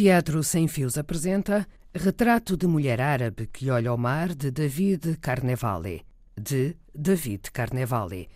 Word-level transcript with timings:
Teatro 0.00 0.42
Sem 0.42 0.66
Fios 0.66 0.96
apresenta 0.96 1.68
Retrato 1.94 2.56
de 2.56 2.66
Mulher 2.66 3.02
Árabe 3.02 3.46
que 3.46 3.68
Olha 3.68 3.90
ao 3.90 3.98
Mar 3.98 4.34
de 4.34 4.50
David 4.50 5.18
Carnevale, 5.18 6.06
de 6.40 6.74
David 6.94 7.50
Carnevale. 7.52 8.30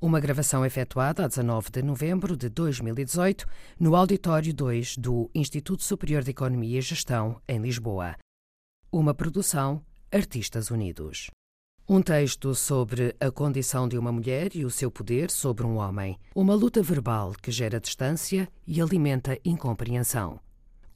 Uma 0.00 0.20
gravação 0.20 0.64
efetuada 0.64 1.24
a 1.24 1.26
19 1.26 1.70
de 1.72 1.82
novembro 1.82 2.36
de 2.36 2.48
2018 2.48 3.48
no 3.80 3.96
Auditório 3.96 4.54
2 4.54 4.96
do 4.96 5.28
Instituto 5.34 5.82
Superior 5.82 6.22
de 6.22 6.30
Economia 6.30 6.78
e 6.78 6.82
Gestão, 6.82 7.42
em 7.48 7.58
Lisboa. 7.58 8.14
Uma 8.92 9.12
produção 9.12 9.82
Artistas 10.12 10.70
Unidos. 10.70 11.32
Um 11.88 12.00
texto 12.00 12.54
sobre 12.54 13.16
a 13.18 13.28
condição 13.28 13.88
de 13.88 13.98
uma 13.98 14.12
mulher 14.12 14.54
e 14.54 14.64
o 14.64 14.70
seu 14.70 14.88
poder 14.88 15.32
sobre 15.32 15.66
um 15.66 15.78
homem. 15.78 16.16
Uma 16.32 16.54
luta 16.54 16.80
verbal 16.80 17.32
que 17.42 17.50
gera 17.50 17.80
distância 17.80 18.48
e 18.64 18.80
alimenta 18.80 19.36
incompreensão. 19.44 20.38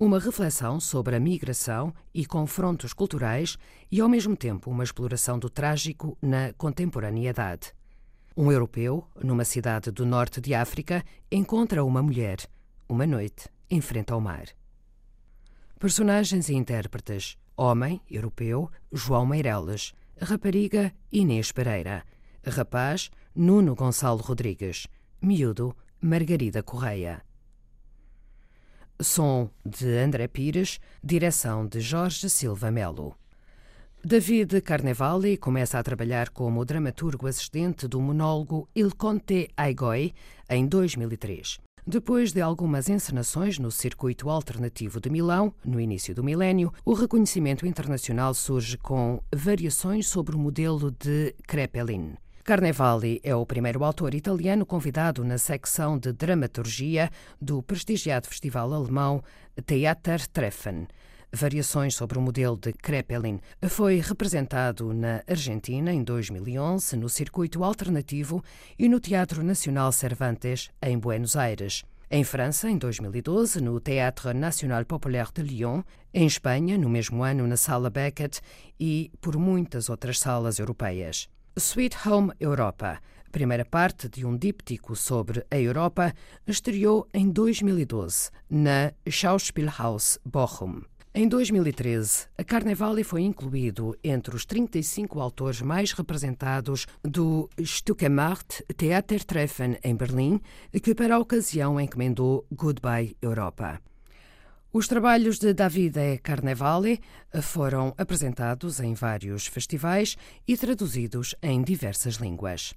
Uma 0.05 0.19
reflexão 0.19 0.81
sobre 0.81 1.15
a 1.15 1.21
migração 1.21 1.95
e 2.13 2.27
confrontos 2.27 2.93
culturais 2.93 3.57
e, 3.89 4.01
ao 4.01 4.09
mesmo 4.09 4.37
tempo, 4.37 4.69
uma 4.69 4.83
exploração 4.83 5.39
do 5.39 5.49
trágico 5.49 6.19
na 6.21 6.53
contemporaneidade. 6.55 7.73
Um 8.37 8.51
europeu, 8.51 9.07
numa 9.23 9.45
cidade 9.45 9.93
do 9.93 10.05
norte 10.05 10.41
de 10.41 10.55
África, 10.55 11.05
encontra 11.31 11.85
uma 11.85 12.03
mulher, 12.03 12.39
uma 12.89 13.07
noite, 13.07 13.49
em 13.71 13.81
frente 13.81 14.13
ao 14.13 14.21
mar. 14.21 14.47
Personagens 15.79 16.49
e 16.49 16.55
intérpretes: 16.55 17.39
Homem, 17.57 18.01
europeu, 18.11 18.69
João 18.91 19.25
Meireles. 19.25 19.95
Rapariga 20.21 20.93
Inês 21.13 21.53
Pereira. 21.53 22.03
Rapaz 22.45 23.09
Nuno 23.37 23.77
Gonçalo 23.77 24.21
Rodrigues. 24.21 24.89
Miúdo 25.23 25.77
Margarida 26.01 26.61
Correia. 26.61 27.23
Som 29.01 29.51
de 29.65 29.99
André 29.99 30.29
Pires, 30.29 30.79
direção 31.03 31.67
de 31.67 31.81
Jorge 31.81 32.29
Silva 32.29 32.71
Melo. 32.71 33.17
David 34.05 34.61
Carnevale 34.63 35.37
começa 35.37 35.79
a 35.79 35.83
trabalhar 35.83 36.31
como 36.31 36.65
dramaturgo 36.65 37.27
assistente 37.27 37.87
do 37.87 38.01
monólogo 38.01 38.69
Il 38.75 38.91
Conte 38.97 39.49
Aigoi 39.57 40.13
em 40.51 40.67
2003. 40.67 41.59
Depois 41.87 42.33
de 42.33 42.41
algumas 42.41 42.89
encenações 42.89 43.59
no 43.59 43.71
circuito 43.71 44.31
alternativo 44.31 45.01
de 45.01 45.11
Milão, 45.11 45.53
no 45.65 45.81
início 45.81 46.15
do 46.15 46.23
milénio, 46.23 46.73
o 46.85 46.95
reconhecimento 46.95 47.67
internacional 47.67 48.35
surge 48.35 48.79
com 48.79 49.21
variações 49.35 50.07
sobre 50.07 50.37
o 50.37 50.39
modelo 50.39 50.93
de 50.93 51.35
Crepellin. 51.47 52.15
Carnevali 52.45 53.21
é 53.23 53.37
o 53.37 53.47
primeiro 53.47 53.85
autor 53.85 54.17
italiano 54.17 54.67
convidado 54.67 55.23
na 55.23 55.39
secção 55.39 55.97
de 55.97 56.13
dramaturgia 56.13 57.09
do 57.41 57.63
prestigiado 57.63 58.27
festival 58.27 58.73
alemão 58.75 59.23
Theatertreffen. 59.65 60.89
Variações 61.33 61.95
sobre 61.95 62.19
o 62.19 62.21
modelo 62.21 62.57
de 62.57 62.73
Crepellin 62.73 63.39
foi 63.69 64.01
representado 64.01 64.93
na 64.93 65.23
Argentina 65.25 65.93
em 65.93 66.03
2011 66.03 66.97
no 66.97 67.09
circuito 67.09 67.63
alternativo 67.63 68.43
e 68.77 68.89
no 68.89 68.99
Teatro 68.99 69.45
Nacional 69.45 69.93
Cervantes 69.93 70.69
em 70.83 70.99
Buenos 70.99 71.37
Aires. 71.37 71.85
Em 72.11 72.25
França, 72.25 72.69
em 72.69 72.77
2012, 72.77 73.61
no 73.61 73.79
Théâtre 73.79 74.35
National 74.35 74.85
Populaire 74.85 75.31
de 75.33 75.43
Lyon, 75.43 75.83
em 76.13 76.27
Espanha, 76.27 76.77
no 76.77 76.89
mesmo 76.89 77.23
ano, 77.23 77.47
na 77.47 77.57
Sala 77.57 77.89
Beckett 77.89 78.41
e 78.81 79.13
por 79.21 79.39
muitas 79.39 79.89
outras 79.89 80.19
salas 80.19 80.59
europeias. 80.59 81.29
Sweet 81.59 82.09
Home 82.09 82.33
Europa, 82.41 82.99
primeira 83.31 83.65
parte 83.65 84.09
de 84.09 84.25
um 84.25 84.35
díptico 84.35 84.97
sobre 84.97 85.45
a 85.51 85.59
Europa, 85.59 86.15
estreou 86.47 87.07
em 87.13 87.31
2012 87.31 88.31
na 88.49 88.93
Schauspielhaus 89.07 90.19
Bochum. 90.25 90.81
Em 91.15 91.29
2013, 91.29 92.29
a 92.39 92.43
Carnevale 92.43 93.05
foi 93.05 93.21
incluído 93.21 93.95
entre 94.03 94.35
os 94.35 94.47
35 94.47 95.21
autores 95.21 95.61
mais 95.61 95.93
representados 95.93 96.87
do 97.05 97.51
Stückemacht 97.63 98.65
Theatertreffen 98.75 99.77
em 99.85 99.95
Berlim, 99.95 100.41
que 100.83 100.95
para 100.95 101.17
a 101.17 101.19
ocasião 101.19 101.79
encomendou 101.79 102.47
Goodbye 102.51 103.15
Europa. 103.21 103.79
Os 104.75 104.89
trabalhos 104.89 105.39
de 105.39 105.53
Davide 105.53 106.17
Carnevale 106.23 106.99
foram 107.43 107.95
apresentados 107.99 108.81
em 108.81 108.95
vários 108.95 109.47
festivais 109.47 110.17
e 110.49 110.57
traduzidos 110.57 111.35
em 111.43 111.63
diversas 111.63 112.15
línguas. 112.15 112.73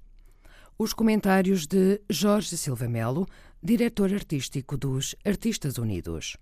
Os 0.78 0.92
comentários 0.92 1.66
de 1.66 2.02
Jorge 2.10 2.54
Silva 2.58 2.86
Melo, 2.86 3.26
diretor 3.62 4.12
artístico 4.12 4.76
dos 4.76 5.16
Artistas 5.24 5.78
Unidos. 5.78 6.36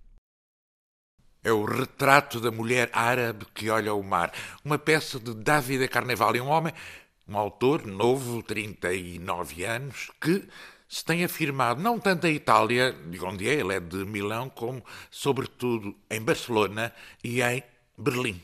É 1.41 1.53
o 1.53 1.63
retrato 1.63 2.41
da 2.41 2.51
mulher 2.51 2.89
árabe 2.91 3.45
que 3.53 3.69
olha 3.69 3.93
o 3.93 4.03
mar. 4.03 4.33
Uma 4.61 4.77
peça 4.77 5.21
de 5.21 5.33
Davide 5.33 5.87
Carnevale, 5.87 6.41
um 6.41 6.49
homem, 6.49 6.73
um 7.25 7.37
autor 7.37 7.85
novo, 7.85 8.43
39 8.43 9.63
anos, 9.63 10.11
que 10.19 10.45
se 10.87 11.03
tem 11.03 11.23
afirmado, 11.23 11.81
não 11.81 11.99
tanto 11.99 12.27
em 12.27 12.35
Itália, 12.35 12.91
de 12.91 13.23
onde 13.23 13.49
é, 13.49 13.53
ele 13.53 13.73
é 13.73 13.79
de 13.79 14.05
Milão, 14.05 14.49
como, 14.49 14.83
sobretudo, 15.09 15.95
em 16.09 16.21
Barcelona 16.21 16.93
e 17.23 17.41
em 17.41 17.63
Berlim. 17.97 18.41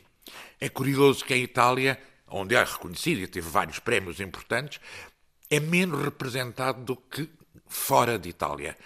É 0.60 0.68
curioso 0.68 1.24
que 1.24 1.34
em 1.34 1.42
Itália, 1.42 2.00
onde 2.28 2.54
é 2.54 2.62
reconhecido 2.62 3.20
e 3.20 3.26
teve 3.26 3.48
vários 3.48 3.78
prémios 3.78 4.20
importantes, 4.20 4.80
é 5.50 5.60
menos 5.60 6.02
representado 6.02 6.82
do 6.82 6.96
que 6.96 7.28
fora 7.66 8.18
de 8.18 8.28
Itália. 8.28 8.76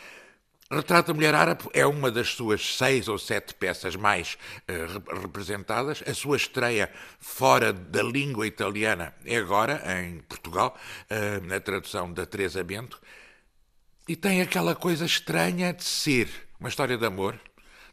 Retrato 0.69 1.09
da 1.09 1.15
Mulher 1.15 1.33
Árabe 1.33 1.63
é 1.73 1.87
uma 1.87 2.11
das 2.11 2.31
suas 2.31 2.77
seis 2.77 3.07
ou 3.07 3.17
sete 3.19 3.55
peças 3.55 3.95
mais 3.95 4.37
uh, 4.69 5.21
representadas. 5.21 6.03
A 6.05 6.13
sua 6.13 6.37
estreia 6.37 6.91
fora 7.21 7.73
da 7.73 8.03
língua 8.03 8.49
italiana 8.49 9.15
é 9.25 9.37
agora, 9.37 9.81
em 10.03 10.19
Portugal, 10.23 10.77
uh, 11.09 11.47
na 11.47 11.61
tradução 11.61 12.13
da 12.13 12.27
Teresa 12.27 12.65
Bento. 12.65 13.01
E 14.09 14.15
tem 14.15 14.41
aquela 14.41 14.75
coisa 14.75 15.05
estranha 15.05 15.73
de 15.73 15.83
ser 15.83 16.29
uma 16.61 16.69
história 16.69 16.97
de 16.97 17.05
amor, 17.05 17.39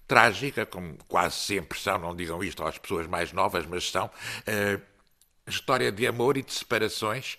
trágica, 0.08 0.66
como 0.66 0.96
quase 1.08 1.36
sempre 1.36 1.80
são, 1.80 1.98
não 1.98 2.16
digam 2.16 2.44
isto 2.44 2.64
às 2.64 2.78
pessoas 2.78 3.08
mais 3.08 3.32
novas, 3.34 3.66
mas 3.66 3.90
são. 3.90 4.06
Uh, 4.48 4.80
história 5.48 5.92
de 5.92 6.06
amor 6.06 6.38
e 6.38 6.44
de 6.44 6.54
separações. 6.54 7.38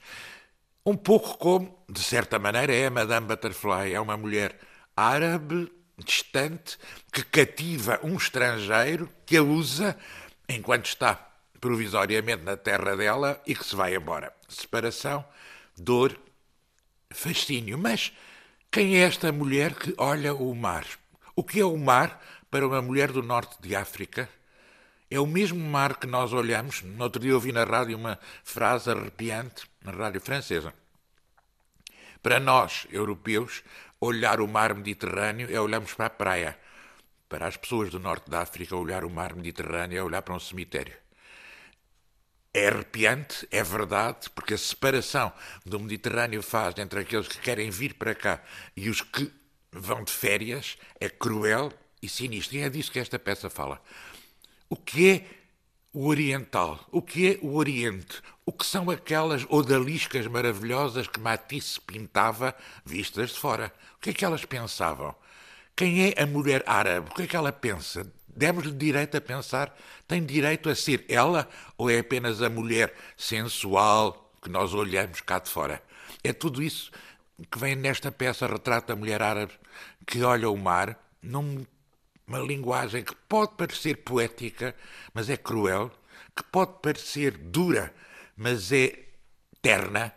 Um 0.85 0.97
pouco 0.97 1.39
como, 1.39 1.79
de 1.89 2.03
certa 2.03 2.39
maneira, 2.39 2.75
é 2.75 2.87
a 2.87 2.91
Madame 2.91 3.27
Butterfly. 3.27 3.95
É 3.95 4.01
uma 4.01 4.17
mulher 4.17 4.59
árabe, 4.97 5.73
distante, 5.97 6.77
que 7.12 7.23
cativa 7.25 8.01
um 8.03 8.17
estrangeiro, 8.17 9.09
que 9.25 9.37
a 9.37 9.43
usa 9.43 9.97
enquanto 10.49 10.87
está 10.87 11.15
provisoriamente 11.61 12.43
na 12.43 12.56
terra 12.56 12.97
dela 12.97 13.41
e 13.47 13.55
que 13.55 13.65
se 13.65 13.75
vai 13.75 13.95
embora. 13.95 14.35
Separação, 14.49 15.25
dor, 15.77 16.19
fascínio. 17.11 17.79
Mas 17.79 18.12
quem 18.75 18.97
é 18.97 19.03
esta 19.03 19.31
mulher 19.31 19.73
que 19.77 19.95
olha 19.97 20.35
o 20.35 20.53
mar? 20.53 20.85
O 21.37 21.45
que 21.45 21.61
é 21.61 21.65
o 21.65 21.77
mar 21.77 22.21
para 22.51 22.67
uma 22.67 22.83
mulher 22.83 23.12
do 23.12 23.23
norte 23.23 23.57
de 23.61 23.77
África? 23.77 24.29
É 25.09 25.21
o 25.21 25.29
mesmo 25.29 25.61
mar 25.61 25.97
que 25.97 26.09
nós 26.09 26.33
olhamos. 26.33 26.83
No 26.83 27.05
outro 27.05 27.23
dia 27.23 27.37
ouvi 27.37 27.53
na 27.53 27.62
rádio 27.62 27.97
uma 27.97 28.19
frase 28.43 28.91
arrepiante, 28.91 29.65
na 29.81 29.93
rádio 29.93 30.21
francesa. 30.21 30.75
Para 32.21 32.41
nós, 32.41 32.89
europeus, 32.91 33.62
olhar 34.01 34.41
o 34.41 34.49
mar 34.49 34.75
Mediterrâneo 34.75 35.47
é 35.55 35.61
olharmos 35.61 35.95
para 35.95 36.06
a 36.06 36.11
praia. 36.11 36.59
Para 37.29 37.47
as 37.47 37.56
pessoas 37.56 37.91
do 37.91 38.01
norte 38.01 38.29
da 38.29 38.41
África, 38.41 38.75
olhar 38.75 39.05
o 39.05 39.11
mar 39.11 39.37
Mediterrâneo 39.37 39.99
é 39.99 40.03
olhar 40.03 40.23
para 40.23 40.35
um 40.35 40.41
cemitério. 40.41 41.04
É 42.57 42.69
arrepiante, 42.69 43.49
é 43.51 43.65
verdade, 43.65 44.31
porque 44.31 44.55
a 44.55 44.59
separação 44.59 45.33
do 45.67 45.81
Mediterrâneo 45.81 46.41
faz 46.41 46.79
entre 46.79 47.01
aqueles 47.01 47.27
que 47.27 47.39
querem 47.39 47.69
vir 47.69 47.95
para 47.95 48.15
cá 48.15 48.41
e 48.77 48.89
os 48.89 49.01
que 49.01 49.29
vão 49.73 50.05
de 50.05 50.13
férias 50.13 50.79
é 51.01 51.09
cruel 51.09 51.73
e 52.01 52.09
sinistro. 52.09 52.57
E 52.57 52.61
é 52.61 52.71
disso 52.71 52.93
que 52.93 53.01
esta 53.01 53.19
peça 53.19 53.51
fala. 53.51 53.83
O 54.69 54.77
que 54.77 55.11
é 55.11 55.27
o 55.93 56.06
oriental? 56.06 56.87
O 56.93 57.03
que 57.03 57.33
é 57.33 57.39
o 57.43 57.55
Oriente? 57.55 58.23
O 58.47 58.53
que 58.53 58.67
são 58.67 58.91
aquelas 58.91 59.45
odaliscas 59.49 60.27
maravilhosas 60.27 61.09
que 61.09 61.19
Matisse 61.19 61.81
pintava 61.81 62.55
vistas 62.85 63.31
de 63.31 63.39
fora? 63.39 63.73
O 63.97 64.00
que 64.00 64.11
é 64.11 64.12
que 64.12 64.25
elas 64.25 64.45
pensavam? 64.45 65.15
Quem 65.75 66.09
é 66.09 66.23
a 66.23 66.27
mulher 66.27 66.62
árabe? 66.67 67.11
O 67.11 67.15
que 67.15 67.23
é 67.23 67.27
que 67.27 67.37
ela 67.37 67.53
pensa? 67.53 68.07
Demos-lhe 68.37 68.73
direito 68.73 69.17
a 69.17 69.21
pensar? 69.21 69.77
Tem 70.09 70.25
direito 70.25 70.69
a 70.69 70.75
ser 70.75 71.05
ela 71.09 71.49
ou 71.77 71.91
é 71.91 71.99
apenas 71.99 72.43
a 72.43 72.51
mulher 72.51 72.95
sensual 73.17 74.33
que 74.43 74.51
nós 74.51 74.75
olhamos 74.75 75.21
cá 75.21 75.39
de 75.39 75.49
fora? 75.49 75.83
É 76.23 76.33
tudo 76.33 76.63
isso 76.63 76.91
que 77.51 77.59
vem 77.59 77.75
nesta 77.75 78.11
peça 78.11 78.47
Retrato 78.47 78.89
da 78.89 78.97
Mulher 78.97 79.23
Árabe 79.23 79.53
que 80.07 80.23
olha 80.23 80.49
o 80.49 80.57
mar 80.57 80.99
numa 81.23 81.67
linguagem 82.47 83.03
que 83.03 83.15
pode 83.29 83.55
parecer 83.57 83.99
poética, 83.99 84.75
mas 85.13 85.31
é 85.31 85.37
cruel, 85.37 85.91
que 86.37 86.43
pode 86.45 86.75
parecer 86.83 87.37
dura, 87.37 87.95
mas 88.37 88.73
é 88.73 88.99
terna 89.63 90.15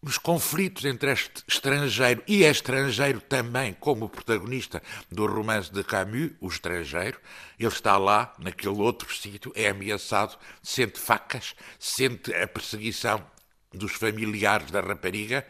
nos 0.00 0.16
conflitos 0.16 0.84
entre 0.84 1.10
este 1.10 1.42
estrangeiro 1.48 2.22
e 2.26 2.44
estrangeiro 2.44 3.20
também, 3.20 3.74
como 3.74 4.08
protagonista 4.08 4.82
do 5.10 5.26
romance 5.26 5.72
de 5.72 5.82
Camus, 5.82 6.30
O 6.40 6.46
Estrangeiro. 6.46 7.20
Ele 7.58 7.68
está 7.68 7.96
lá, 7.96 8.32
naquele 8.38 8.80
outro 8.80 9.12
sítio, 9.12 9.52
é 9.56 9.68
ameaçado, 9.68 10.38
sente 10.62 11.00
facas, 11.00 11.54
sente 11.78 12.32
a 12.32 12.46
perseguição 12.46 13.24
dos 13.72 13.92
familiares 13.92 14.70
da 14.70 14.80
rapariga, 14.80 15.46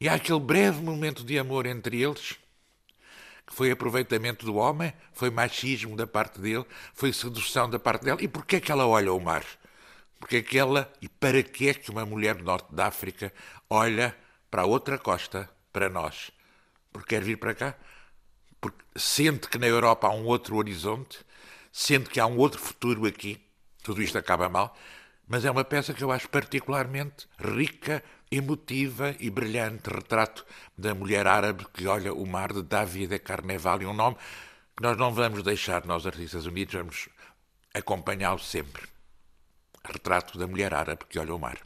e 0.00 0.08
há 0.08 0.14
aquele 0.14 0.40
breve 0.40 0.80
momento 0.80 1.24
de 1.24 1.38
amor 1.38 1.66
entre 1.66 2.00
eles, 2.00 2.36
que 3.44 3.54
foi 3.54 3.70
aproveitamento 3.70 4.46
do 4.46 4.54
homem, 4.56 4.92
foi 5.12 5.28
machismo 5.28 5.96
da 5.96 6.06
parte 6.06 6.40
dele, 6.40 6.64
foi 6.94 7.12
sedução 7.12 7.68
da 7.68 7.78
parte 7.78 8.04
dela. 8.04 8.22
E 8.22 8.28
porquê 8.28 8.56
é 8.56 8.60
que 8.60 8.70
ela 8.70 8.86
olha 8.86 9.12
o 9.12 9.18
mar? 9.18 9.44
Porque 10.18 10.36
é 10.36 10.42
que 10.42 10.58
ela, 10.58 10.92
e 11.00 11.08
para 11.08 11.42
que 11.42 11.68
é 11.68 11.74
que 11.74 11.90
uma 11.90 12.04
mulher 12.04 12.34
do 12.34 12.44
norte 12.44 12.74
da 12.74 12.86
África 12.86 13.32
olha 13.70 14.16
para 14.50 14.62
a 14.62 14.66
outra 14.66 14.98
costa, 14.98 15.48
para 15.72 15.88
nós? 15.88 16.30
Porque 16.92 17.14
quer 17.14 17.22
vir 17.22 17.38
para 17.38 17.54
cá? 17.54 17.74
Porque 18.60 18.82
sente 18.96 19.48
que 19.48 19.58
na 19.58 19.66
Europa 19.66 20.08
há 20.08 20.10
um 20.10 20.24
outro 20.24 20.56
horizonte, 20.56 21.18
sente 21.72 22.10
que 22.10 22.18
há 22.18 22.26
um 22.26 22.36
outro 22.36 22.60
futuro 22.60 23.06
aqui. 23.06 23.40
Tudo 23.82 24.02
isto 24.02 24.18
acaba 24.18 24.48
mal, 24.48 24.76
mas 25.26 25.44
é 25.44 25.50
uma 25.50 25.64
peça 25.64 25.94
que 25.94 26.02
eu 26.02 26.10
acho 26.10 26.28
particularmente 26.28 27.28
rica, 27.38 28.02
emotiva 28.30 29.14
e 29.20 29.30
brilhante. 29.30 29.88
Retrato 29.88 30.44
da 30.76 30.94
mulher 30.94 31.26
árabe 31.26 31.64
que 31.72 31.86
olha 31.86 32.12
o 32.12 32.26
mar 32.26 32.52
de 32.52 32.62
David 32.62 33.18
Carnevale, 33.20 33.86
um 33.86 33.94
nome 33.94 34.16
que 34.76 34.82
nós 34.82 34.96
não 34.96 35.12
vamos 35.12 35.42
deixar, 35.42 35.84
nós 35.84 36.06
artistas 36.06 36.46
unidos, 36.46 36.74
vamos 36.74 37.08
acompanhá-lo 37.74 38.38
sempre. 38.38 38.97
Retrato 39.90 40.38
da 40.38 40.46
mulher 40.46 40.74
árabe 40.74 41.06
que 41.08 41.18
olha 41.18 41.34
o 41.34 41.38
mar. 41.38 41.58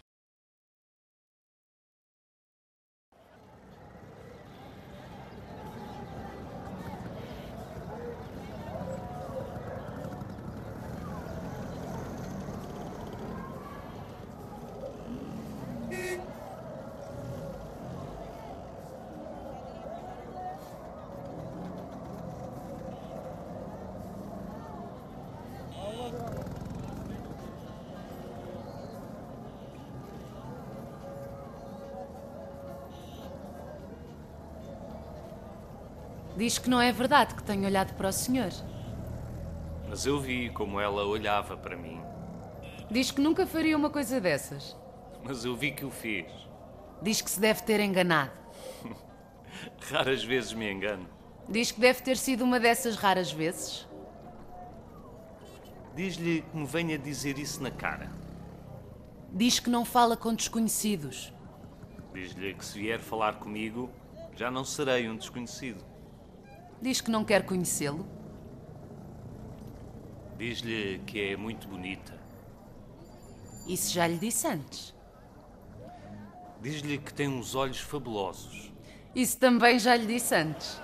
Diz 36.42 36.58
que 36.58 36.68
não 36.68 36.80
é 36.80 36.90
verdade 36.90 37.36
que 37.36 37.42
tenho 37.44 37.64
olhado 37.66 37.94
para 37.94 38.08
o 38.08 38.12
senhor. 38.12 38.50
Mas 39.88 40.04
eu 40.06 40.18
vi 40.18 40.50
como 40.50 40.80
ela 40.80 41.04
olhava 41.04 41.56
para 41.56 41.76
mim. 41.76 42.00
Diz 42.90 43.12
que 43.12 43.20
nunca 43.20 43.46
faria 43.46 43.76
uma 43.76 43.88
coisa 43.88 44.20
dessas. 44.20 44.76
Mas 45.22 45.44
eu 45.44 45.54
vi 45.54 45.70
que 45.70 45.84
o 45.84 45.90
fez. 45.92 46.32
Diz 47.00 47.20
que 47.20 47.30
se 47.30 47.38
deve 47.38 47.62
ter 47.62 47.78
enganado. 47.78 48.32
Raras 49.88 50.24
vezes 50.24 50.52
me 50.52 50.68
engano. 50.68 51.08
Diz 51.48 51.70
que 51.70 51.80
deve 51.80 52.02
ter 52.02 52.16
sido 52.16 52.42
uma 52.42 52.58
dessas 52.58 52.96
raras 52.96 53.30
vezes. 53.30 53.86
Diz-lhe 55.94 56.42
que 56.42 56.56
me 56.56 56.66
venha 56.66 56.98
dizer 56.98 57.38
isso 57.38 57.62
na 57.62 57.70
cara. 57.70 58.10
Diz 59.30 59.60
que 59.60 59.70
não 59.70 59.84
fala 59.84 60.16
com 60.16 60.34
desconhecidos. 60.34 61.32
Diz-lhe 62.12 62.52
que 62.52 62.64
se 62.64 62.80
vier 62.80 62.98
falar 62.98 63.36
comigo, 63.36 63.88
já 64.34 64.50
não 64.50 64.64
serei 64.64 65.08
um 65.08 65.16
desconhecido. 65.16 65.91
Diz 66.82 67.00
que 67.00 67.10
não 67.10 67.24
quer 67.24 67.46
conhecê-lo. 67.46 68.04
Diz-lhe 70.36 70.98
que 71.06 71.20
é 71.30 71.36
muito 71.36 71.68
bonita. 71.68 72.20
Isso 73.68 73.92
já 73.92 74.06
lhe 74.06 74.18
disse 74.18 74.46
antes. 74.48 74.92
Diz-lhe 76.60 76.98
que 76.98 77.14
tem 77.14 77.28
uns 77.28 77.54
olhos 77.54 77.78
fabulosos. 77.78 78.72
Isso 79.14 79.38
também 79.38 79.78
já 79.78 79.94
lhe 79.94 80.06
disse 80.06 80.34
antes. 80.34 80.80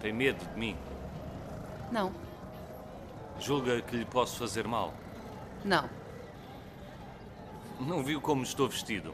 Tem 0.00 0.12
medo 0.12 0.44
de 0.52 0.58
mim. 0.58 0.76
Não, 1.92 2.12
Julga 3.38 3.80
que 3.82 3.96
lhe 3.96 4.04
posso 4.04 4.38
fazer 4.38 4.66
mal. 4.66 4.92
não. 5.64 5.88
Não 7.80 8.04
viu 8.04 8.20
como 8.20 8.44
estou 8.44 8.68
vestido. 8.68 9.12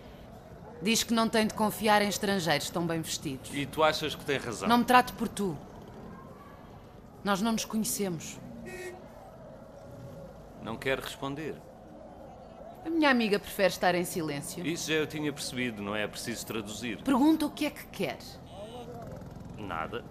Diz 0.80 1.02
que 1.02 1.12
não 1.12 1.28
tem 1.28 1.46
de 1.46 1.54
confiar 1.54 2.02
em 2.02 2.08
estrangeiros 2.08 2.70
tão 2.70 2.86
bem 2.86 3.00
vestidos. 3.00 3.50
E 3.52 3.66
tu 3.66 3.82
achas 3.82 4.14
que 4.14 4.24
tem 4.24 4.38
razão? 4.38 4.68
Não 4.68 4.78
me 4.78 4.84
trate 4.84 5.12
por 5.12 5.28
tu. 5.28 5.56
Nós 7.24 7.42
não 7.42 7.52
nos 7.52 7.64
conhecemos. 7.64 8.38
Não 10.62 10.76
quer 10.76 10.98
responder. 11.00 11.56
A 12.84 12.90
minha 12.90 13.10
amiga 13.10 13.38
prefere 13.38 13.68
estar 13.68 13.94
em 13.94 14.04
silêncio. 14.04 14.64
Isso 14.66 14.90
já 14.90 14.98
eu 14.98 15.06
tinha 15.06 15.32
percebido, 15.32 15.82
não 15.82 15.94
é 15.94 16.06
preciso 16.06 16.46
traduzir. 16.46 17.02
Pergunta 17.02 17.46
o 17.46 17.50
que 17.50 17.66
é 17.66 17.70
que 17.70 17.86
quer. 17.86 18.18
Nada. 19.58 20.04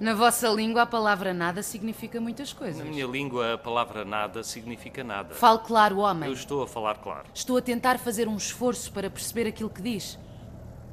Na 0.00 0.14
vossa 0.14 0.48
língua, 0.48 0.82
a 0.82 0.86
palavra 0.86 1.34
nada 1.34 1.60
significa 1.60 2.20
muitas 2.20 2.52
coisas. 2.52 2.78
Na 2.78 2.84
minha 2.84 3.06
língua, 3.06 3.54
a 3.54 3.58
palavra 3.58 4.04
nada 4.04 4.44
significa 4.44 5.02
nada. 5.02 5.34
Fale 5.34 5.58
claro, 5.58 5.98
homem. 5.98 6.28
Eu 6.28 6.34
estou 6.34 6.62
a 6.62 6.68
falar 6.68 6.98
claro. 6.98 7.26
Estou 7.34 7.56
a 7.56 7.62
tentar 7.62 7.98
fazer 7.98 8.28
um 8.28 8.36
esforço 8.36 8.92
para 8.92 9.10
perceber 9.10 9.48
aquilo 9.48 9.68
que 9.68 9.82
diz. 9.82 10.16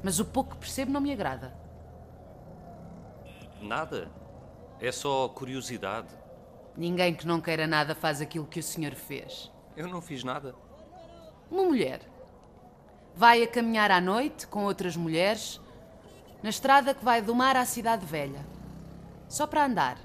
Mas 0.02 0.18
o 0.18 0.24
pouco 0.24 0.50
que 0.50 0.56
percebo 0.58 0.90
não 0.90 1.00
me 1.00 1.12
agrada. 1.12 1.56
Nada. 3.62 4.10
É 4.80 4.90
só 4.90 5.28
curiosidade. 5.28 6.08
Ninguém 6.76 7.14
que 7.14 7.26
não 7.26 7.40
queira 7.40 7.66
nada 7.66 7.94
faz 7.94 8.20
aquilo 8.20 8.44
que 8.44 8.58
o 8.58 8.62
senhor 8.62 8.92
fez. 8.92 9.50
Eu 9.76 9.86
não 9.86 10.00
fiz 10.00 10.24
nada. 10.24 10.54
Uma 11.50 11.62
mulher 11.62 12.00
vai 13.14 13.42
a 13.42 13.46
caminhar 13.46 13.90
à 13.90 14.00
noite 14.00 14.46
com 14.46 14.64
outras 14.64 14.96
mulheres 14.96 15.60
na 16.42 16.50
estrada 16.50 16.92
que 16.92 17.04
vai 17.04 17.22
do 17.22 17.34
mar 17.34 17.56
à 17.56 17.64
cidade 17.64 18.04
velha. 18.04 18.55
Só 19.28 19.46
para 19.46 19.66
andar, 19.66 19.98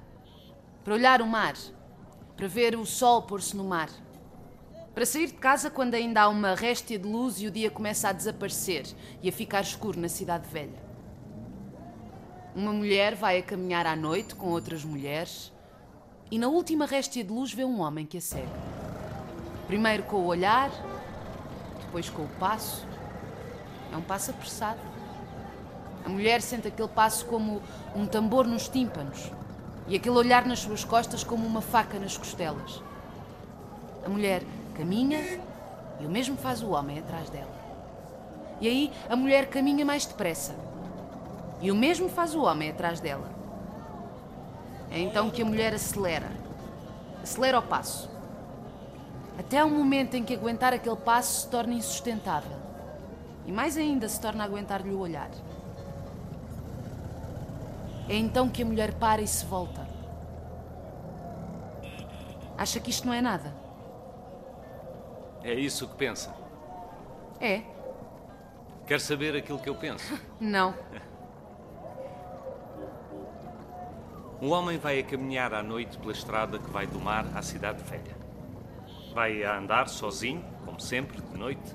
para 0.84 0.94
olhar 0.94 1.22
o 1.22 1.28
mar, 1.28 1.56
para 2.36 2.48
ver 2.48 2.76
o 2.76 2.86
sol 2.86 3.22
pôr-se 3.22 3.56
no 3.56 3.64
mar. 3.64 3.90
Para 4.94 5.06
sair 5.06 5.28
de 5.28 5.34
casa 5.34 5.70
quando 5.70 5.94
ainda 5.94 6.24
há 6.24 6.28
uma 6.28 6.56
réstia 6.56 6.98
de 7.00 7.08
luz 7.08 7.40
e 7.40 7.48
o 7.48 7.52
dia 7.52 7.70
começa 7.70 8.10
a 8.10 8.12
desaparecer 8.12 8.86
e 9.22 9.30
a 9.30 9.32
ficar 9.32 9.62
escuro 9.62 10.00
na 10.00 10.10
cidade 10.10 10.48
velha. 10.50 10.92
Uma 12.54 12.74
mulher 12.74 13.16
vai 13.16 13.38
a 13.38 13.44
caminhar 13.44 13.86
à 13.86 13.96
noite 13.96 14.36
com 14.36 14.48
outras 14.48 14.84
mulheres 14.84 15.54
e 16.30 16.38
na 16.38 16.48
última 16.48 16.86
réstia 16.86 17.24
de 17.24 17.32
luz 17.32 17.54
vê 17.54 17.64
um 17.64 17.80
homem 17.80 18.06
que 18.06 18.18
a 18.18 18.22
segue. 18.22 18.52
Primeiro 19.68 20.04
com 20.04 20.18
o 20.18 20.26
olhar, 20.26 20.70
depois 21.80 22.10
com 22.10 22.24
o 22.24 22.30
passo. 22.40 22.86
É 23.94 23.96
um 23.96 24.02
passo 24.02 24.32
apressado. 24.32 24.91
A 26.06 26.10
mulher 26.10 26.42
sente 26.42 26.68
aquele 26.68 26.88
passo 26.88 27.26
como 27.26 27.62
um 27.96 28.06
tambor 28.06 28.48
nos 28.48 28.68
tímpanos 28.68 29.32
e 29.88 29.96
aquele 29.96 30.16
olhar 30.16 30.46
nas 30.46 30.60
suas 30.60 30.84
costas 30.84 31.24
como 31.24 31.46
uma 31.46 31.62
faca 31.62 32.00
nas 32.00 32.18
costelas. 32.18 32.82
A 34.06 34.10
mulher 34.10 34.44
caminha 34.76 35.40
e 36.00 36.06
o 36.06 36.10
mesmo 36.10 36.36
faz 36.38 36.64
o 36.64 36.72
homem 36.72 37.00
atrás 37.00 37.30
dela. 37.30 37.62
E 38.60 38.68
aí 38.68 38.92
a 39.10 39.16
mulher 39.16 39.48
caminha 39.48 39.86
mais 39.86 40.06
depressa 40.06 40.56
e 41.62 41.72
o 41.72 41.76
mesmo 41.76 42.10
faz 42.10 42.34
o 42.34 42.42
homem 42.42 42.70
atrás 42.70 43.00
dela. 43.00 43.30
É 44.90 45.00
então 45.00 45.30
que 45.30 45.42
a 45.42 45.46
mulher 45.46 45.74
acelera. 45.74 46.32
Acelera 47.22 47.60
o 47.60 47.62
passo. 47.62 48.10
Até 49.38 49.60
ao 49.60 49.70
momento 49.70 50.16
em 50.16 50.24
que 50.24 50.34
aguentar 50.34 50.74
aquele 50.74 50.96
passo 50.96 51.42
se 51.42 51.48
torna 51.48 51.74
insustentável. 51.74 52.58
E 53.46 53.52
mais 53.52 53.78
ainda 53.78 54.10
se 54.10 54.20
torna 54.20 54.44
aguentar-lhe 54.44 54.92
o 54.92 55.00
olhar. 55.00 55.30
É 58.12 58.16
então 58.18 58.50
que 58.50 58.62
a 58.62 58.66
mulher 58.66 58.96
para 58.96 59.22
e 59.22 59.28
se 59.28 59.46
volta. 59.46 59.88
Acha 62.58 62.78
que 62.78 62.90
isto 62.90 63.08
não 63.08 63.14
é 63.14 63.22
nada? 63.22 63.56
É 65.42 65.54
isso 65.54 65.88
que 65.88 65.96
pensa. 65.96 66.36
É. 67.40 67.62
Quer 68.86 69.00
saber 69.00 69.34
aquilo 69.38 69.60
que 69.60 69.70
eu 69.70 69.76
penso? 69.76 70.14
Não. 70.42 70.76
Um 74.42 74.52
homem 74.52 74.78
vai 74.78 75.00
a 75.00 75.04
caminhar 75.04 75.54
à 75.54 75.64
noite 75.64 75.98
pela 75.98 76.12
estrada 76.12 76.60
que 76.60 76.70
vai 76.70 76.86
do 76.86 77.00
mar 77.00 77.26
à 77.34 77.42
cidade 77.42 77.82
velha. 77.82 78.18
Vai 79.14 79.42
a 79.42 79.58
andar 79.58 79.88
sozinho, 79.88 80.44
como 80.66 80.82
sempre, 80.82 81.22
de 81.22 81.38
noite. 81.38 81.74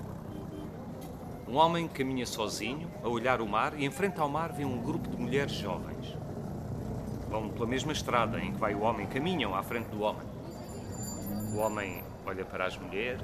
Um 1.47 1.55
homem 1.55 1.87
caminha 1.87 2.27
sozinho, 2.27 2.91
a 3.03 3.07
olhar 3.07 3.41
o 3.41 3.47
mar, 3.47 3.73
e 3.75 3.85
em 3.85 3.89
frente 3.89 4.19
ao 4.19 4.29
mar 4.29 4.51
vê 4.51 4.65
um 4.65 4.79
grupo 4.79 5.09
de 5.09 5.17
mulheres 5.17 5.53
jovens. 5.53 6.16
Vão 7.29 7.49
pela 7.49 7.67
mesma 7.67 7.91
estrada 7.91 8.39
em 8.39 8.53
que 8.53 8.57
vai 8.57 8.73
o 8.73 8.81
homem, 8.81 9.05
caminham 9.07 9.53
à 9.53 9.61
frente 9.61 9.87
do 9.87 10.01
homem. 10.01 10.25
O 11.53 11.57
homem 11.57 12.03
olha 12.25 12.45
para 12.45 12.65
as 12.65 12.77
mulheres, 12.77 13.21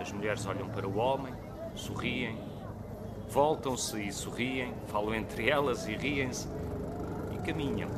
as 0.00 0.12
mulheres 0.12 0.46
olham 0.46 0.68
para 0.68 0.86
o 0.86 0.96
homem, 0.98 1.32
sorriem, 1.74 2.38
voltam-se 3.28 4.00
e 4.00 4.12
sorriem, 4.12 4.74
falam 4.88 5.14
entre 5.14 5.48
elas 5.48 5.86
e 5.86 5.94
riem-se 5.94 6.48
e 7.32 7.38
caminham. 7.46 7.88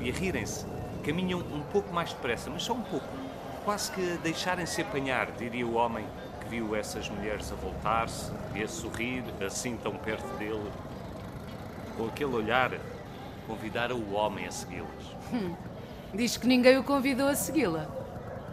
E 0.00 0.10
rirem-se, 0.10 0.64
caminham 1.04 1.40
um 1.40 1.60
pouco 1.72 1.92
mais 1.92 2.12
depressa, 2.12 2.48
mas 2.48 2.62
só 2.62 2.72
um 2.72 2.82
pouco, 2.82 3.06
quase 3.64 3.90
que 3.92 4.18
deixarem-se 4.22 4.80
apanhar, 4.80 5.32
diria 5.32 5.66
o 5.66 5.74
homem 5.74 6.06
que 6.40 6.48
viu 6.48 6.74
essas 6.74 7.08
mulheres 7.10 7.52
a 7.52 7.56
voltar-se 7.56 8.32
e 8.54 8.62
a 8.62 8.68
sorrir 8.68 9.24
assim 9.44 9.76
tão 9.76 9.92
perto 9.92 10.26
dele. 10.38 10.70
Com 11.96 12.06
aquele 12.06 12.34
olhar, 12.34 12.70
convidaram 13.48 13.96
o 13.96 14.12
homem 14.12 14.46
a 14.46 14.50
segui-las. 14.50 15.04
Hum, 15.32 15.56
diz 16.14 16.36
que 16.36 16.46
ninguém 16.46 16.76
o 16.76 16.84
convidou 16.84 17.26
a 17.28 17.34
segui-la. 17.34 17.86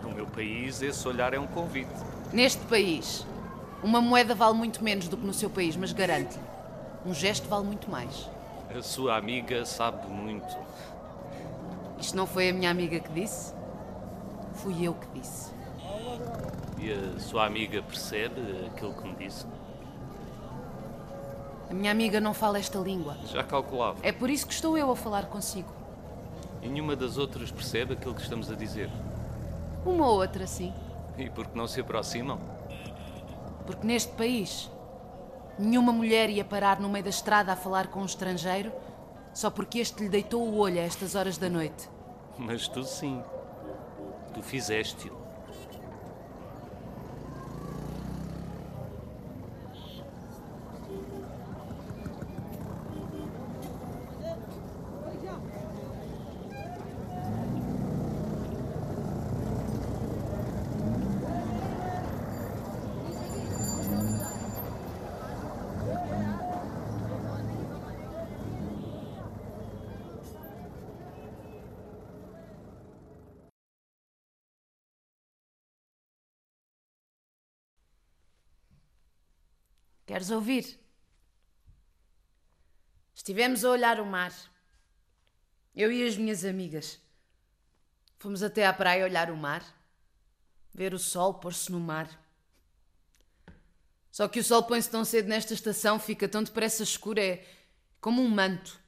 No 0.01 0.11
meu 0.11 0.25
país, 0.25 0.81
esse 0.81 1.05
olhar 1.05 1.33
é 1.33 1.39
um 1.39 1.45
convite. 1.47 1.91
Neste 2.31 2.63
país, 2.65 3.27
uma 3.83 3.99
moeda 4.01 4.33
vale 4.33 4.55
muito 4.55 4.81
menos 4.81 5.09
do 5.09 5.17
que 5.17 5.25
no 5.25 5.33
seu 5.33 5.49
país, 5.49 5.75
mas 5.75 5.91
garanto-lhe, 5.91 6.41
um 7.05 7.13
gesto 7.13 7.47
vale 7.49 7.65
muito 7.65 7.91
mais. 7.91 8.29
A 8.73 8.81
sua 8.81 9.17
amiga 9.17 9.65
sabe 9.65 10.07
muito. 10.07 10.57
Isto 11.99 12.15
não 12.15 12.25
foi 12.25 12.49
a 12.49 12.53
minha 12.53 12.71
amiga 12.71 12.99
que 12.99 13.11
disse? 13.11 13.53
Fui 14.53 14.87
eu 14.87 14.93
que 14.93 15.19
disse. 15.19 15.51
E 16.79 16.91
a 16.91 17.19
sua 17.19 17.45
amiga 17.45 17.81
percebe 17.81 18.41
aquilo 18.67 18.93
que 18.93 19.07
me 19.07 19.15
disse? 19.15 19.45
A 21.69 21.73
minha 21.73 21.91
amiga 21.91 22.19
não 22.19 22.33
fala 22.33 22.59
esta 22.59 22.77
língua. 22.79 23.17
Já 23.25 23.43
calculava. 23.43 23.99
É 24.03 24.11
por 24.11 24.29
isso 24.29 24.45
que 24.45 24.53
estou 24.53 24.77
eu 24.77 24.91
a 24.91 24.95
falar 24.95 25.25
consigo. 25.25 25.69
E 26.61 26.67
nenhuma 26.67 26.95
das 26.95 27.17
outras 27.17 27.51
percebe 27.51 27.93
aquilo 27.93 28.13
que 28.13 28.21
estamos 28.21 28.51
a 28.51 28.55
dizer? 28.55 28.89
Uma 29.85 30.07
ou 30.07 30.19
outra, 30.19 30.47
sim. 30.47 30.73
E 31.17 31.29
por 31.29 31.47
que 31.47 31.57
não 31.57 31.67
se 31.67 31.79
aproximam? 31.79 32.39
Porque 33.65 33.85
neste 33.85 34.11
país, 34.13 34.69
nenhuma 35.57 35.91
mulher 35.91 36.29
ia 36.29 36.45
parar 36.45 36.79
no 36.79 36.89
meio 36.89 37.03
da 37.03 37.09
estrada 37.09 37.53
a 37.53 37.55
falar 37.55 37.87
com 37.87 38.01
um 38.01 38.05
estrangeiro 38.05 38.71
só 39.33 39.49
porque 39.49 39.79
este 39.79 40.01
lhe 40.03 40.09
deitou 40.09 40.47
o 40.47 40.57
olho 40.57 40.79
a 40.79 40.83
estas 40.83 41.13
horas 41.13 41.37
da 41.37 41.49
noite. 41.49 41.89
Mas 42.37 42.67
tu 42.67 42.83
sim. 42.83 43.21
Tu 44.33 44.41
fizeste-o. 44.41 45.24
Queres 80.15 80.31
ouvir? 80.31 80.79
Estivemos 83.13 83.65
a 83.65 83.69
olhar 83.69 83.99
o 83.99 84.05
mar. 84.05 84.33
Eu 85.75 85.91
e 85.91 86.07
as 86.07 86.15
minhas 86.15 86.45
amigas. 86.45 87.01
Fomos 88.17 88.41
até 88.41 88.65
à 88.65 88.71
praia 88.71 89.03
olhar 89.03 89.29
o 89.29 89.35
mar, 89.35 89.61
ver 90.73 90.93
o 90.93 90.97
sol 90.97 91.33
pôr-se 91.33 91.69
no 91.69 91.81
mar. 91.81 92.09
Só 94.09 94.29
que 94.29 94.39
o 94.39 94.43
sol 94.45 94.63
põe-se 94.63 94.89
tão 94.89 95.03
cedo 95.03 95.27
nesta 95.27 95.53
estação, 95.53 95.99
fica 95.99 96.29
tão 96.29 96.43
depressa 96.43 96.81
escuro, 96.81 97.19
é 97.19 97.45
como 97.99 98.21
um 98.21 98.29
manto. 98.29 98.79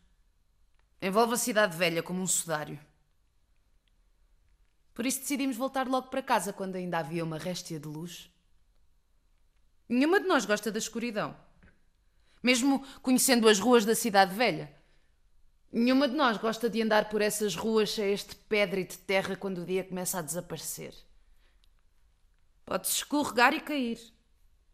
Envolve 1.01 1.33
a 1.33 1.37
cidade 1.37 1.75
velha 1.75 2.01
como 2.01 2.21
um 2.21 2.27
sudário. 2.27 2.79
Por 4.93 5.05
isso 5.05 5.19
decidimos 5.19 5.57
voltar 5.57 5.89
logo 5.89 6.07
para 6.07 6.23
casa 6.23 6.53
quando 6.53 6.77
ainda 6.77 6.99
havia 6.99 7.21
uma 7.21 7.37
réstia 7.37 7.77
de 7.77 7.87
luz. 7.89 8.31
Nenhuma 9.89 10.19
de 10.19 10.27
nós 10.27 10.45
gosta 10.45 10.71
da 10.71 10.79
escuridão. 10.79 11.35
Mesmo 12.43 12.85
conhecendo 13.01 13.47
as 13.47 13.59
ruas 13.59 13.85
da 13.85 13.95
cidade 13.95 14.35
velha. 14.35 14.75
Nenhuma 15.71 16.07
de 16.07 16.15
nós 16.15 16.37
gosta 16.37 16.69
de 16.69 16.81
andar 16.81 17.09
por 17.09 17.21
essas 17.21 17.55
ruas 17.55 17.89
cheias 17.89 18.23
de 18.23 18.35
pedra 18.35 18.79
e 18.79 18.85
de 18.85 18.97
terra 18.97 19.35
quando 19.35 19.59
o 19.59 19.65
dia 19.65 19.83
começa 19.83 20.19
a 20.19 20.21
desaparecer. 20.21 20.93
Pode-se 22.65 22.95
escorregar 22.95 23.53
e 23.53 23.61
cair. 23.61 23.99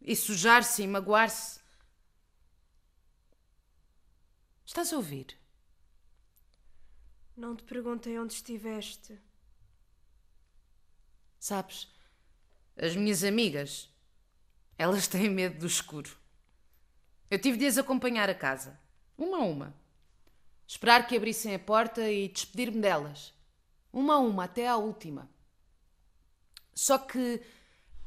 E 0.00 0.14
sujar-se 0.14 0.82
e 0.82 0.86
magoar-se. 0.86 1.60
Estás 4.66 4.92
a 4.92 4.96
ouvir? 4.96 5.38
Não 7.36 7.56
te 7.56 7.64
perguntei 7.64 8.18
onde 8.18 8.34
estiveste. 8.34 9.18
Sabes, 11.38 11.88
as 12.76 12.96
minhas 12.96 13.22
amigas, 13.22 13.90
elas 14.76 15.06
têm 15.06 15.28
medo 15.28 15.58
do 15.58 15.66
escuro. 15.66 16.10
Eu 17.30 17.38
tive 17.38 17.58
de 17.58 17.66
as 17.66 17.78
acompanhar 17.78 18.28
a 18.28 18.34
casa, 18.34 18.78
uma 19.16 19.38
a 19.38 19.40
uma. 19.40 19.74
Esperar 20.66 21.06
que 21.06 21.16
abrissem 21.16 21.54
a 21.54 21.58
porta 21.58 22.10
e 22.10 22.28
despedir-me 22.28 22.80
delas, 22.80 23.32
uma 23.92 24.14
a 24.14 24.18
uma, 24.18 24.44
até 24.44 24.66
à 24.66 24.76
última. 24.76 25.28
Só 26.74 26.98
que 26.98 27.40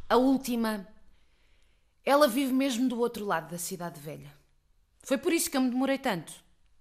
a 0.10 0.18
última, 0.18 0.88
ela 2.04 2.28
vive 2.28 2.54
mesmo 2.54 2.90
do 2.90 3.00
outro 3.00 3.26
lado 3.26 3.52
da 3.52 3.58
cidade 3.58 4.00
velha. 4.00 4.34
Foi 5.04 5.18
por 5.18 5.32
isso 5.32 5.50
que 5.50 5.56
eu 5.56 5.62
me 5.62 5.70
demorei 5.70 5.98
tanto. 5.98 6.34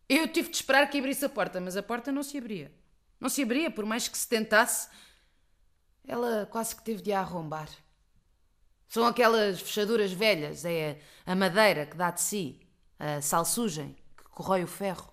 Eu 0.09 0.29
tive 0.29 0.49
de 0.49 0.57
esperar 0.57 0.89
que 0.89 0.99
abrisse 0.99 1.25
a 1.25 1.29
porta, 1.29 1.61
mas 1.61 1.77
a 1.77 1.83
porta 1.83 2.11
não 2.11 2.23
se 2.23 2.39
abria. 2.39 2.73
Não 3.21 3.29
se 3.29 3.43
abria, 3.43 3.71
por 3.71 3.85
mais 3.85 4.09
que 4.09 4.19
se 4.19 4.29
tentasse. 4.29 4.89
Ela 6.07 6.47
quase 6.47 6.75
que 6.77 6.83
teve 6.83 7.03
de 7.03 7.13
a 7.13 7.21
arrombar. 7.21 7.69
São 8.89 9.07
aquelas 9.07 9.61
fechaduras 9.61 10.13
velhas, 10.13 10.65
é 10.65 11.01
a 11.25 11.35
madeira 11.35 11.87
que 11.87 11.97
dá 11.97 12.11
de 12.11 12.21
si, 12.21 12.61
a 12.99 13.21
salsugem 13.21 13.97
que 14.17 14.25
corrói 14.31 14.63
o 14.63 14.67
ferro. 14.67 15.13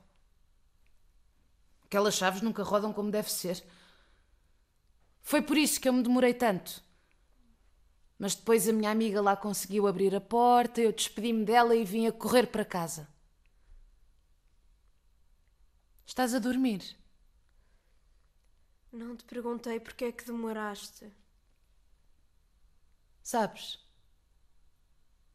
Aquelas 1.85 2.15
chaves 2.15 2.41
nunca 2.41 2.63
rodam 2.63 2.93
como 2.93 3.11
deve 3.11 3.31
ser. 3.31 3.63
Foi 5.21 5.41
por 5.41 5.57
isso 5.57 5.79
que 5.79 5.87
eu 5.87 5.93
me 5.93 6.03
demorei 6.03 6.33
tanto. 6.33 6.83
Mas 8.17 8.35
depois 8.35 8.67
a 8.67 8.73
minha 8.73 8.91
amiga 8.91 9.21
lá 9.21 9.35
conseguiu 9.35 9.87
abrir 9.87 10.15
a 10.15 10.21
porta, 10.21 10.81
eu 10.81 10.91
despedi-me 10.91 11.43
dela 11.43 11.75
e 11.75 11.83
vim 11.83 12.07
a 12.07 12.11
correr 12.11 12.47
para 12.47 12.63
casa. 12.63 13.07
Estás 16.05 16.33
a 16.33 16.39
dormir? 16.39 16.97
Não 18.91 19.15
te 19.15 19.23
perguntei 19.23 19.79
porque 19.79 20.05
é 20.05 20.11
que 20.11 20.25
demoraste. 20.25 21.11
Sabes? 23.23 23.79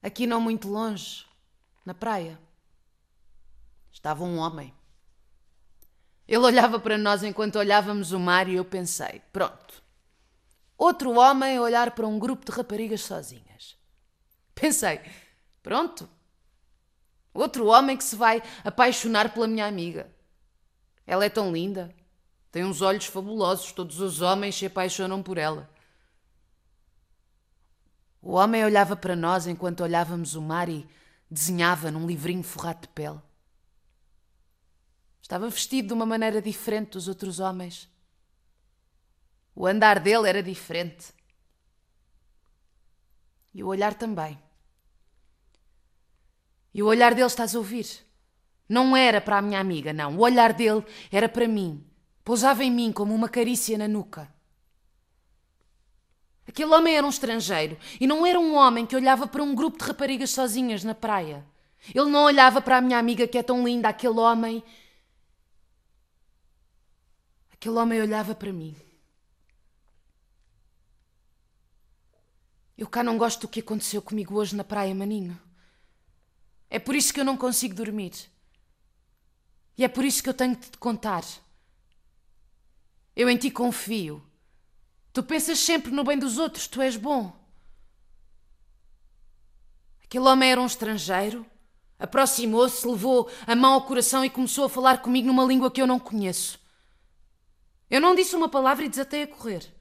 Aqui 0.02 0.26
não 0.26 0.40
muito 0.40 0.68
longe, 0.68 1.26
na 1.85 1.95
praia, 1.95 2.38
estava 3.90 4.23
um 4.23 4.37
homem. 4.37 4.75
Ele 6.28 6.45
olhava 6.45 6.78
para 6.78 6.99
nós 6.99 7.23
enquanto 7.23 7.57
olhávamos 7.57 8.12
o 8.12 8.21
mar 8.21 8.47
e 8.47 8.57
eu 8.57 8.64
pensei: 8.64 9.23
pronto. 9.33 9.83
Outro 10.76 11.18
homem 11.18 11.57
a 11.57 11.62
olhar 11.62 11.92
para 11.92 12.07
um 12.07 12.18
grupo 12.18 12.45
de 12.45 12.52
raparigas 12.52 13.00
sozinhas. 13.00 13.75
Pensei: 14.54 15.00
pronto. 15.62 16.09
Outro 17.33 17.66
homem 17.66 17.97
que 17.97 18.04
se 18.04 18.14
vai 18.14 18.42
apaixonar 18.62 19.33
pela 19.33 19.49
minha 19.49 19.66
amiga. 19.66 20.12
Ela 21.07 21.25
é 21.25 21.30
tão 21.30 21.50
linda. 21.50 21.95
Tem 22.52 22.64
uns 22.64 22.83
olhos 22.83 23.07
fabulosos. 23.07 23.73
Todos 23.73 24.00
os 24.00 24.21
homens 24.21 24.54
se 24.57 24.66
apaixonam 24.66 25.23
por 25.23 25.38
ela. 25.38 25.71
O 28.20 28.32
homem 28.32 28.64
olhava 28.64 28.96
para 28.96 29.14
nós 29.14 29.46
enquanto 29.46 29.82
olhávamos 29.82 30.34
o 30.34 30.42
mar 30.42 30.68
e 30.68 30.87
desenhava 31.30 31.90
num 31.90 32.06
livrinho 32.06 32.42
forrado 32.42 32.82
de 32.82 32.88
pele. 32.88 33.20
Estava 35.22 35.48
vestido 35.48 35.88
de 35.88 35.94
uma 35.94 36.06
maneira 36.06 36.40
diferente 36.40 36.92
dos 36.92 37.06
outros 37.06 37.38
homens. 37.38 37.88
O 39.54 39.66
andar 39.66 40.00
dele 40.00 40.28
era 40.28 40.42
diferente. 40.42 41.12
E 43.54 43.62
o 43.62 43.66
olhar 43.66 43.94
também. 43.94 44.38
E 46.72 46.82
o 46.82 46.87
olhar 46.87 47.14
dele 47.14 47.26
estás 47.26 47.54
a 47.54 47.58
ouvir? 47.58 47.87
Não 48.68 48.96
era 48.96 49.20
para 49.20 49.38
a 49.38 49.42
minha 49.42 49.58
amiga, 49.58 49.92
não. 49.92 50.16
O 50.16 50.20
olhar 50.20 50.52
dele 50.52 50.84
era 51.10 51.28
para 51.28 51.48
mim. 51.48 51.84
Pousava 52.25 52.62
em 52.62 52.70
mim 52.70 52.92
como 52.92 53.14
uma 53.14 53.28
carícia 53.28 53.76
na 53.78 53.88
nuca. 53.88 54.32
Aquele 56.49 56.75
homem 56.75 56.97
era 56.97 57.07
um 57.07 57.11
estrangeiro 57.11 57.76
e 58.00 58.07
não 58.07 58.25
era 58.25 58.40
um 58.40 58.55
homem 58.55 58.87
que 58.87 58.97
olhava 58.97 59.26
para 59.26 59.43
um 59.43 59.55
grupo 59.55 59.76
de 59.76 59.85
raparigas 59.85 60.31
sozinhas 60.31 60.83
na 60.83 60.95
praia. 60.95 61.45
Ele 61.95 62.11
não 62.11 62.25
olhava 62.25 62.62
para 62.62 62.78
a 62.78 62.81
minha 62.81 62.99
amiga 62.99 63.28
que 63.28 63.37
é 63.37 63.43
tão 63.43 63.62
linda, 63.62 63.90
aquele 63.90 64.19
homem. 64.19 64.64
Aquele 67.52 67.76
homem 67.76 68.00
olhava 68.00 68.35
para 68.35 68.50
mim. 68.50 68.75
Eu 72.78 72.87
cá 72.87 73.02
não 73.02 73.19
gosto 73.19 73.43
do 73.43 73.49
que 73.49 73.61
aconteceu 73.61 74.00
comigo 74.00 74.35
hoje 74.35 74.57
na 74.57 74.64
praia, 74.64 74.95
maninho. 74.95 75.38
É 76.71 76.78
por 76.78 76.95
isso 76.95 77.12
que 77.12 77.21
eu 77.21 77.25
não 77.25 77.37
consigo 77.37 77.75
dormir. 77.75 78.12
E 79.76 79.85
é 79.85 79.88
por 79.88 80.05
isso 80.05 80.23
que 80.23 80.28
eu 80.31 80.35
tenho 80.35 80.57
de 80.57 80.71
te 80.71 80.78
contar. 80.78 81.25
Eu 83.14 83.28
em 83.28 83.37
ti 83.37 83.50
confio. 83.50 84.23
Tu 85.18 85.22
pensas 85.25 85.58
sempre 85.58 85.90
no 85.90 86.04
bem 86.04 86.16
dos 86.16 86.38
outros, 86.38 86.68
tu 86.68 86.80
és 86.80 86.96
bom. 86.96 87.37
Aquele 90.04 90.25
homem 90.28 90.52
era 90.52 90.60
um 90.60 90.66
estrangeiro. 90.66 91.44
Aproximou-se, 91.98 92.87
levou 92.87 93.28
a 93.44 93.56
mão 93.56 93.72
ao 93.72 93.84
coração 93.84 94.25
e 94.25 94.30
começou 94.30 94.66
a 94.66 94.68
falar 94.68 95.02
comigo 95.02 95.26
numa 95.26 95.44
língua 95.44 95.72
que 95.72 95.82
eu 95.82 95.88
não 95.88 95.98
conheço. 95.98 96.60
Eu 97.90 98.00
não 98.00 98.14
disse 98.14 98.37
uma 98.37 98.48
palavra 98.48 98.84
e 98.84 98.88
desatei 98.88 99.25
a 99.25 99.26
correr. 99.26 99.75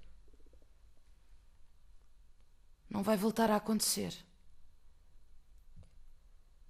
Não 2.90 3.04
vai 3.04 3.16
voltar 3.16 3.52
a 3.52 3.58
acontecer. 3.58 4.18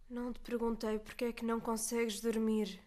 Não 0.09 0.33
te 0.33 0.41
perguntei 0.41 0.99
porque 0.99 1.23
é 1.23 1.31
que 1.31 1.45
não 1.45 1.61
consegues 1.61 2.19
dormir. 2.19 2.85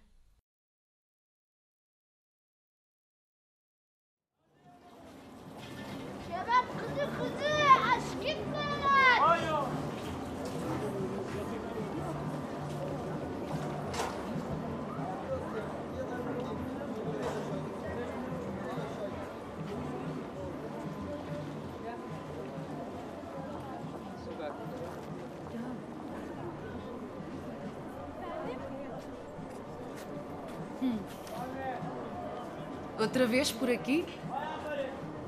Outra 33.10 33.26
vez 33.26 33.50
por 33.50 33.68
aqui? 33.68 34.06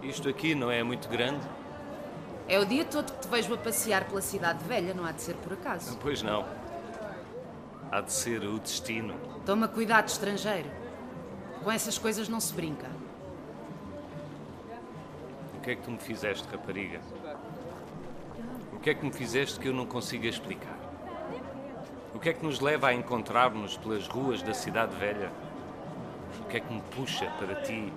Isto 0.05 0.29
aqui 0.29 0.55
não 0.55 0.71
é 0.71 0.85
muito 0.85 1.09
grande? 1.09 1.45
É 2.47 2.57
o 2.61 2.65
dia 2.65 2.85
todo 2.85 3.13
que 3.13 3.19
te 3.19 3.27
vejo 3.27 3.53
a 3.53 3.59
passear 3.59 4.05
pela 4.05 4.23
cidade 4.23 4.63
velha, 4.63 4.95
não 4.95 5.05
há 5.05 5.11
de 5.11 5.21
ser 5.21 5.35
por 5.35 5.55
acaso. 5.55 5.99
Pois 6.01 6.23
não. 6.23 6.47
Há 7.91 8.01
de 8.01 8.13
ser 8.13 8.45
o 8.45 8.61
destino. 8.61 9.17
Toma 9.45 9.67
cuidado, 9.67 10.07
estrangeiro. 10.07 10.71
Com 11.65 11.73
essas 11.73 11.99
coisas 11.99 12.29
não 12.29 12.39
se 12.39 12.55
brinca. 12.55 12.87
O 15.57 15.61
que 15.61 15.73
é 15.73 15.75
que 15.75 15.83
tu 15.83 15.91
me 15.91 15.99
fizeste, 15.99 16.47
rapariga? 16.53 17.01
O 18.73 18.79
que 18.79 18.91
é 18.91 18.95
que 18.95 19.05
me 19.05 19.13
fizeste 19.13 19.59
que 19.59 19.67
eu 19.67 19.75
não 19.75 19.87
consigo 19.87 20.25
explicar? 20.25 20.79
O 22.15 22.21
que 22.21 22.29
é 22.29 22.33
que 22.33 22.47
nos 22.47 22.61
leva 22.61 22.87
a 22.87 22.95
encontrar-nos 22.95 23.77
pelas 23.77 24.07
ruas 24.07 24.41
da 24.41 24.55
cidade 24.55 24.95
velha? 24.95 25.33
O 26.53 26.55
que 26.55 26.59
é 26.59 26.61
que 26.61 26.75
me 26.75 26.83
puxa 26.83 27.33
para 27.39 27.55
ti 27.63 27.91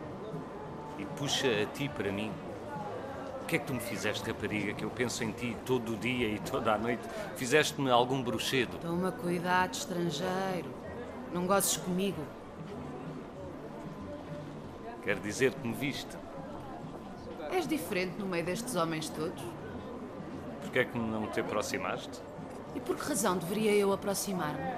e 0.98 1.06
puxa 1.18 1.46
a 1.46 1.66
ti 1.74 1.90
para 1.90 2.10
mim? 2.10 2.32
O 3.42 3.46
que 3.46 3.58
é 3.58 3.60
que 3.60 3.66
tu 3.66 3.74
me 3.74 3.82
fizeste, 3.82 4.26
rapariga, 4.32 4.74
que 4.74 4.86
eu 4.86 4.90
penso 4.90 5.26
em 5.26 5.34
ti 5.34 5.58
todo 5.66 5.92
o 5.92 5.98
dia 5.98 6.30
e 6.30 6.40
toda 6.40 6.74
a 6.74 6.78
noite? 6.78 7.02
Fizeste-me 7.36 7.92
algum 7.92 8.24
bruxedo? 8.24 8.78
Toma 8.78 9.12
cuidado, 9.12 9.74
estrangeiro. 9.74 10.74
Não 11.34 11.46
gozes 11.46 11.76
comigo. 11.76 12.24
Quer 15.04 15.20
dizer 15.20 15.54
que 15.54 15.68
me 15.68 15.74
viste? 15.74 16.16
És 17.52 17.68
diferente 17.68 18.18
no 18.18 18.26
meio 18.26 18.46
destes 18.46 18.74
homens 18.78 19.10
todos. 19.10 19.44
Porquê 20.62 20.80
é 20.80 20.86
que 20.86 20.98
não 20.98 21.28
te 21.28 21.42
aproximaste? 21.42 22.22
E 22.74 22.80
por 22.80 22.96
que 22.96 23.06
razão 23.06 23.38
deveria 23.38 23.74
eu 23.74 23.92
aproximar-me? 23.92 24.78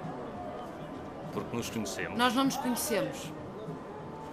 Porque 1.31 1.55
nos 1.55 1.69
conhecemos. 1.69 2.17
Nós 2.17 2.34
não 2.34 2.46
nos 2.46 2.57
conhecemos. 2.57 3.37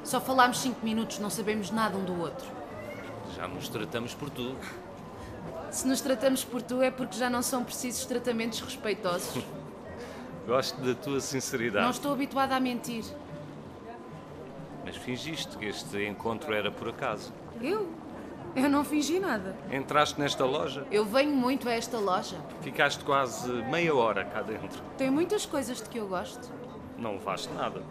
Só 0.04 0.20
falámos 0.20 0.58
cinco 0.58 0.84
minutos, 0.84 1.18
não 1.18 1.30
sabemos 1.30 1.70
nada 1.70 1.96
um 1.96 2.04
do 2.04 2.20
outro. 2.20 2.46
Já 3.34 3.48
nos 3.48 3.68
tratamos 3.68 4.14
por 4.14 4.30
tu. 4.30 4.54
Se 5.70 5.86
nos 5.88 6.00
tratamos 6.00 6.44
por 6.44 6.62
tu 6.62 6.82
é 6.82 6.90
porque 6.90 7.16
já 7.16 7.28
não 7.30 7.42
são 7.42 7.64
precisos 7.64 8.04
tratamentos 8.04 8.60
respeitosos. 8.60 9.42
Gosto 10.46 10.80
da 10.82 10.94
tua 10.94 11.20
sinceridade. 11.20 11.82
Não 11.84 11.90
estou 11.90 12.12
habituada 12.12 12.54
a 12.54 12.60
mentir. 12.60 13.04
Mas 14.84 14.94
fingiste 14.96 15.56
que 15.56 15.64
este 15.64 16.04
encontro 16.06 16.52
era 16.52 16.70
por 16.70 16.90
acaso. 16.90 17.32
Eu? 17.62 17.88
Eu 18.54 18.68
não 18.68 18.84
fingi 18.84 19.18
nada. 19.18 19.56
Entraste 19.72 20.20
nesta 20.20 20.44
loja, 20.44 20.86
Eu 20.90 21.04
venho 21.04 21.32
muito 21.34 21.68
a 21.68 21.72
esta 21.72 21.98
loja. 21.98 22.36
ficaste 22.60 23.02
quase 23.02 23.50
meia 23.64 23.94
hora 23.94 24.24
cá 24.24 24.42
dentro. 24.42 24.80
Tem 24.96 25.10
muitas 25.10 25.44
coisas 25.46 25.82
de 25.82 25.88
que 25.88 25.98
eu 25.98 26.06
gosto. 26.06 26.52
Não 26.96 27.12
levaste 27.14 27.52
nada. 27.54 27.82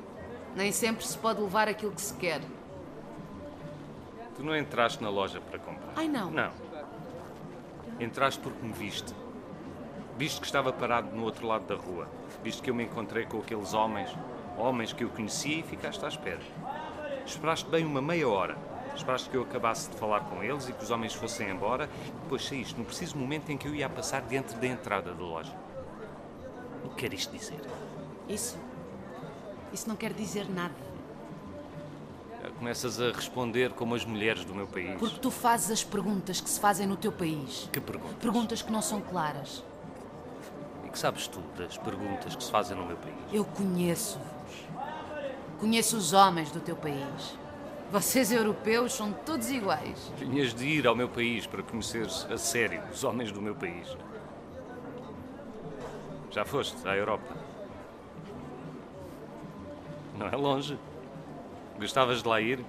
Nem 0.56 0.72
sempre 0.72 1.06
se 1.06 1.18
pode 1.18 1.42
levar 1.42 1.68
aquilo 1.68 1.92
que 1.92 2.02
se 2.02 2.14
quer. 2.14 2.42
Tu 4.36 4.44
não 4.44 4.56
entraste 4.56 5.02
na 5.02 5.10
loja 5.10 5.40
para 5.42 5.60
comprar. 5.60 5.94
Ai, 5.96 6.08
não. 6.08 6.30
Não. 6.32 6.52
Entraste 8.00 8.40
porque 8.40 8.66
me 8.66 8.74
viste. 8.74 9.14
Viste 10.18 10.40
que 10.40 10.46
estava 10.46 10.72
parado 10.72 11.16
no 11.16 11.24
outro 11.24 11.48
lado 11.48 11.66
da 11.66 11.76
rua. 11.76 12.08
Viste 12.44 12.62
que 12.62 12.70
eu 12.70 12.76
me 12.76 12.84
encontrei 12.84 13.26
com 13.26 13.40
aqueles 13.40 13.74
homens, 13.74 14.10
homens 14.58 14.94
que 14.94 15.04
eu 15.04 15.10
conhecia 15.10 15.60
e 15.60 15.64
ficaste 15.64 16.04
à 16.04 16.08
espera. 16.08 16.42
Esperaste 17.26 17.70
bem 17.70 17.86
uma 17.86 18.02
meia 18.02 18.28
hora. 18.28 18.58
Esperaste 18.96 19.30
que 19.30 19.38
eu 19.38 19.42
acabasse 19.42 19.90
de 19.90 19.98
falar 19.98 20.22
com 20.22 20.44
eles 20.44 20.70
e 20.70 20.74
que 20.74 20.84
os 20.84 20.92
homens 20.92 21.14
fossem 21.14 21.50
embora. 21.50 21.90
E 22.08 22.12
depois 22.12 22.46
saíste 22.46 22.78
no 22.78 22.86
preciso 22.86 23.18
momento 23.18 23.52
em 23.52 23.58
que 23.58 23.68
eu 23.68 23.74
ia 23.74 23.90
passar 23.90 24.22
dentro 24.22 24.60
da 24.60 24.68
entrada 24.68 25.14
da 25.14 25.24
loja. 25.24 25.54
O 26.84 26.90
que 26.90 27.08
quer 27.08 27.14
isto 27.14 27.36
dizer? 27.36 27.62
Isso. 28.28 28.58
Isso 29.74 29.90
não 29.90 29.96
quer 29.96 30.14
dizer 30.14 30.48
nada. 30.50 30.76
Já 32.42 32.50
Começas 32.52 33.02
a 33.02 33.12
responder 33.12 33.72
como 33.72 33.96
as 33.96 34.06
mulheres 34.06 34.46
do 34.46 34.54
meu 34.54 34.68
país. 34.68 35.00
Porque 35.00 35.20
tu 35.20 35.32
fazes 35.32 35.72
as 35.72 35.84
perguntas 35.84 36.40
que 36.40 36.50
se 36.50 36.60
fazem 36.60 36.86
no 36.86 36.96
teu 36.96 37.12
país. 37.12 37.68
Que 37.72 37.82
perguntas? 37.82 38.18
Perguntas 38.18 38.62
que 38.62 38.72
não 38.72 38.82
são 38.82 39.02
claras. 39.02 39.64
E 40.86 40.90
que 40.90 41.00
sabes 41.00 41.28
tu 41.28 41.40
das 41.58 41.78
perguntas 41.78 42.36
que 42.36 42.44
se 42.44 42.52
fazem 42.52 42.78
no 42.78 42.86
meu 42.86 42.98
país? 42.98 43.16
Eu 43.32 43.44
conheço-vos. 43.44 44.24
Conheço 45.60 45.98
os 45.98 46.14
homens 46.14 46.52
do 46.52 46.60
teu 46.60 46.76
país. 46.76 47.38
Vocês, 47.92 48.32
europeus, 48.32 48.94
são 48.94 49.12
todos 49.12 49.50
iguais. 49.50 50.12
Tinhas 50.18 50.54
de 50.54 50.66
ir 50.66 50.88
ao 50.88 50.96
meu 50.96 51.08
país 51.08 51.48
para 51.48 51.64
conheceres 51.64 52.28
a 52.30 52.38
sério 52.38 52.82
os 52.92 53.04
homens 53.04 53.32
do 53.32 53.42
meu 53.42 53.56
país. 53.56 53.88
Já 56.32 56.44
foste 56.44 56.88
à 56.88 56.96
Europa? 56.96 57.43
Não 60.18 60.28
é 60.28 60.36
longe. 60.36 60.78
Gostavas 61.80 62.22
de 62.22 62.28
lá 62.28 62.40
ir? 62.40 62.64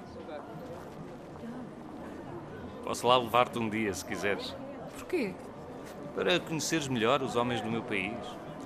Posso 2.84 3.06
lá 3.06 3.16
levar-te 3.16 3.58
um 3.58 3.68
dia, 3.68 3.92
se 3.94 4.04
quiseres, 4.04 4.54
Porquê? 4.98 5.34
para 6.14 6.38
conheceres 6.38 6.86
melhor 6.86 7.22
os 7.22 7.34
homens 7.34 7.60
do 7.62 7.70
meu 7.70 7.82
país. 7.82 8.14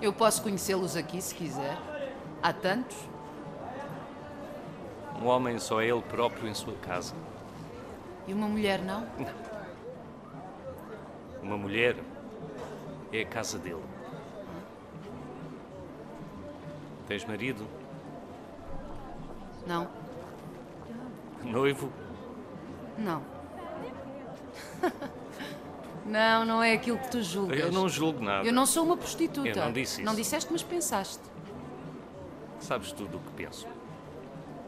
Eu 0.03 0.13
posso 0.13 0.43
conhecê-los 0.43 0.97
aqui, 0.97 1.21
se 1.23 1.35
quiser. 1.35 1.79
Há 2.43 2.53
tantos. 2.53 2.97
Um 5.23 5.27
homem 5.27 5.59
só 5.59 5.81
é 5.81 5.87
ele 5.87 6.03
próprio 6.03 6.49
em 6.49 6.55
sua 6.55 6.75
casa. 6.75 7.15
E 8.27 8.33
uma 8.33 8.49
mulher, 8.49 8.81
não? 8.81 9.07
Uma 11.43 11.57
mulher 11.57 11.97
é 13.13 13.23
a 13.23 13.27
casa 13.27 13.59
dele. 13.59 13.83
Tens 17.07 17.25
marido? 17.25 17.65
Não. 19.69 19.87
Noivo? 21.45 21.93
Não. 22.97 23.23
não, 26.07 26.45
não 26.47 26.63
é 26.63 26.73
aquilo 26.73 26.97
que 26.99 27.11
tu 27.11 27.23
julgas. 27.23 27.61
Eu 27.61 27.71
não 27.71 27.87
julgo 27.87 28.25
nada. 28.25 28.47
Eu 28.47 28.53
não 28.53 28.65
sou 28.65 28.83
uma 28.83 28.97
prostituta. 28.97 29.47
Eu 29.47 29.55
não 29.57 29.73
disse 29.73 30.03
Não 30.03 30.13
isso. 30.13 30.23
disseste, 30.23 30.51
mas 30.51 30.63
pensaste. 30.63 31.21
Sabes 32.61 32.93
tudo 32.93 33.19
o 33.19 33.21
que 33.21 33.31
penso. 33.33 33.67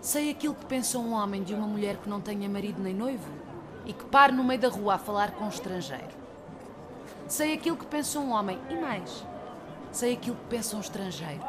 Sei 0.02 0.30
aquilo 0.30 0.54
que 0.54 0.66
pensa 0.66 0.98
um 0.98 1.14
homem 1.14 1.42
de 1.42 1.54
uma 1.54 1.66
mulher 1.66 1.96
que 1.96 2.08
não 2.08 2.20
tenha 2.20 2.48
marido 2.48 2.82
nem 2.82 2.94
noivo 2.94 3.30
e 3.86 3.94
que 3.94 4.04
pare 4.04 4.32
no 4.32 4.44
meio 4.44 4.60
da 4.60 4.68
rua 4.68 4.94
a 4.94 4.98
falar 4.98 5.32
com 5.32 5.44
um 5.44 5.48
estrangeiro. 5.48 6.20
Sei 7.26 7.54
aquilo 7.54 7.76
que 7.76 7.86
pensa 7.86 8.18
um 8.18 8.32
homem 8.32 8.58
e 8.68 8.74
mais. 8.74 9.24
Sei 9.92 10.12
aquilo 10.12 10.36
que 10.36 10.44
pensa 10.44 10.76
um 10.76 10.80
estrangeiro. 10.80 11.40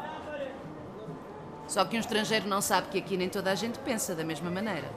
Só 1.66 1.84
que 1.84 1.96
um 1.96 2.00
estrangeiro 2.00 2.48
não 2.48 2.60
sabe 2.60 2.88
que 2.88 2.98
aqui 2.98 3.16
nem 3.16 3.28
toda 3.28 3.50
a 3.50 3.54
gente 3.54 3.78
pensa 3.78 4.14
da 4.14 4.24
mesma 4.24 4.50
maneira. 4.50 4.90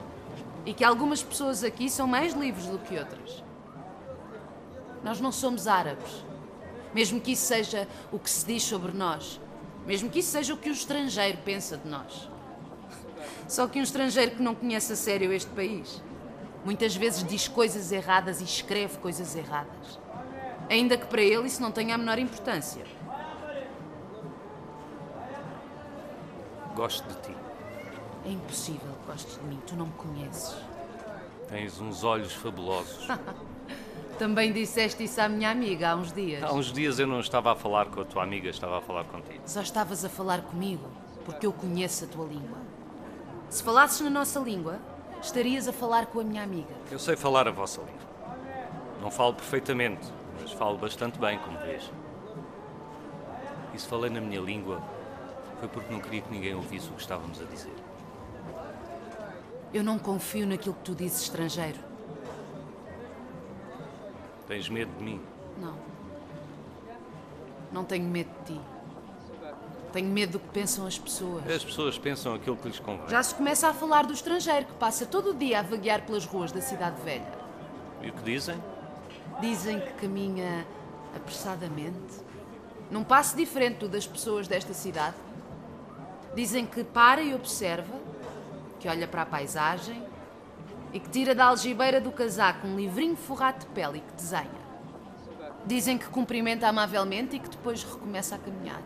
E 0.66 0.74
que 0.74 0.84
algumas 0.84 1.22
pessoas 1.22 1.64
aqui 1.64 1.90
são 1.90 2.08
mais 2.08 2.34
livres 2.34 2.66
do 2.66 2.80
que 2.80 2.98
outras. 2.98 3.44
Nós 5.04 5.22
não 5.22 5.32
somos 5.32 5.68
árabes. 5.68 6.26
Mesmo 6.94 7.20
que 7.22 7.34
isso 7.34 7.46
seja 7.46 7.88
o 8.12 8.18
que 8.18 8.30
se 8.30 8.46
diz 8.46 8.64
sobre 8.64 8.92
nós. 8.92 9.40
Mesmo 9.86 10.10
que 10.10 10.20
isso 10.20 10.32
seja 10.32 10.54
o 10.54 10.58
que 10.58 10.70
o 10.70 10.74
estrangeiro 10.74 11.38
pensa 11.46 11.78
de 11.78 11.88
nós. 11.88 12.30
Só 13.48 13.68
que 13.68 13.80
um 13.80 13.84
estrangeiro 13.84 14.32
que 14.32 14.42
não 14.42 14.56
conhece 14.56 14.94
a 14.94 14.96
sério 14.96 15.32
este 15.32 15.52
país 15.52 16.02
muitas 16.66 16.96
vezes 16.96 17.24
diz 17.24 17.48
coisas 17.48 17.92
erradas 17.92 18.42
e 18.42 18.44
escreve 18.44 18.98
coisas 18.98 19.36
erradas. 19.36 20.00
Ainda 20.68 20.98
que 20.98 21.06
para 21.06 21.22
ele 21.22 21.46
isso 21.46 21.62
não 21.62 21.72
tenha 21.72 21.94
a 21.94 21.98
menor 21.98 22.18
importância. 22.18 22.84
Gosto 26.76 27.08
de 27.08 27.16
ti. 27.22 27.36
É 28.26 28.32
impossível 28.32 28.92
que 29.02 29.12
gostes 29.12 29.40
de 29.40 29.44
mim, 29.46 29.60
tu 29.66 29.76
não 29.76 29.88
me 29.88 29.94
conheces. 29.94 30.56
Tens 31.48 31.80
uns 31.80 32.04
olhos 32.04 32.34
fabulosos. 32.34 33.08
Também 34.20 34.54
disseste 34.54 35.04
isso 35.04 35.20
à 35.20 35.28
minha 35.28 35.52
amiga 35.52 35.92
há 35.92 35.96
uns 35.96 36.12
dias. 36.12 36.44
Há 36.44 36.54
uns 36.54 36.72
dias 36.72 37.00
eu 37.00 37.08
não 37.08 37.20
estava 37.20 37.52
a 37.52 37.56
falar 37.56 37.88
com 37.88 38.02
a 38.02 38.06
tua 38.06 38.24
amiga, 38.24 38.50
estava 38.50 38.78
a 38.78 38.82
falar 38.82 39.04
contigo. 39.06 39.42
Só 39.46 39.62
estavas 39.62 40.06
a 40.06 40.10
falar 40.10 40.42
comigo 40.42 40.88
porque 41.26 41.46
eu 41.46 41.52
conheço 41.52 42.06
a 42.06 42.08
tua 42.08 42.26
língua. 42.26 42.58
Se 43.50 43.62
falasses 43.62 44.02
na 44.02 44.10
nossa 44.10 44.40
língua, 44.40 44.80
estarias 45.22 45.68
a 45.68 45.74
falar 45.74 46.06
com 46.08 46.20
a 46.20 46.24
minha 46.24 46.44
amiga. 46.44 46.74
Eu 46.90 47.00
sei 47.00 47.16
falar 47.16 47.48
a 47.48 47.52
vossa 47.52 47.82
língua. 47.82 48.06
Não 49.02 49.12
falo 49.12 49.34
perfeitamente, 49.34 50.08
mas 50.42 50.52
falo 50.52 50.78
bastante 50.78 51.20
bem, 51.20 51.38
como 51.40 51.58
vês. 51.60 51.92
E 53.74 53.80
se 53.80 53.88
falei 53.88 54.10
na 54.10 54.22
minha 54.22 54.40
língua, 54.40 54.82
foi 55.60 55.68
porque 55.68 55.94
não 55.94 56.00
queria 56.00 56.22
que 56.22 56.32
ninguém 56.32 56.54
ouvisse 56.54 56.88
o 56.90 56.94
que 56.94 57.02
estávamos 57.02 57.42
a 57.42 57.46
dizer. 57.46 57.74
Eu 59.74 59.84
não 59.84 60.00
confio 60.00 60.48
naquilo 60.48 60.76
que 60.76 60.84
tu 60.84 60.96
dizes 60.96 61.22
estrangeiro. 61.24 61.80
Tens 64.48 64.70
medo 64.70 64.92
de 64.98 65.04
mim? 65.04 65.22
Não. 65.60 65.76
Não 67.72 67.84
tenho 67.84 68.06
medo 68.06 68.30
de 68.46 68.54
ti. 68.54 68.62
Tenho 69.92 70.10
medo 70.10 70.34
do 70.34 70.40
que 70.40 70.50
pensam 70.50 70.86
as 70.86 71.00
pessoas. 71.00 71.50
As 71.50 71.64
pessoas 71.64 71.98
pensam 71.98 72.34
aquilo 72.34 72.58
que 72.58 72.68
lhes 72.68 72.80
convém. 72.80 73.08
Já 73.10 73.24
se 73.24 73.34
começa 73.34 73.68
a 73.70 73.74
falar 73.74 74.06
do 74.06 74.14
estrangeiro 74.14 74.66
que 74.66 74.74
passa 74.74 75.06
todo 75.06 75.32
o 75.32 75.34
dia 75.34 75.60
a 75.60 75.62
vaguear 75.62 76.06
pelas 76.06 76.26
ruas 76.26 76.52
da 76.52 76.62
cidade 76.62 77.02
velha. 77.02 77.34
E 78.02 78.10
o 78.10 78.14
que 78.14 78.24
dizem? 78.24 78.62
Dizem 79.40 79.80
que 79.80 79.94
caminha 79.94 80.66
apressadamente. 81.16 82.24
Num 82.92 83.04
passo 83.04 83.36
diferente 83.36 83.80
do 83.80 83.90
das 83.90 84.06
pessoas 84.06 84.48
desta 84.48 84.74
cidade. 84.74 85.16
Dizem 86.36 86.66
que 86.66 86.84
para 86.84 87.22
e 87.22 87.34
observa, 87.34 87.98
que 88.80 88.90
olha 88.90 89.08
para 89.08 89.22
a 89.22 89.26
paisagem 89.26 90.04
e 90.92 91.00
que 91.00 91.10
tira 91.10 91.34
da 91.34 91.46
algibeira 91.46 92.02
do 92.02 92.12
casaco 92.12 92.68
um 92.68 92.76
livrinho 92.76 93.16
forrado 93.16 93.60
de 93.60 93.66
pele 93.68 94.00
e 94.00 94.02
que 94.02 94.14
desenha. 94.14 94.66
Dizem 95.66 95.98
que 95.98 96.08
cumprimenta 96.08 96.68
amavelmente 96.68 97.38
e 97.38 97.40
que 97.40 97.50
depois 97.50 97.84
recomeça 97.84 98.36
a 98.36 98.38
caminhar. 98.38 98.82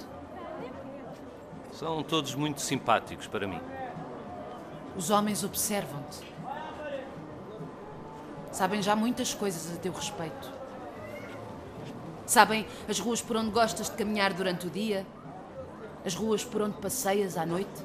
São 1.73 2.03
todos 2.03 2.35
muito 2.35 2.61
simpáticos 2.61 3.25
para 3.25 3.47
mim. 3.47 3.59
Os 4.95 5.09
homens 5.09 5.43
observam-te. 5.43 6.21
Sabem 8.51 8.81
já 8.81 8.95
muitas 8.95 9.33
coisas 9.33 9.75
a 9.75 9.79
teu 9.79 9.91
respeito. 9.91 10.51
Sabem 12.25 12.67
as 12.87 12.99
ruas 12.99 13.21
por 13.21 13.35
onde 13.37 13.49
gostas 13.49 13.89
de 13.89 13.95
caminhar 13.95 14.33
durante 14.33 14.67
o 14.67 14.69
dia, 14.69 15.05
as 16.05 16.15
ruas 16.15 16.43
por 16.43 16.61
onde 16.61 16.77
passeias 16.77 17.37
à 17.37 17.45
noite. 17.45 17.83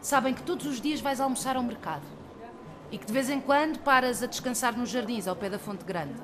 Sabem 0.00 0.32
que 0.32 0.42
todos 0.42 0.66
os 0.66 0.80
dias 0.80 1.00
vais 1.00 1.20
almoçar 1.20 1.56
ao 1.56 1.62
mercado 1.62 2.06
e 2.90 2.98
que 2.98 3.06
de 3.06 3.12
vez 3.12 3.28
em 3.28 3.40
quando 3.40 3.78
paras 3.80 4.22
a 4.22 4.26
descansar 4.26 4.76
nos 4.76 4.88
jardins 4.90 5.26
ao 5.26 5.36
pé 5.36 5.50
da 5.50 5.58
Fonte 5.58 5.84
Grande. 5.84 6.20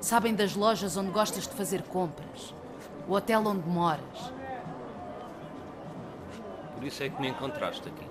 Sabem 0.00 0.34
das 0.34 0.54
lojas 0.54 0.96
onde 0.96 1.10
gostas 1.10 1.46
de 1.46 1.54
fazer 1.54 1.82
compras, 1.82 2.54
o 3.08 3.12
hotel 3.12 3.42
onde 3.46 3.66
moras. 3.68 4.32
Por 6.74 6.84
isso 6.84 7.02
é 7.02 7.08
que 7.08 7.20
me 7.20 7.28
encontraste 7.28 7.88
aqui. 7.88 8.06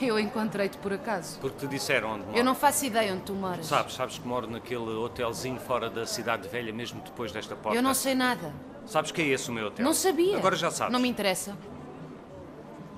Eu 0.00 0.18
encontrei-te 0.18 0.78
por 0.78 0.92
acaso. 0.92 1.38
Porque 1.40 1.58
te 1.58 1.66
disseram 1.66 2.12
onde 2.12 2.24
moro. 2.26 2.38
Eu 2.38 2.44
não 2.44 2.54
faço 2.54 2.84
ideia 2.86 3.12
onde 3.12 3.22
tu 3.22 3.34
moras. 3.34 3.66
Sabes, 3.66 3.94
sabes 3.94 4.18
que 4.18 4.26
moro 4.26 4.46
naquele 4.46 4.90
hotelzinho 4.90 5.58
fora 5.60 5.90
da 5.90 6.06
cidade 6.06 6.48
velha, 6.48 6.72
mesmo 6.72 7.00
depois 7.00 7.32
desta 7.32 7.54
porta. 7.54 7.76
Eu 7.76 7.82
não 7.82 7.94
sei 7.94 8.14
nada. 8.14 8.52
Sabes 8.86 9.10
que 9.10 9.22
é 9.22 9.26
esse 9.28 9.50
o 9.50 9.52
meu 9.52 9.66
hotel? 9.68 9.84
Não 9.84 9.94
sabia. 9.94 10.36
Agora 10.36 10.56
já 10.56 10.70
sabes. 10.70 10.92
Não 10.92 11.00
me 11.00 11.08
interessa. 11.08 11.56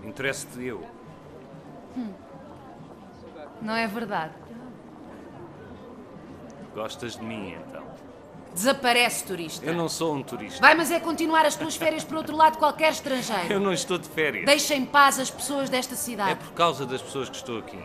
Interessa-te 0.04 0.64
eu. 0.64 0.84
Não 3.62 3.74
é 3.74 3.86
verdade. 3.86 4.34
Gostas 6.74 7.16
de 7.16 7.24
mim, 7.24 7.54
então. 7.66 7.82
Desaparece, 8.52 9.24
turista. 9.24 9.64
Eu 9.66 9.74
não 9.74 9.88
sou 9.88 10.14
um 10.14 10.22
turista. 10.22 10.60
Vai, 10.60 10.74
mas 10.74 10.90
é 10.90 10.98
continuar 11.00 11.44
as 11.44 11.56
tuas 11.56 11.76
férias 11.76 12.04
por 12.04 12.16
outro 12.16 12.36
lado 12.36 12.58
qualquer 12.58 12.88
Eu 12.88 12.92
estrangeiro. 12.92 13.60
não 13.60 13.72
estou 13.72 13.98
de 13.98 14.08
férias. 14.08 14.46
Deixa 14.46 14.74
em 14.74 14.84
paz 14.84 15.18
as 15.18 15.30
pessoas 15.30 15.68
desta 15.68 15.94
É 15.94 15.96
cidade. 15.96 16.36
por 16.36 16.52
causa 16.52 16.86
das 16.86 17.02
pessoas 17.02 17.28
que 17.28 17.36
estou 17.36 17.58
aqui. 17.58 17.78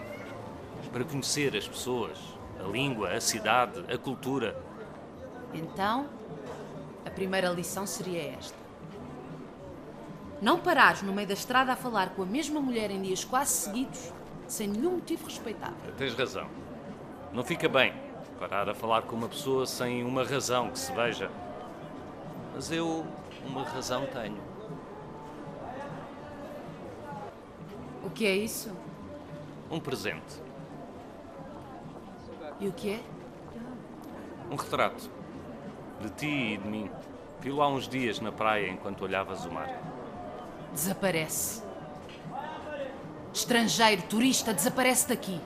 Para 0.92 1.04
conhecer 1.06 1.56
as 1.56 1.68
pessoas, 1.68 2.18
a 2.60 2.68
língua, 2.68 3.12
a 3.14 3.22
cidade, 3.22 3.84
a 3.94 3.98
cultura. 3.98 4.56
Então, 5.54 6.08
a 7.06 7.10
primeira 7.10 7.50
lição 7.50 7.86
seria 7.86 8.34
esta. 8.38 8.58
Não 10.42 10.60
parares 10.60 11.02
no 11.02 11.14
meio 11.14 11.28
da 11.28 11.34
estrada 11.34 11.74
a 11.74 11.76
falar 11.76 12.10
com 12.16 12.24
a 12.24 12.26
mesma 12.26 12.60
mulher 12.60 12.90
em 12.90 13.02
dias 13.02 13.24
quase 13.24 13.52
seguidos, 13.52 14.12
sem 14.48 14.68
nenhum 14.68 14.94
motivo 14.94 15.26
respeitável. 15.26 15.94
Tens 15.98 16.14
razão. 16.14 16.48
Não 17.32 17.44
fica 17.44 17.70
bem 17.70 17.94
parar 18.40 18.68
a 18.68 18.74
falar 18.74 19.04
com 19.04 19.16
uma 19.16 19.30
pessoa 19.30 19.68
sem 19.68 20.04
uma 20.04 20.24
razão 20.24 20.72
que 20.72 20.80
se 20.80 20.92
veja. 20.94 21.30
Mas 22.56 22.72
eu 22.72 23.06
uma 23.46 23.64
razão 23.64 24.08
tenho. 24.08 24.42
O 28.04 28.10
que 28.10 28.26
é 28.26 28.36
isso? 28.36 28.72
Um 29.70 29.80
presente. 29.80 30.42
E 32.60 32.68
o 32.68 32.74
que 32.74 32.94
é? 32.94 33.00
Um 34.50 34.56
retrato. 34.56 35.21
De 36.02 36.10
ti 36.10 36.54
e 36.54 36.58
de 36.58 36.68
mim. 36.68 36.90
Vi-lo 37.40 37.62
há 37.62 37.68
uns 37.68 37.88
dias 37.88 38.20
na 38.20 38.32
praia 38.32 38.70
enquanto 38.70 39.04
olhavas 39.04 39.46
o 39.46 39.52
mar. 39.52 39.70
Desaparece. 40.74 41.64
Estrangeiro, 43.34 44.02
turista, 44.04 44.54
desaparece 44.54 45.08
daqui. 45.08 45.40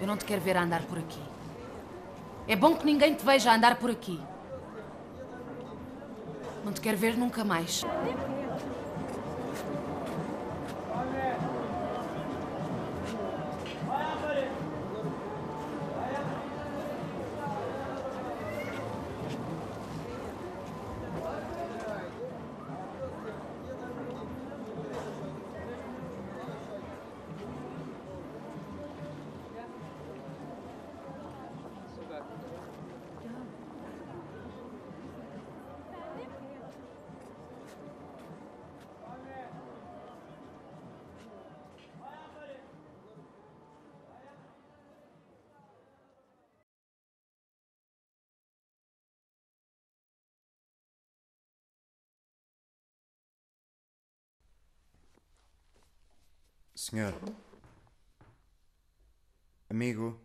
Eu 0.00 0.06
não 0.06 0.16
te 0.16 0.24
quero 0.24 0.40
ver 0.40 0.56
a 0.56 0.62
andar 0.62 0.82
por 0.82 0.98
aqui. 0.98 1.20
É 2.46 2.54
bom 2.54 2.76
que 2.76 2.86
ninguém 2.86 3.14
te 3.14 3.24
veja 3.24 3.50
a 3.50 3.54
andar 3.54 3.76
por 3.76 3.90
aqui. 3.90 4.20
Não 6.64 6.72
te 6.72 6.80
quero 6.80 6.96
ver 6.96 7.16
nunca 7.16 7.44
mais. 7.44 7.84
Senhor. 56.88 57.12
Amigo. 59.68 60.18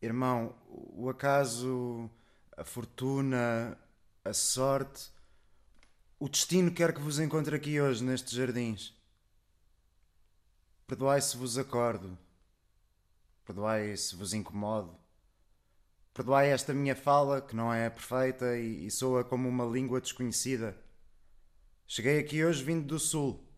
Irmão, 0.00 0.56
o 0.66 1.10
acaso, 1.10 2.10
a 2.56 2.64
fortuna, 2.64 3.78
a 4.24 4.32
sorte, 4.32 5.10
o 6.18 6.26
destino 6.26 6.72
quer 6.72 6.94
que 6.94 7.02
vos 7.02 7.18
encontre 7.18 7.54
aqui 7.54 7.78
hoje 7.78 8.02
nestes 8.02 8.32
jardins. 8.32 8.98
Perdoai 10.86 11.20
se 11.20 11.36
vos 11.36 11.58
acordo. 11.58 12.16
Perdoai 13.44 13.94
se 13.94 14.16
vos 14.16 14.32
incomodo. 14.32 14.98
Perdoai 16.14 16.48
esta 16.48 16.72
minha 16.72 16.96
fala, 16.96 17.42
que 17.42 17.54
não 17.54 17.70
é 17.70 17.90
perfeita 17.90 18.56
e, 18.56 18.90
soa 18.90 19.22
como 19.22 19.46
uma 19.46 19.66
língua 19.66 20.00
desconhecida. 20.00 20.82
Cheguei 21.86 22.18
aqui 22.18 22.42
hoje 22.42 22.64
vindo 22.64 22.86
do 22.86 22.98
sul. 22.98 23.49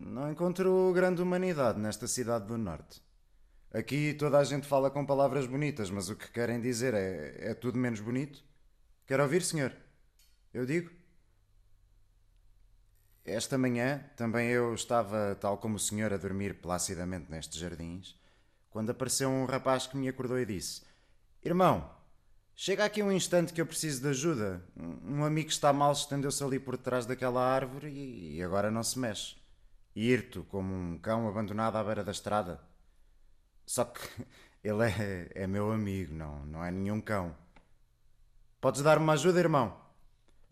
Não 0.00 0.32
encontro 0.32 0.90
grande 0.94 1.20
humanidade 1.20 1.78
nesta 1.78 2.08
cidade 2.08 2.46
do 2.46 2.56
Norte. 2.56 3.02
Aqui 3.70 4.14
toda 4.14 4.38
a 4.38 4.44
gente 4.44 4.66
fala 4.66 4.90
com 4.90 5.04
palavras 5.04 5.46
bonitas, 5.46 5.90
mas 5.90 6.08
o 6.08 6.16
que 6.16 6.30
querem 6.32 6.58
dizer 6.58 6.94
é, 6.94 7.50
é 7.50 7.54
tudo 7.54 7.76
menos 7.76 8.00
bonito. 8.00 8.42
Quer 9.06 9.20
ouvir, 9.20 9.42
senhor? 9.42 9.76
Eu 10.54 10.64
digo. 10.64 10.90
Esta 13.26 13.58
manhã 13.58 14.02
também 14.16 14.48
eu 14.48 14.72
estava, 14.72 15.36
tal 15.38 15.58
como 15.58 15.76
o 15.76 15.78
senhor, 15.78 16.14
a 16.14 16.16
dormir 16.16 16.54
placidamente 16.62 17.30
nestes 17.30 17.58
jardins, 17.58 18.18
quando 18.70 18.88
apareceu 18.88 19.28
um 19.28 19.44
rapaz 19.44 19.86
que 19.86 19.98
me 19.98 20.08
acordou 20.08 20.38
e 20.38 20.46
disse: 20.46 20.82
Irmão, 21.44 21.90
Chega 22.56 22.84
aqui 22.84 23.02
um 23.02 23.10
instante 23.10 23.54
que 23.54 23.60
eu 23.60 23.64
preciso 23.64 24.02
de 24.02 24.08
ajuda. 24.08 24.62
Um 24.76 25.24
amigo 25.24 25.48
está 25.48 25.72
mal 25.72 25.92
estendeu-se 25.92 26.44
ali 26.44 26.58
por 26.58 26.76
trás 26.76 27.06
daquela 27.06 27.42
árvore 27.42 27.88
e 27.90 28.42
agora 28.42 28.70
não 28.70 28.82
se 28.82 28.98
mexe. 28.98 29.39
Hirto, 30.00 30.44
como 30.44 30.72
um 30.72 30.98
cão 30.98 31.28
abandonado 31.28 31.76
à 31.76 31.84
beira 31.84 32.02
da 32.02 32.10
estrada. 32.10 32.58
Só 33.66 33.84
que 33.84 34.00
ele 34.64 34.84
é, 34.84 35.30
é 35.34 35.46
meu 35.46 35.70
amigo, 35.70 36.14
não, 36.14 36.46
não 36.46 36.64
é 36.64 36.70
nenhum 36.70 37.00
cão. 37.02 37.36
Podes 38.60 38.80
dar-me 38.80 39.04
uma 39.04 39.12
ajuda, 39.12 39.38
irmão? 39.38 39.78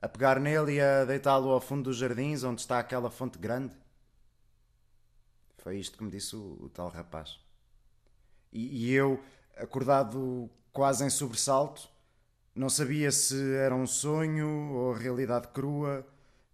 A 0.03 0.09
pegar 0.09 0.39
nele 0.39 0.75
e 0.75 0.81
a 0.81 1.05
deitá-lo 1.07 1.51
ao 1.51 1.61
fundo 1.61 1.85
dos 1.85 1.97
jardins 1.97 2.45
onde 2.45 2.61
está 2.61 2.79
aquela 2.79 3.11
fonte 3.11 3.39
grande? 3.39 3.75
Foi 5.59 5.79
isto 5.79 5.97
que 5.97 6.05
me 6.05 6.11
disse 6.11 6.37
o, 6.37 6.59
o 6.61 6.69
tal 6.69 6.89
rapaz. 6.89 7.41
E, 8.53 8.87
e 8.87 8.93
eu, 8.93 9.23
acordado 9.57 10.51
quase 10.73 11.05
em 11.05 11.11
sobressalto, 11.11 11.89
não 12.55 12.69
sabia 12.69 13.11
se 13.11 13.55
era 13.55 13.75
um 13.75 13.87
sonho 13.87 14.73
ou 14.75 14.93
realidade 14.93 15.49
crua, 15.49 16.07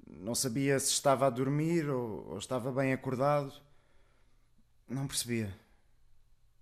não 0.06 0.34
sabia 0.34 0.78
se 0.78 0.90
estava 0.90 1.26
a 1.26 1.30
dormir 1.30 1.88
ou, 1.88 2.26
ou 2.30 2.38
estava 2.38 2.70
bem 2.72 2.92
acordado. 2.92 3.52
Não 4.88 5.06
percebia. 5.06 5.54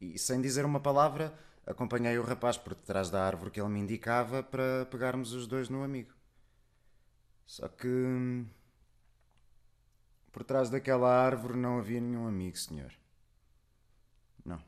E 0.00 0.18
sem 0.18 0.40
dizer 0.40 0.64
uma 0.64 0.81
palavra, 0.81 1.33
acompanhei 1.66 2.18
o 2.18 2.24
rapaz 2.24 2.57
por 2.57 2.74
detrás 2.74 3.11
da 3.11 3.24
árvore 3.24 3.50
que 3.50 3.61
ele 3.61 3.68
me 3.68 3.81
indicava 3.81 4.42
para 4.42 4.87
pegarmos 4.90 5.33
os 5.33 5.46
dois 5.46 5.68
no 5.68 5.83
amigo. 5.83 6.12
Só 7.46 7.68
que. 7.68 8.44
Por 10.31 10.42
trás 10.44 10.70
daquela 10.70 11.14
árvore 11.14 11.59
não 11.59 11.78
havia 11.78 12.00
nenhum 12.00 12.26
amigo, 12.26 12.57
senhor. 12.57 12.90
Não. 14.44 14.62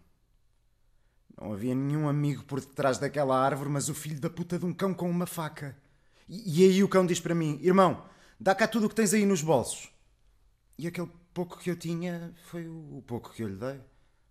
Não 1.40 1.52
havia 1.52 1.74
nenhum 1.74 2.08
amigo 2.08 2.44
por 2.44 2.60
detrás 2.60 2.98
daquela 2.98 3.38
árvore, 3.38 3.70
mas 3.70 3.88
o 3.88 3.94
filho 3.94 4.20
da 4.20 4.28
puta 4.28 4.58
de 4.58 4.66
um 4.66 4.74
cão 4.74 4.92
com 4.92 5.08
uma 5.08 5.26
faca. 5.26 5.74
E, 6.28 6.60
e 6.60 6.64
aí 6.64 6.84
o 6.84 6.88
cão 6.88 7.06
diz 7.06 7.18
para 7.18 7.34
mim: 7.34 7.58
Irmão, 7.62 8.04
dá 8.38 8.54
cá 8.54 8.66
tudo 8.68 8.86
o 8.86 8.88
que 8.88 8.94
tens 8.94 9.14
aí 9.14 9.26
nos 9.26 9.42
bolsos. 9.42 9.92
E 10.78 10.86
aquele 10.86 11.10
pouco 11.32 11.58
que 11.58 11.70
eu 11.70 11.76
tinha 11.78 12.34
foi 12.46 12.66
o 12.66 13.02
pouco 13.06 13.32
que 13.32 13.42
eu 13.42 13.48
lhe 13.48 13.56
dei. 13.56 13.80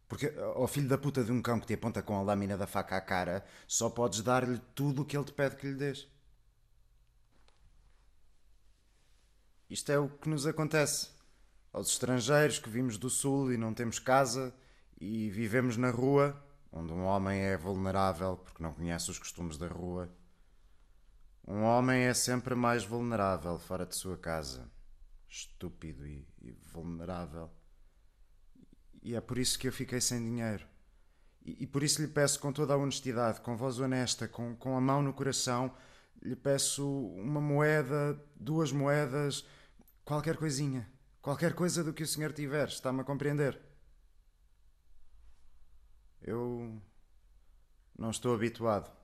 Porque 0.07 0.33
ao 0.55 0.67
filho 0.67 0.87
da 0.87 0.97
puta 0.97 1.23
de 1.23 1.31
um 1.31 1.41
cão 1.41 1.59
que 1.59 1.65
te 1.65 1.73
aponta 1.73 2.01
com 2.01 2.15
a 2.15 2.21
lâmina 2.21 2.57
da 2.57 2.67
faca 2.67 2.97
à 2.97 3.01
cara, 3.01 3.43
só 3.67 3.89
podes 3.89 4.21
dar-lhe 4.21 4.59
tudo 4.75 5.01
o 5.01 5.05
que 5.05 5.17
ele 5.17 5.25
te 5.25 5.33
pede 5.33 5.55
que 5.55 5.67
lhe 5.67 5.75
dês. 5.75 6.07
Isto 9.69 9.91
é 9.91 9.97
o 9.97 10.07
que 10.07 10.29
nos 10.29 10.45
acontece 10.45 11.09
aos 11.71 11.89
estrangeiros 11.89 12.59
que 12.59 12.69
vimos 12.69 12.97
do 12.97 13.09
sul 13.09 13.51
e 13.51 13.57
não 13.57 13.73
temos 13.73 13.97
casa 13.97 14.53
e 15.01 15.31
vivemos 15.31 15.77
na 15.77 15.89
rua, 15.89 16.39
onde 16.71 16.93
um 16.93 17.03
homem 17.05 17.41
é 17.41 17.57
vulnerável 17.57 18.37
porque 18.37 18.61
não 18.61 18.73
conhece 18.73 19.09
os 19.09 19.17
costumes 19.17 19.57
da 19.57 19.67
rua. 19.67 20.09
Um 21.45 21.63
homem 21.63 22.03
é 22.03 22.13
sempre 22.13 22.55
mais 22.55 22.85
vulnerável 22.85 23.59
fora 23.59 23.85
de 23.85 23.95
sua 23.95 24.17
casa. 24.17 24.71
Estúpido 25.27 26.07
e, 26.07 26.25
e 26.41 26.51
vulnerável. 26.51 27.49
E 29.01 29.15
é 29.15 29.21
por 29.21 29.37
isso 29.37 29.59
que 29.59 29.67
eu 29.67 29.73
fiquei 29.73 29.99
sem 29.99 30.23
dinheiro. 30.23 30.65
E, 31.43 31.63
e, 31.63 31.67
por 31.67 31.83
isso 31.83 32.01
lhe 32.01 32.07
peço 32.07 32.39
com 32.39 32.53
toda 32.53 32.73
a 32.73 32.77
honestidade, 32.77 33.41
com 33.41 33.57
voz 33.57 33.77
honesta, 33.79 34.27
com, 34.27 34.55
com 34.55 34.77
a 34.77 34.81
mão 34.81 35.01
no 35.01 35.13
coração, 35.13 35.75
lhe 36.21 36.35
peço 36.35 36.87
uma 37.15 37.41
moeda, 37.41 38.17
duas 38.35 38.71
moedas, 38.71 39.45
qualquer 40.05 40.37
coisinha. 40.37 40.89
Qualquer 41.21 41.53
coisa 41.53 41.83
do 41.83 41.93
que 41.93 42.03
o 42.03 42.07
senhor 42.07 42.31
tiver. 42.31 42.67
Está-me 42.67 43.01
a 43.01 43.03
compreender? 43.03 43.59
Eu 46.21 46.81
não 47.97 48.09
estou 48.09 48.33
habituado. 48.33 49.02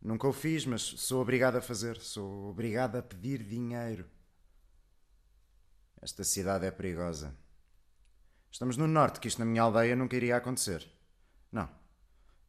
Nunca 0.00 0.26
o 0.26 0.32
fiz, 0.32 0.64
mas 0.64 0.82
sou 0.82 1.20
obrigado 1.20 1.56
a 1.56 1.60
fazer. 1.60 1.98
Sou 1.98 2.48
obrigado 2.48 2.96
a 2.96 3.02
pedir 3.02 3.42
dinheiro. 3.42 4.06
Esta 6.00 6.24
cidade 6.24 6.64
é 6.64 6.70
perigosa. 6.70 7.34
Estamos 8.50 8.76
no 8.76 8.86
norte, 8.86 9.20
que 9.20 9.28
isto 9.28 9.38
na 9.38 9.44
minha 9.44 9.62
aldeia 9.62 9.94
nunca 9.94 10.16
iria 10.16 10.36
acontecer. 10.36 10.86
Não, 11.52 11.68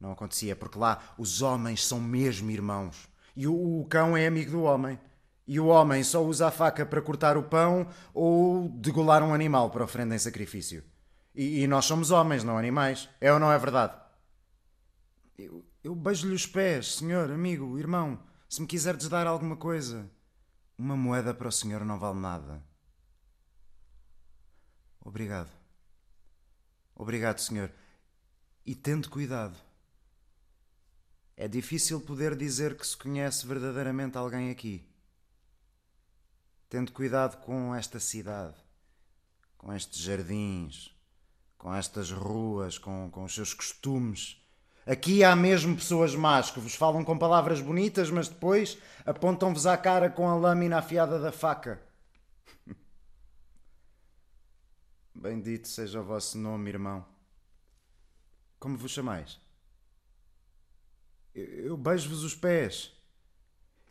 não 0.00 0.12
acontecia, 0.12 0.56
porque 0.56 0.78
lá 0.78 1.14
os 1.18 1.42
homens 1.42 1.84
são 1.84 2.00
mesmo 2.00 2.50
irmãos. 2.50 3.08
E 3.36 3.46
o, 3.46 3.80
o 3.80 3.86
cão 3.86 4.16
é 4.16 4.26
amigo 4.26 4.50
do 4.50 4.62
homem. 4.62 4.98
E 5.46 5.60
o 5.60 5.66
homem 5.66 6.02
só 6.02 6.24
usa 6.24 6.48
a 6.48 6.50
faca 6.50 6.86
para 6.86 7.02
cortar 7.02 7.36
o 7.36 7.42
pão 7.42 7.86
ou 8.14 8.68
degolar 8.68 9.22
um 9.22 9.34
animal 9.34 9.70
para 9.70 9.84
oferenda 9.84 10.14
em 10.14 10.18
sacrifício. 10.18 10.82
E, 11.34 11.62
e 11.62 11.66
nós 11.66 11.84
somos 11.84 12.10
homens, 12.10 12.42
não 12.42 12.56
animais. 12.56 13.08
É 13.20 13.32
ou 13.32 13.38
não 13.38 13.52
é 13.52 13.58
verdade? 13.58 13.94
Eu, 15.38 15.64
eu 15.82 15.94
beijo-lhe 15.94 16.34
os 16.34 16.46
pés, 16.46 16.94
senhor, 16.94 17.30
amigo, 17.30 17.78
irmão. 17.78 18.22
Se 18.48 18.60
me 18.60 18.66
quiseres 18.66 19.08
dar 19.08 19.26
alguma 19.26 19.56
coisa. 19.56 20.08
Uma 20.78 20.96
moeda 20.96 21.34
para 21.34 21.48
o 21.48 21.52
senhor 21.52 21.84
não 21.84 21.98
vale 21.98 22.18
nada. 22.18 22.62
Obrigado. 25.00 25.50
Obrigado, 26.94 27.40
senhor. 27.40 27.72
E 28.64 28.74
tente 28.74 29.08
cuidado. 29.08 29.56
É 31.36 31.48
difícil 31.48 32.00
poder 32.00 32.36
dizer 32.36 32.76
que 32.76 32.86
se 32.86 32.96
conhece 32.96 33.46
verdadeiramente 33.46 34.16
alguém 34.16 34.50
aqui. 34.50 34.88
Tente 36.68 36.92
cuidado 36.92 37.42
com 37.44 37.74
esta 37.74 37.98
cidade, 37.98 38.56
com 39.58 39.72
estes 39.72 39.98
jardins, 39.98 40.94
com 41.58 41.74
estas 41.74 42.10
ruas, 42.10 42.78
com, 42.78 43.10
com 43.10 43.24
os 43.24 43.34
seus 43.34 43.52
costumes. 43.52 44.41
Aqui 44.84 45.22
há 45.22 45.36
mesmo 45.36 45.76
pessoas 45.76 46.14
más 46.14 46.50
que 46.50 46.58
vos 46.58 46.74
falam 46.74 47.04
com 47.04 47.16
palavras 47.16 47.60
bonitas, 47.60 48.10
mas 48.10 48.28
depois 48.28 48.76
apontam-vos 49.06 49.64
à 49.66 49.76
cara 49.76 50.10
com 50.10 50.28
a 50.28 50.34
lâmina 50.34 50.78
afiada 50.78 51.20
da 51.20 51.30
faca. 51.30 51.80
Bendito 55.14 55.68
seja 55.68 56.00
o 56.00 56.04
vosso 56.04 56.36
nome, 56.36 56.70
irmão. 56.70 57.04
Como 58.58 58.76
vos 58.76 58.90
chamais? 58.90 59.40
Eu 61.34 61.76
beijo-vos 61.76 62.24
os 62.24 62.34
pés. 62.34 62.92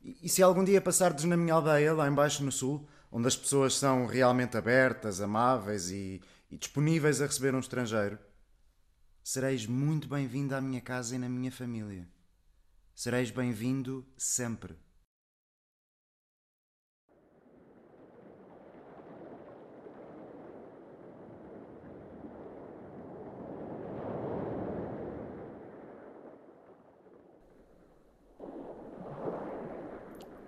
E, 0.04 0.28
se 0.28 0.44
algum 0.44 0.64
dia 0.64 0.82
passardes 0.82 1.24
na 1.26 1.38
minha 1.38 1.54
aldeia, 1.54 1.94
lá 1.94 2.08
embaixo 2.08 2.44
no 2.44 2.52
sul, 2.52 2.88
onde 3.12 3.28
as 3.28 3.36
pessoas 3.36 3.76
são 3.76 4.06
realmente 4.06 4.58
abertas, 4.58 5.22
amáveis 5.22 5.90
e, 5.90 6.22
e 6.50 6.58
disponíveis 6.58 7.22
a 7.22 7.28
receber 7.28 7.56
um 7.56 7.60
estrangeiro, 7.60 8.20
sereis 9.24 9.68
muito 9.68 10.08
bem-vindo 10.08 10.56
à 10.56 10.62
minha 10.62 10.82
casa 10.82 11.16
e 11.16 11.20
na 11.20 11.30
minha 11.30 11.52
família. 11.52 12.08
Sereis 12.94 13.30
bem-vindo 13.32 14.06
sempre. 14.18 14.76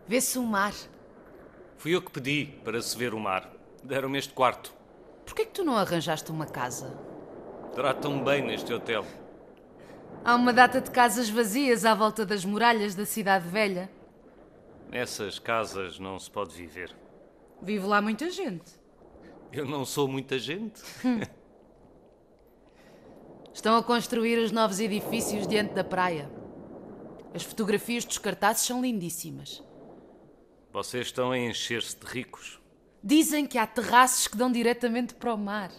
Vê-se 0.07 0.37
o 0.37 0.43
mar. 0.43 0.73
Fui 1.77 1.95
eu 1.95 2.01
que 2.01 2.11
pedi 2.11 2.45
para 2.63 2.81
se 2.81 2.95
ver 2.97 3.13
o 3.13 3.19
mar. 3.19 3.51
Deram-me 3.83 4.19
este 4.19 4.33
quarto. 4.33 4.73
Por 5.25 5.33
que 5.33 5.45
tu 5.45 5.63
não 5.63 5.77
arranjaste 5.77 6.29
uma 6.29 6.45
casa? 6.45 7.12
Tratam 7.73 8.23
bem 8.23 8.45
neste 8.45 8.71
hotel. 8.71 9.03
Há 10.23 10.35
uma 10.35 10.53
data 10.53 10.79
de 10.79 10.91
casas 10.91 11.27
vazias 11.27 11.85
à 11.85 11.95
volta 11.95 12.23
das 12.23 12.45
muralhas 12.45 12.93
da 12.93 13.03
cidade 13.05 13.47
velha. 13.47 13.89
Nessas 14.91 15.39
casas 15.39 15.97
não 15.97 16.19
se 16.19 16.29
pode 16.29 16.53
viver. 16.53 16.95
Vive 17.61 17.85
lá 17.87 17.99
muita 17.99 18.29
gente. 18.29 18.71
Eu 19.51 19.65
não 19.65 19.83
sou 19.85 20.07
muita 20.07 20.37
gente. 20.37 20.81
Estão 23.51 23.75
a 23.75 23.83
construir 23.83 24.37
os 24.37 24.51
novos 24.51 24.79
edifícios 24.79 25.47
diante 25.47 25.73
da 25.73 25.83
praia. 25.83 26.29
As 27.33 27.43
fotografias 27.43 28.05
dos 28.05 28.19
cartazes 28.19 28.67
são 28.67 28.81
lindíssimas. 28.81 29.63
Vocês 30.71 31.07
estão 31.07 31.31
a 31.31 31.39
encher-se 31.39 31.97
de 31.97 32.05
ricos. 32.05 32.61
Dizem 33.03 33.47
que 33.47 33.57
há 33.57 33.65
terraços 33.65 34.27
que 34.27 34.37
dão 34.37 34.51
diretamente 34.51 35.15
para 35.15 35.33
o 35.33 35.37
mar. 35.37 35.71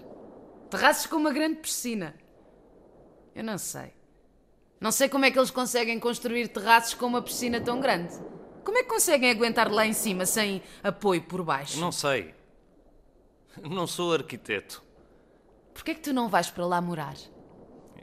Terraços 0.74 1.06
com 1.06 1.14
uma 1.14 1.32
grande 1.32 1.60
piscina. 1.60 2.16
Eu 3.32 3.44
não 3.44 3.56
sei. 3.58 3.92
Não 4.80 4.90
sei 4.90 5.08
como 5.08 5.24
é 5.24 5.30
que 5.30 5.38
eles 5.38 5.52
conseguem 5.52 6.00
construir 6.00 6.48
terraços 6.48 6.94
com 6.94 7.06
uma 7.06 7.22
piscina 7.22 7.60
tão 7.60 7.78
grande. 7.78 8.12
Como 8.64 8.76
é 8.76 8.82
que 8.82 8.88
conseguem 8.88 9.30
aguentar 9.30 9.70
lá 9.70 9.86
em 9.86 9.92
cima 9.92 10.26
sem 10.26 10.60
apoio 10.82 11.22
por 11.22 11.44
baixo? 11.44 11.78
Não 11.78 11.92
sei. 11.92 12.34
Não 13.62 13.86
sou 13.86 14.12
arquiteto. 14.12 14.82
Por 15.72 15.84
que 15.84 15.92
é 15.92 15.94
que 15.94 16.00
tu 16.00 16.12
não 16.12 16.28
vais 16.28 16.50
para 16.50 16.66
lá 16.66 16.80
morar? 16.80 17.14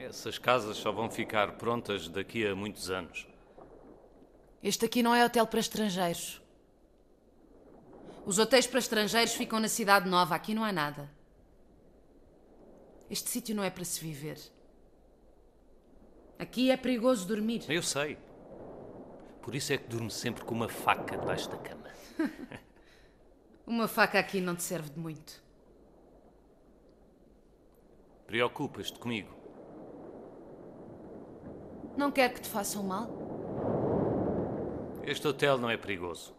Essas 0.00 0.38
casas 0.38 0.78
só 0.78 0.90
vão 0.90 1.10
ficar 1.10 1.58
prontas 1.58 2.08
daqui 2.08 2.46
a 2.46 2.56
muitos 2.56 2.90
anos. 2.90 3.28
Este 4.62 4.86
aqui 4.86 5.02
não 5.02 5.14
é 5.14 5.22
hotel 5.22 5.46
para 5.46 5.60
estrangeiros. 5.60 6.40
Os 8.24 8.38
hotéis 8.38 8.66
para 8.66 8.78
estrangeiros 8.78 9.34
ficam 9.34 9.60
na 9.60 9.68
Cidade 9.68 10.08
Nova, 10.08 10.34
aqui 10.34 10.54
não 10.54 10.64
há 10.64 10.72
nada. 10.72 11.21
Este 13.12 13.28
sítio 13.28 13.54
não 13.54 13.62
é 13.62 13.68
para 13.68 13.84
se 13.84 14.00
viver. 14.00 14.38
Aqui 16.38 16.70
é 16.70 16.78
perigoso 16.78 17.28
dormir. 17.28 17.62
Eu 17.68 17.82
sei. 17.82 18.16
Por 19.42 19.54
isso 19.54 19.70
é 19.70 19.76
que 19.76 19.86
durmo 19.86 20.10
sempre 20.10 20.42
com 20.46 20.54
uma 20.54 20.66
faca 20.66 21.18
debaixo 21.18 21.50
da 21.50 21.58
cama. 21.58 21.90
Uma 23.66 23.86
faca 23.86 24.18
aqui 24.18 24.40
não 24.40 24.56
te 24.56 24.62
serve 24.62 24.90
de 24.90 24.98
muito. 24.98 25.42
Preocupas-te 28.26 28.98
comigo? 28.98 29.30
Não 31.96 32.10
quero 32.10 32.34
que 32.34 32.40
te 32.40 32.48
façam 32.48 32.82
mal. 32.82 33.08
Este 35.04 35.28
hotel 35.28 35.58
não 35.58 35.70
é 35.70 35.76
perigoso. 35.76 36.34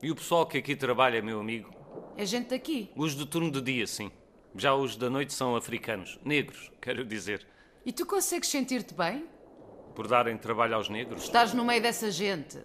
E 0.00 0.10
o 0.10 0.14
pessoal 0.14 0.46
que 0.46 0.56
aqui 0.56 0.74
trabalha 0.74 1.18
é 1.18 1.22
meu 1.22 1.40
amigo. 1.40 1.70
É 2.16 2.24
gente 2.24 2.50
daqui. 2.50 2.90
Os 2.96 3.14
do 3.14 3.26
turno 3.26 3.50
de 3.50 3.60
dia, 3.60 3.86
sim. 3.86 4.10
Já 4.56 4.74
os 4.74 4.96
da 4.96 5.08
noite 5.08 5.32
são 5.32 5.56
africanos. 5.56 6.18
Negros, 6.24 6.70
quero 6.80 7.04
dizer. 7.04 7.46
E 7.84 7.92
tu 7.92 8.06
consegues 8.06 8.48
sentir-te 8.48 8.94
bem? 8.94 9.26
Por 9.94 10.06
darem 10.06 10.36
trabalho 10.36 10.74
aos 10.74 10.88
negros. 10.88 11.24
Estás 11.24 11.52
no 11.52 11.64
meio 11.64 11.82
dessa 11.82 12.10
gente. 12.10 12.58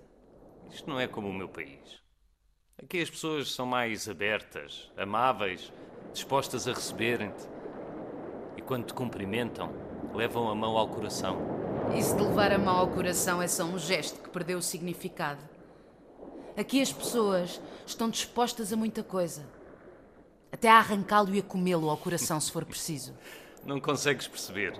Isto 0.69 0.89
não 0.89 0.99
é 0.99 1.07
como 1.07 1.27
o 1.27 1.33
meu 1.33 1.49
país. 1.49 2.01
Aqui 2.81 3.01
as 3.01 3.09
pessoas 3.09 3.51
são 3.51 3.65
mais 3.65 4.07
abertas, 4.07 4.91
amáveis, 4.95 5.71
dispostas 6.13 6.67
a 6.67 6.73
receberem-te. 6.73 7.43
E 8.55 8.61
quando 8.61 8.85
te 8.85 8.93
cumprimentam, 8.93 9.73
levam 10.13 10.49
a 10.49 10.55
mão 10.55 10.77
ao 10.77 10.87
coração. 10.87 11.37
Isso 11.97 12.15
de 12.15 12.23
levar 12.23 12.51
a 12.51 12.57
mão 12.57 12.77
ao 12.77 12.87
coração 12.89 13.41
é 13.41 13.47
só 13.47 13.63
um 13.63 13.79
gesto 13.79 14.21
que 14.21 14.29
perdeu 14.29 14.59
o 14.59 14.61
significado. 14.61 15.43
Aqui 16.55 16.81
as 16.81 16.91
pessoas 16.91 17.61
estão 17.85 18.09
dispostas 18.09 18.73
a 18.73 18.75
muita 18.75 19.03
coisa. 19.03 19.56
Até 20.51 20.69
a 20.69 20.77
arrancá-lo 20.77 21.35
e 21.35 21.39
a 21.39 21.43
comê-lo 21.43 21.89
ao 21.89 21.97
coração, 21.97 22.39
se 22.39 22.51
for 22.51 22.63
preciso. 22.63 23.13
Não 23.65 23.81
consegues 23.81 24.27
perceber. 24.27 24.79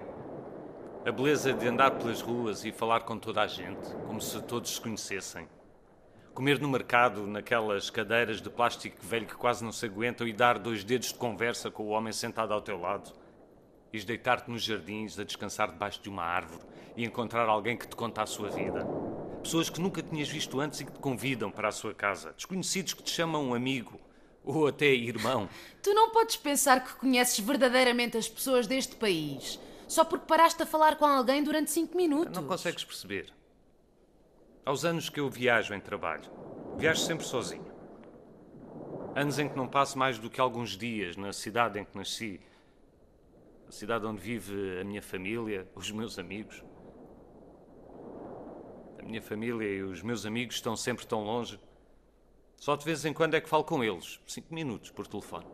A 1.05 1.11
beleza 1.11 1.53
de 1.53 1.67
andar 1.67 1.91
pelas 1.91 2.21
ruas 2.21 2.63
e 2.63 2.71
falar 2.71 3.01
com 3.01 3.17
toda 3.17 3.41
a 3.41 3.47
gente, 3.47 3.93
como 4.05 4.21
se 4.21 4.41
todos 4.41 4.75
se 4.75 4.81
conhecessem. 4.81 5.47
Comer 6.33 6.59
no 6.59 6.69
mercado, 6.69 7.27
naquelas 7.27 7.89
cadeiras 7.89 8.41
de 8.41 8.49
plástico 8.49 8.97
velho 9.01 9.25
que 9.25 9.35
quase 9.35 9.63
não 9.63 9.71
se 9.71 9.85
aguentam 9.85 10.27
e 10.27 10.31
dar 10.31 10.57
dois 10.57 10.83
dedos 10.83 11.09
de 11.09 11.15
conversa 11.15 11.69
com 11.69 11.83
o 11.83 11.89
homem 11.89 12.13
sentado 12.13 12.53
ao 12.53 12.61
teu 12.61 12.79
lado. 12.79 13.11
Ires 13.91 14.05
deitar-te 14.05 14.49
nos 14.49 14.63
jardins, 14.63 15.19
a 15.19 15.23
descansar 15.23 15.71
debaixo 15.71 16.01
de 16.01 16.09
uma 16.09 16.23
árvore 16.23 16.63
e 16.95 17.03
encontrar 17.03 17.49
alguém 17.49 17.75
que 17.75 17.87
te 17.87 17.95
conta 17.95 18.21
a 18.21 18.25
sua 18.25 18.49
vida. 18.49 18.85
Pessoas 19.41 19.69
que 19.69 19.81
nunca 19.81 20.01
tinhas 20.01 20.29
visto 20.29 20.59
antes 20.59 20.79
e 20.79 20.85
que 20.85 20.91
te 20.91 20.99
convidam 20.99 21.51
para 21.51 21.67
a 21.67 21.71
sua 21.71 21.93
casa. 21.93 22.33
Desconhecidos 22.33 22.93
que 22.93 23.03
te 23.03 23.11
chamam 23.11 23.43
um 23.43 23.53
amigo 23.53 23.99
ou 24.47 24.67
até 24.67 24.87
irmão. 24.87 25.49
Tu 25.83 25.93
não 25.93 26.11
podes 26.11 26.37
pensar 26.37 26.83
que 26.83 26.95
conheces 26.95 27.39
verdadeiramente 27.39 28.17
as 28.17 28.27
pessoas 28.27 28.65
deste 28.65 28.95
país 28.95 29.59
só 29.87 30.03
porque 30.03 30.25
paraste 30.25 30.61
a 30.61 30.65
falar 30.65 30.97
com 30.97 31.05
alguém 31.05 31.41
durante 31.41 31.71
cinco 31.71 31.95
minutos. 31.95 32.35
Não 32.35 32.47
consegues 32.47 32.83
perceber. 32.83 33.33
Aos 34.65 34.83
anos 34.83 35.09
que 35.09 35.19
eu 35.19 35.29
viajo 35.29 35.73
em 35.73 35.79
trabalho, 35.79 36.29
viajo 36.77 36.99
sempre 37.01 37.25
sozinho. 37.25 37.65
Anos 39.15 39.39
em 39.39 39.47
que 39.47 39.55
não 39.55 39.67
passo 39.67 39.97
mais 39.97 40.19
do 40.19 40.29
que 40.29 40.41
alguns 40.41 40.77
dias 40.77 41.15
na 41.15 41.31
cidade 41.31 41.79
em 41.79 41.85
que 41.85 41.97
nasci, 41.97 42.39
a 43.67 43.71
cidade 43.71 44.05
onde 44.05 44.21
vive 44.21 44.79
a 44.79 44.83
minha 44.83 45.01
família, 45.01 45.67
os 45.73 45.89
meus 45.89 46.19
amigos. 46.19 46.63
A 48.99 49.03
minha 49.03 49.21
família 49.21 49.65
e 49.65 49.81
os 49.81 50.01
meus 50.01 50.25
amigos 50.25 50.55
estão 50.55 50.75
sempre 50.75 51.07
tão 51.07 51.23
longe. 51.23 51.59
Só 52.57 52.75
de 52.75 52.83
vez 52.83 53.05
em 53.05 53.13
quando 53.13 53.35
é 53.35 53.41
que 53.41 53.47
falo 53.47 53.63
com 53.63 53.83
eles, 53.83 54.19
cinco 54.27 54.53
minutos 54.53 54.89
por 54.89 55.07
telefone. 55.07 55.45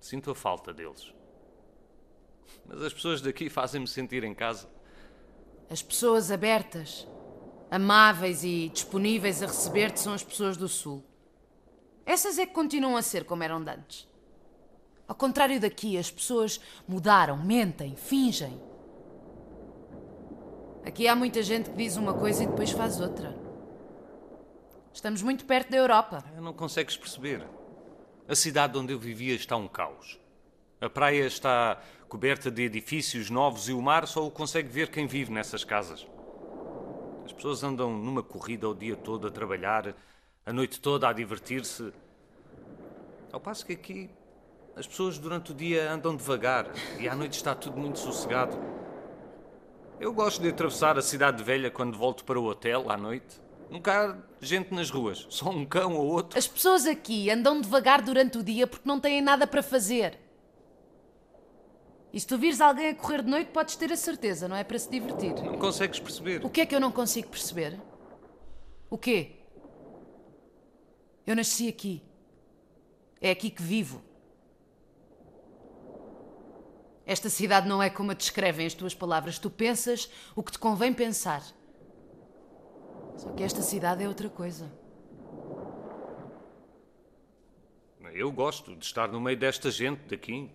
Sinto 0.00 0.30
a 0.30 0.34
falta 0.34 0.72
deles. 0.72 1.12
Mas 2.64 2.82
as 2.82 2.92
pessoas 2.92 3.20
daqui 3.20 3.48
fazem-me 3.48 3.86
sentir 3.86 4.24
em 4.24 4.34
casa. 4.34 4.68
As 5.68 5.82
pessoas 5.82 6.30
abertas, 6.30 7.06
amáveis 7.70 8.42
e 8.42 8.70
disponíveis 8.70 9.42
a 9.42 9.46
receber-te 9.46 10.00
são 10.00 10.14
as 10.14 10.24
pessoas 10.24 10.56
do 10.56 10.68
Sul. 10.68 11.04
Essas 12.04 12.38
é 12.38 12.46
que 12.46 12.54
continuam 12.54 12.96
a 12.96 13.02
ser 13.02 13.24
como 13.24 13.42
eram 13.42 13.62
de 13.62 13.70
antes. 13.70 14.08
Ao 15.06 15.14
contrário 15.14 15.60
daqui, 15.60 15.98
as 15.98 16.10
pessoas 16.10 16.60
mudaram, 16.86 17.36
mentem, 17.36 17.94
fingem. 17.94 18.60
Aqui 20.84 21.06
há 21.06 21.14
muita 21.14 21.42
gente 21.42 21.70
que 21.70 21.76
diz 21.76 21.96
uma 21.96 22.14
coisa 22.14 22.44
e 22.44 22.46
depois 22.46 22.70
faz 22.70 23.00
outra. 23.00 23.45
Estamos 24.96 25.20
muito 25.20 25.44
perto 25.44 25.70
da 25.70 25.76
Europa. 25.76 26.24
Não 26.40 26.54
consegues 26.54 26.96
perceber. 26.96 27.46
A 28.26 28.34
cidade 28.34 28.78
onde 28.78 28.94
eu 28.94 28.98
vivia 28.98 29.34
está 29.34 29.54
um 29.54 29.68
caos. 29.68 30.18
A 30.80 30.88
praia 30.88 31.26
está 31.26 31.78
coberta 32.08 32.50
de 32.50 32.62
edifícios 32.62 33.28
novos 33.28 33.68
e 33.68 33.74
o 33.74 33.82
mar 33.82 34.06
só 34.06 34.26
o 34.26 34.30
consegue 34.30 34.70
ver 34.70 34.88
quem 34.88 35.06
vive 35.06 35.30
nessas 35.30 35.64
casas. 35.64 36.06
As 37.26 37.32
pessoas 37.34 37.62
andam 37.62 37.92
numa 37.92 38.22
corrida 38.22 38.66
o 38.66 38.74
dia 38.74 38.96
todo 38.96 39.26
a 39.26 39.30
trabalhar, 39.30 39.94
a 40.46 40.52
noite 40.52 40.80
toda 40.80 41.06
a 41.06 41.12
divertir-se. 41.12 41.92
Ao 43.30 43.38
passo 43.38 43.66
que 43.66 43.74
aqui 43.74 44.08
as 44.74 44.86
pessoas 44.86 45.18
durante 45.18 45.52
o 45.52 45.54
dia 45.54 45.92
andam 45.92 46.16
devagar 46.16 46.70
e 46.98 47.06
à 47.06 47.14
noite 47.14 47.34
está 47.34 47.54
tudo 47.54 47.76
muito 47.76 47.98
sossegado. 47.98 48.56
Eu 50.00 50.14
gosto 50.14 50.40
de 50.40 50.48
atravessar 50.48 50.96
a 50.96 51.02
cidade 51.02 51.44
velha 51.44 51.70
quando 51.70 51.98
volto 51.98 52.24
para 52.24 52.40
o 52.40 52.46
hotel 52.46 52.90
à 52.90 52.96
noite. 52.96 53.44
Nunca 53.70 53.92
há 53.92 54.16
gente 54.40 54.72
nas 54.72 54.90
ruas, 54.90 55.26
só 55.30 55.50
um 55.50 55.64
cão 55.64 55.94
ou 55.94 56.06
outro. 56.06 56.38
As 56.38 56.46
pessoas 56.46 56.86
aqui 56.86 57.30
andam 57.30 57.60
devagar 57.60 58.02
durante 58.02 58.38
o 58.38 58.42
dia 58.42 58.66
porque 58.66 58.88
não 58.88 59.00
têm 59.00 59.20
nada 59.20 59.46
para 59.46 59.62
fazer. 59.62 60.18
E 62.12 62.20
se 62.20 62.26
tu 62.26 62.38
vires 62.38 62.60
alguém 62.60 62.88
a 62.88 62.94
correr 62.94 63.22
de 63.22 63.28
noite, 63.28 63.50
podes 63.50 63.76
ter 63.76 63.92
a 63.92 63.96
certeza, 63.96 64.48
não 64.48 64.56
é 64.56 64.64
para 64.64 64.78
se 64.78 64.88
divertir. 64.88 65.34
Não 65.34 65.58
consegues 65.58 66.00
perceber. 66.00 66.44
O 66.44 66.48
que 66.48 66.62
é 66.62 66.66
que 66.66 66.74
eu 66.74 66.80
não 66.80 66.90
consigo 66.90 67.28
perceber? 67.28 67.78
O 68.88 68.96
quê? 68.96 69.32
Eu 71.26 71.36
nasci 71.36 71.68
aqui. 71.68 72.02
É 73.20 73.30
aqui 73.30 73.50
que 73.50 73.62
vivo. 73.62 74.02
Esta 77.04 77.28
cidade 77.28 77.68
não 77.68 77.82
é 77.82 77.90
como 77.90 78.12
a 78.12 78.14
descrevem 78.14 78.66
as 78.66 78.74
tuas 78.74 78.94
palavras. 78.94 79.38
Tu 79.38 79.50
pensas 79.50 80.10
o 80.34 80.42
que 80.42 80.52
te 80.52 80.58
convém 80.58 80.92
pensar. 80.92 81.42
Só 83.16 83.30
que 83.32 83.42
esta 83.42 83.62
cidade 83.62 84.04
é 84.04 84.08
outra 84.08 84.28
coisa. 84.28 84.70
Eu 88.12 88.32
gosto 88.32 88.74
de 88.74 88.84
estar 88.84 89.08
no 89.08 89.20
meio 89.20 89.36
desta 89.36 89.70
gente 89.70 90.00
daqui. 90.08 90.50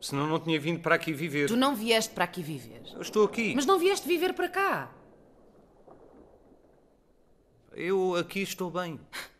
Senão 0.00 0.26
não 0.26 0.38
tinha 0.38 0.58
vindo 0.60 0.80
para 0.80 0.94
aqui 0.94 1.12
viver. 1.12 1.48
Tu 1.48 1.56
não 1.56 1.74
vieste 1.74 2.12
para 2.14 2.24
aqui 2.24 2.42
viver. 2.42 2.82
Eu 2.94 3.00
estou 3.00 3.24
aqui. 3.24 3.54
Mas 3.54 3.66
não 3.66 3.78
vieste 3.78 4.06
viver 4.06 4.34
para 4.34 4.48
cá. 4.48 4.92
Eu 7.72 8.14
aqui 8.16 8.40
estou 8.40 8.70
bem. 8.70 9.00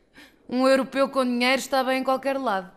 Um 0.52 0.66
europeu 0.66 1.08
com 1.08 1.24
dinheiro 1.24 1.60
está 1.60 1.84
bem 1.84 2.00
em 2.00 2.04
qualquer 2.04 2.36
lado. 2.36 2.72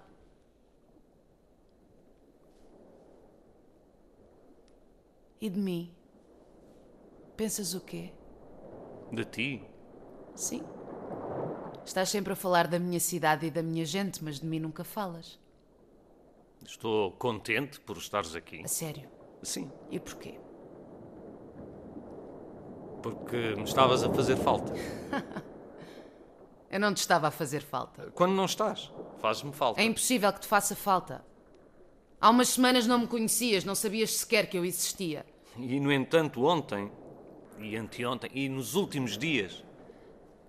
E 5.41 5.49
de 5.49 5.60
mim? 5.60 5.91
Pensas 7.36 7.73
o 7.73 7.82
quê? 7.82 8.13
De 9.13 9.23
ti? 9.26 9.63
Sim. 10.36 10.63
Estás 11.86 12.10
sempre 12.10 12.34
a 12.34 12.36
falar 12.36 12.67
da 12.67 12.80
minha 12.80 12.99
cidade 12.99 13.45
e 13.45 13.52
da 13.52 13.62
minha 13.62 13.86
gente, 13.86 14.23
mas 14.23 14.39
de 14.39 14.45
mim 14.47 14.60
nunca 14.60 14.84
falas. 14.84 15.39
Estou 16.65 17.12
contente 17.12 17.80
por 17.80 17.97
estares 17.97 18.36
aqui. 18.36 18.63
A 18.63 18.67
sério? 18.67 19.08
Sim, 19.43 19.69
E 19.91 19.99
porquê? 19.99 20.39
porque 23.04 23.36
me 23.58 23.63
estavas 23.65 24.02
a 24.02 24.10
fazer 24.13 24.38
falta. 24.38 24.71
Eu 26.71 26.80
não 26.80 26.93
te 26.93 26.97
estava 26.99 27.28
a 27.28 27.32
fazer 27.32 27.62
falta. 27.62 28.10
Quando 28.15 28.32
não 28.34 28.45
estás, 28.45 28.89
faz-me 29.19 29.52
falta. 29.52 29.82
É 29.82 29.84
impossível 29.84 30.32
que 30.32 30.39
te 30.39 30.47
faça 30.47 30.73
falta. 30.73 31.21
Há 32.19 32.30
umas 32.30 32.47
semanas 32.47 32.88
não 32.88 32.99
me 32.99 33.08
conhecias, 33.08 33.65
não 33.65 33.76
sabias 33.76 34.15
sequer 34.15 34.49
que 34.49 34.58
eu 34.58 34.63
existia. 34.63 35.26
E 35.58 35.80
no 35.82 35.91
entanto, 35.91 36.45
ontem, 36.45 36.89
e 37.60 37.76
anteontem, 37.76 38.30
e 38.34 38.49
nos 38.49 38.76
últimos 38.76 39.18
dias, 39.18 39.64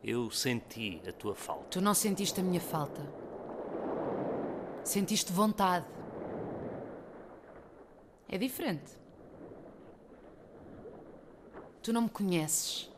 eu 0.02 0.30
senti 0.30 1.00
a 1.08 1.12
tua 1.12 1.34
falta. 1.34 1.64
Tu 1.70 1.80
não 1.80 1.94
sentiste 1.94 2.40
a 2.40 2.42
minha 2.42 2.60
falta. 2.60 3.00
Sentiste 4.84 5.32
vontade. 5.32 5.86
É 8.28 8.36
diferente. 8.36 8.92
Tu 11.82 11.92
não 11.92 12.02
me 12.02 12.08
conheces. 12.08 12.90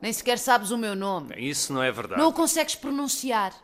Nem 0.00 0.12
sequer 0.12 0.38
sabes 0.38 0.70
o 0.70 0.78
meu 0.78 0.96
nome. 0.96 1.34
Isso 1.36 1.72
não 1.72 1.82
é 1.82 1.90
verdade. 1.90 2.20
Não 2.20 2.30
o 2.30 2.32
consegues 2.32 2.74
pronunciar. 2.74 3.54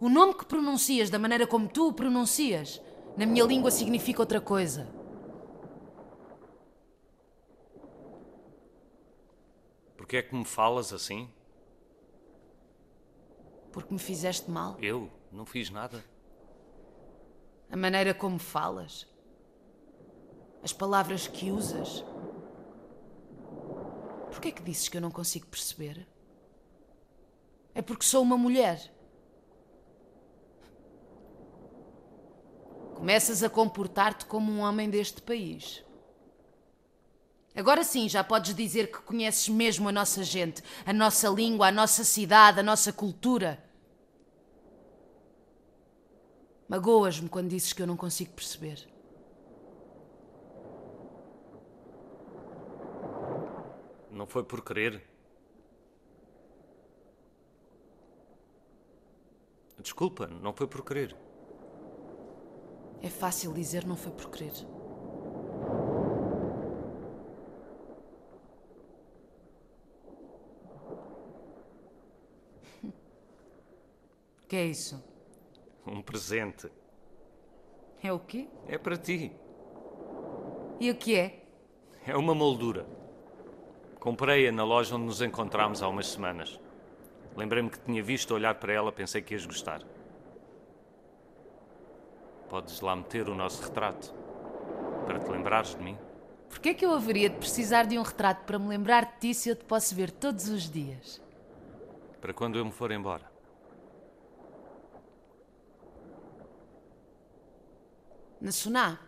O 0.00 0.08
nome 0.08 0.34
que 0.34 0.44
pronuncias, 0.44 1.10
da 1.10 1.18
maneira 1.18 1.46
como 1.46 1.68
tu 1.68 1.88
o 1.88 1.92
pronuncias, 1.92 2.80
na 3.16 3.26
minha 3.26 3.44
língua 3.44 3.70
significa 3.70 4.20
outra 4.20 4.40
coisa. 4.40 4.88
Porquê 10.02 10.16
é 10.16 10.22
que 10.22 10.34
me 10.34 10.44
falas 10.44 10.92
assim? 10.92 11.30
Porque 13.70 13.94
me 13.94 14.00
fizeste 14.00 14.50
mal. 14.50 14.76
Eu 14.80 15.08
não 15.30 15.46
fiz 15.46 15.70
nada. 15.70 16.04
A 17.70 17.76
maneira 17.76 18.12
como 18.12 18.36
falas. 18.36 19.06
As 20.60 20.72
palavras 20.72 21.28
que 21.28 21.52
usas. 21.52 22.04
Porquê 24.32 24.48
é 24.48 24.50
que 24.50 24.64
dizes 24.64 24.88
que 24.88 24.96
eu 24.96 25.00
não 25.00 25.12
consigo 25.12 25.46
perceber? 25.46 26.04
É 27.72 27.80
porque 27.80 28.04
sou 28.04 28.22
uma 28.22 28.36
mulher. 28.36 28.92
Começas 32.96 33.44
a 33.44 33.48
comportar-te 33.48 34.26
como 34.26 34.50
um 34.50 34.62
homem 34.62 34.90
deste 34.90 35.22
país. 35.22 35.84
Agora 37.54 37.84
sim, 37.84 38.08
já 38.08 38.24
podes 38.24 38.54
dizer 38.54 38.90
que 38.90 38.98
conheces 39.02 39.48
mesmo 39.48 39.88
a 39.88 39.92
nossa 39.92 40.24
gente, 40.24 40.62
a 40.86 40.92
nossa 40.92 41.28
língua, 41.28 41.68
a 41.68 41.72
nossa 41.72 42.02
cidade, 42.02 42.60
a 42.60 42.62
nossa 42.62 42.92
cultura. 42.92 43.62
Magoas-me 46.66 47.28
quando 47.28 47.50
dizes 47.50 47.74
que 47.74 47.82
eu 47.82 47.86
não 47.86 47.96
consigo 47.96 48.32
perceber. 48.32 48.88
Não 54.10 54.26
foi 54.26 54.42
por 54.42 54.64
querer. 54.64 55.02
Desculpa, 59.78 60.26
não 60.26 60.54
foi 60.54 60.66
por 60.66 60.82
querer. 60.84 61.14
É 63.02 63.10
fácil 63.10 63.52
dizer 63.52 63.84
não 63.84 63.96
foi 63.96 64.12
por 64.12 64.30
querer. 64.30 64.52
Que 74.52 74.56
é 74.56 74.66
isso? 74.66 75.02
Um 75.86 76.02
presente. 76.02 76.70
É 78.02 78.12
o 78.12 78.18
quê? 78.18 78.50
É 78.68 78.76
para 78.76 78.98
ti. 78.98 79.32
E 80.78 80.90
o 80.90 80.94
que 80.94 81.16
é? 81.16 81.46
É 82.06 82.14
uma 82.14 82.34
moldura. 82.34 82.86
Comprei-a 83.98 84.52
na 84.52 84.62
loja 84.62 84.94
onde 84.94 85.06
nos 85.06 85.22
encontramos 85.22 85.82
há 85.82 85.88
umas 85.88 86.06
semanas. 86.06 86.60
Lembrei-me 87.34 87.70
que 87.70 87.80
tinha 87.80 88.02
visto 88.02 88.34
olhar 88.34 88.56
para 88.56 88.74
ela, 88.74 88.92
pensei 88.92 89.22
que 89.22 89.32
ias 89.32 89.46
gostar. 89.46 89.80
Podes 92.50 92.82
lá 92.82 92.94
meter 92.94 93.30
o 93.30 93.34
nosso 93.34 93.62
retrato 93.62 94.12
para 95.06 95.18
te 95.18 95.30
lembrares 95.30 95.74
de 95.74 95.82
mim. 95.82 95.96
Porquê 96.50 96.68
é 96.68 96.74
que 96.74 96.84
eu 96.84 96.92
haveria 96.92 97.30
de 97.30 97.38
precisar 97.38 97.84
de 97.84 97.98
um 97.98 98.02
retrato 98.02 98.44
para 98.44 98.58
me 98.58 98.68
lembrar 98.68 99.14
de 99.14 99.18
ti 99.18 99.34
se 99.34 99.48
eu 99.48 99.56
te 99.56 99.64
posso 99.64 99.94
ver 99.94 100.10
todos 100.10 100.50
os 100.50 100.68
dias? 100.70 101.22
Para 102.20 102.34
quando 102.34 102.58
eu 102.58 102.66
me 102.66 102.70
for 102.70 102.92
embora. 102.92 103.31
Na 108.42 108.50
Suná. 108.50 108.98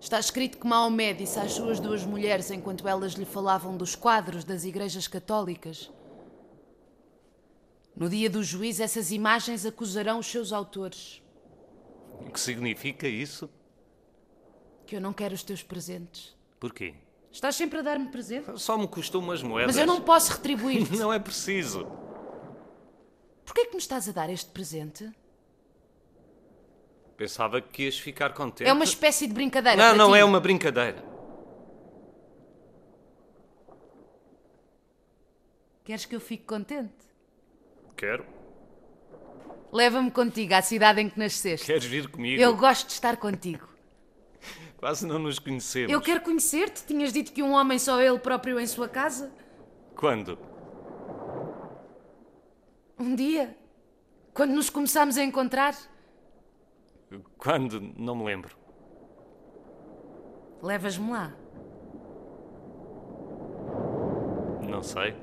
Está 0.00 0.20
escrito 0.20 0.58
que 0.58 0.66
Maomé 0.66 1.12
disse 1.12 1.40
às 1.40 1.50
suas 1.52 1.80
duas 1.80 2.04
mulheres 2.06 2.48
enquanto 2.52 2.86
elas 2.86 3.14
lhe 3.14 3.24
falavam 3.24 3.76
dos 3.76 3.96
quadros 3.96 4.44
das 4.44 4.62
igrejas 4.62 5.08
católicas. 5.08 5.90
No 7.96 8.08
dia 8.08 8.30
do 8.30 8.44
juízo, 8.44 8.80
essas 8.80 9.10
imagens 9.10 9.66
acusarão 9.66 10.20
os 10.20 10.26
seus 10.26 10.52
autores. 10.52 11.20
O 12.20 12.30
que 12.30 12.38
significa 12.38 13.08
isso? 13.08 13.50
Que 14.86 14.94
eu 14.94 15.00
não 15.00 15.12
quero 15.12 15.34
os 15.34 15.42
teus 15.42 15.60
presentes. 15.64 16.36
Porquê? 16.60 16.94
Estás 17.32 17.56
sempre 17.56 17.80
a 17.80 17.82
dar-me 17.82 18.08
presentes? 18.08 18.62
Só 18.62 18.78
me 18.78 18.86
custou 18.86 19.20
umas 19.20 19.42
moedas. 19.42 19.74
Mas 19.74 19.80
eu 19.82 19.86
não 19.86 20.00
posso 20.00 20.30
retribuir-te. 20.32 20.94
Não 20.96 21.12
é 21.12 21.18
preciso. 21.18 21.86
Porquê 23.44 23.62
é 23.62 23.66
que 23.66 23.72
me 23.72 23.78
estás 23.80 24.08
a 24.08 24.12
dar 24.12 24.30
este 24.30 24.50
presente? 24.50 25.12
Pensava 27.20 27.60
que 27.60 27.82
ias 27.82 27.98
ficar 27.98 28.32
contente. 28.32 28.66
É 28.66 28.72
uma 28.72 28.82
espécie 28.82 29.26
de 29.26 29.34
brincadeira. 29.34 29.76
Não, 29.76 29.94
não 29.94 30.12
ti. 30.14 30.20
é 30.20 30.24
uma 30.24 30.40
brincadeira. 30.40 31.04
Queres 35.84 36.06
que 36.06 36.16
eu 36.16 36.20
fique 36.20 36.44
contente? 36.44 36.94
Quero. 37.94 38.24
Leva-me 39.70 40.10
contigo 40.10 40.54
à 40.54 40.62
cidade 40.62 41.02
em 41.02 41.10
que 41.10 41.18
nasceste. 41.18 41.66
Queres 41.66 41.84
vir 41.84 42.08
comigo? 42.08 42.40
Eu 42.40 42.56
gosto 42.56 42.86
de 42.86 42.94
estar 42.94 43.18
contigo. 43.18 43.68
Quase 44.80 45.06
não 45.06 45.18
nos 45.18 45.38
conhecemos. 45.38 45.92
Eu 45.92 46.00
quero 46.00 46.22
conhecer-te. 46.22 46.86
Tinhas 46.86 47.12
dito 47.12 47.34
que 47.34 47.42
um 47.42 47.52
homem 47.52 47.78
só 47.78 48.00
ele 48.00 48.18
próprio 48.18 48.58
em 48.58 48.66
sua 48.66 48.88
casa? 48.88 49.30
Quando? 49.94 50.38
Um 52.98 53.14
dia. 53.14 53.54
Quando 54.32 54.52
nos 54.52 54.70
começámos 54.70 55.18
a 55.18 55.22
encontrar. 55.22 55.76
Quando? 57.38 57.80
Não 57.80 58.14
me 58.14 58.24
lembro. 58.24 58.56
Levas-me 60.62 61.10
lá. 61.10 61.34
Não 64.68 64.82
sei. 64.82 65.16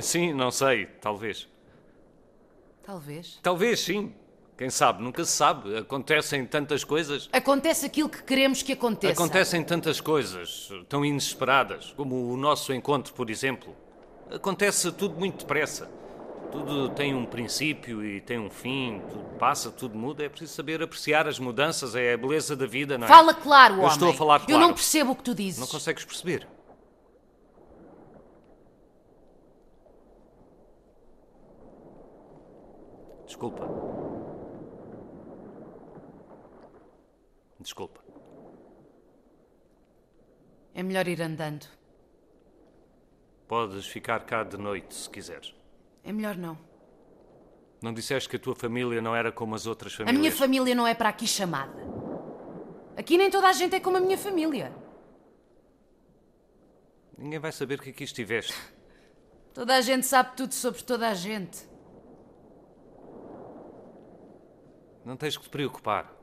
Sim, 0.00 0.32
não 0.32 0.50
sei. 0.50 0.86
Talvez. 0.86 1.48
Talvez. 2.82 3.40
Talvez, 3.42 3.80
sim. 3.80 4.14
Quem 4.56 4.70
sabe? 4.70 5.02
Nunca 5.02 5.24
se 5.24 5.32
sabe. 5.32 5.76
Acontecem 5.76 6.46
tantas 6.46 6.82
coisas. 6.82 7.28
Acontece 7.32 7.84
aquilo 7.84 8.08
que 8.08 8.22
queremos 8.22 8.62
que 8.62 8.72
aconteça. 8.72 9.12
Acontecem 9.12 9.62
tantas 9.62 10.00
coisas, 10.00 10.70
tão 10.88 11.04
inesperadas, 11.04 11.92
como 11.92 12.32
o 12.32 12.36
nosso 12.36 12.72
encontro, 12.72 13.12
por 13.12 13.28
exemplo. 13.28 13.74
Acontece 14.30 14.90
tudo 14.92 15.18
muito 15.18 15.40
depressa. 15.40 15.90
Tudo 16.56 16.88
tem 16.88 17.14
um 17.14 17.26
princípio 17.26 18.02
e 18.02 18.18
tem 18.18 18.38
um 18.38 18.48
fim, 18.48 19.02
tudo 19.10 19.38
passa, 19.38 19.70
tudo 19.70 19.96
muda. 19.96 20.24
É 20.24 20.28
preciso 20.28 20.54
saber 20.54 20.82
apreciar 20.82 21.28
as 21.28 21.38
mudanças, 21.38 21.94
é 21.94 22.14
a 22.14 22.16
beleza 22.16 22.56
da 22.56 22.66
vida, 22.66 22.96
não 22.96 23.04
é? 23.06 23.08
Fala 23.08 23.34
claro, 23.34 23.74
Eu 23.74 23.78
homem. 23.80 23.92
estou 23.92 24.08
a 24.10 24.14
falar 24.14 24.40
Eu 24.40 24.46
claro. 24.46 24.60
não 24.62 24.72
percebo 24.72 25.12
o 25.12 25.16
que 25.16 25.22
tu 25.22 25.34
dizes. 25.34 25.60
Não 25.60 25.66
consegues 25.66 26.04
perceber? 26.04 26.48
Desculpa. 33.26 33.68
Desculpa. 37.60 38.00
É 40.74 40.82
melhor 40.82 41.08
ir 41.08 41.20
andando. 41.22 41.66
Podes 43.48 43.86
ficar 43.86 44.20
cá 44.24 44.42
de 44.44 44.56
noite 44.56 44.94
se 44.94 45.08
quiseres. 45.08 45.55
É 46.06 46.12
melhor 46.12 46.36
não. 46.36 46.56
Não 47.82 47.92
disseste 47.92 48.28
que 48.28 48.36
a 48.36 48.38
tua 48.38 48.54
família 48.54 49.02
não 49.02 49.14
era 49.14 49.32
como 49.32 49.56
as 49.56 49.66
outras 49.66 49.92
A 49.92 49.96
famílias? 49.96 50.20
minha 50.20 50.32
família 50.32 50.72
não 50.74 50.86
é 50.86 50.94
para 50.94 51.08
aqui 51.08 51.26
chamada. 51.26 51.74
Aqui 52.96 53.18
nem 53.18 53.28
toda 53.28 53.48
a 53.48 53.52
gente 53.52 53.74
é 53.74 53.80
como 53.80 53.96
a 53.96 54.00
minha 54.00 54.16
família. 54.16 54.72
Ninguém 57.18 57.40
vai 57.40 57.50
saber 57.50 57.80
que 57.80 57.90
aqui 57.90 58.04
estiveste. 58.04 58.54
Toda 59.52 59.74
a 59.74 59.80
gente 59.80 60.06
sabe 60.06 60.36
tudo 60.36 60.52
sobre 60.52 60.82
toda 60.82 61.08
a 61.08 61.14
gente. 61.14 61.66
Não 65.02 65.16
tens 65.16 65.34
que 65.36 65.44
te 65.44 65.48
preocupar. 65.48 66.14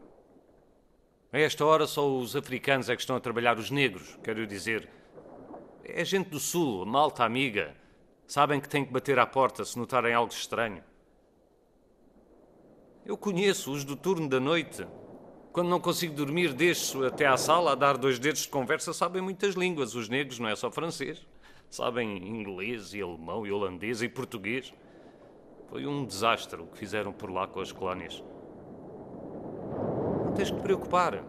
A 1.31 1.39
esta 1.39 1.65
hora 1.65 1.87
só 1.87 2.07
os 2.07 2.35
africanos 2.35 2.89
é 2.89 2.95
que 2.95 3.01
estão 3.01 3.15
a 3.15 3.19
trabalhar, 3.19 3.57
os 3.57 3.71
negros, 3.71 4.19
quero 4.23 4.45
dizer. 4.45 4.87
É 5.83 6.05
gente 6.05 6.29
do 6.29 6.39
sul, 6.39 6.85
malta 6.85 7.23
amiga. 7.23 7.75
Sabem 8.27 8.59
que 8.59 8.69
têm 8.69 8.85
que 8.85 8.91
bater 8.91 9.19
à 9.19 9.25
porta 9.25 9.63
se 9.65 9.77
notarem 9.77 10.13
algo 10.13 10.31
estranho. 10.31 10.83
Eu 13.05 13.17
conheço 13.17 13.71
os 13.71 13.83
do 13.83 13.95
turno 13.95 14.29
da 14.29 14.39
noite. 14.39 14.87
Quando 15.51 15.69
não 15.69 15.79
consigo 15.79 16.15
dormir, 16.15 16.53
deixo 16.53 17.05
até 17.05 17.27
à 17.27 17.37
sala 17.37 17.73
a 17.73 17.75
dar 17.75 17.97
dois 17.97 18.17
dedos 18.17 18.41
de 18.41 18.47
conversa. 18.47 18.93
Sabem 18.93 19.21
muitas 19.21 19.55
línguas. 19.55 19.93
Os 19.93 20.09
negros 20.09 20.39
não 20.39 20.49
é 20.49 20.55
só 20.55 20.71
francês. 20.71 21.27
Sabem 21.69 22.17
inglês 22.27 22.93
e 22.93 23.01
alemão 23.01 23.45
e 23.45 23.51
holandês 23.51 24.01
e 24.01 24.07
português. 24.07 24.73
Foi 25.69 25.85
um 25.85 26.05
desastre 26.05 26.61
o 26.61 26.67
que 26.67 26.77
fizeram 26.77 27.11
por 27.11 27.29
lá 27.29 27.45
com 27.45 27.59
as 27.59 27.71
colónias. 27.71 28.23
Não 30.25 30.33
tens 30.33 30.49
que 30.49 30.57
te 30.57 30.61
preocupar. 30.61 31.23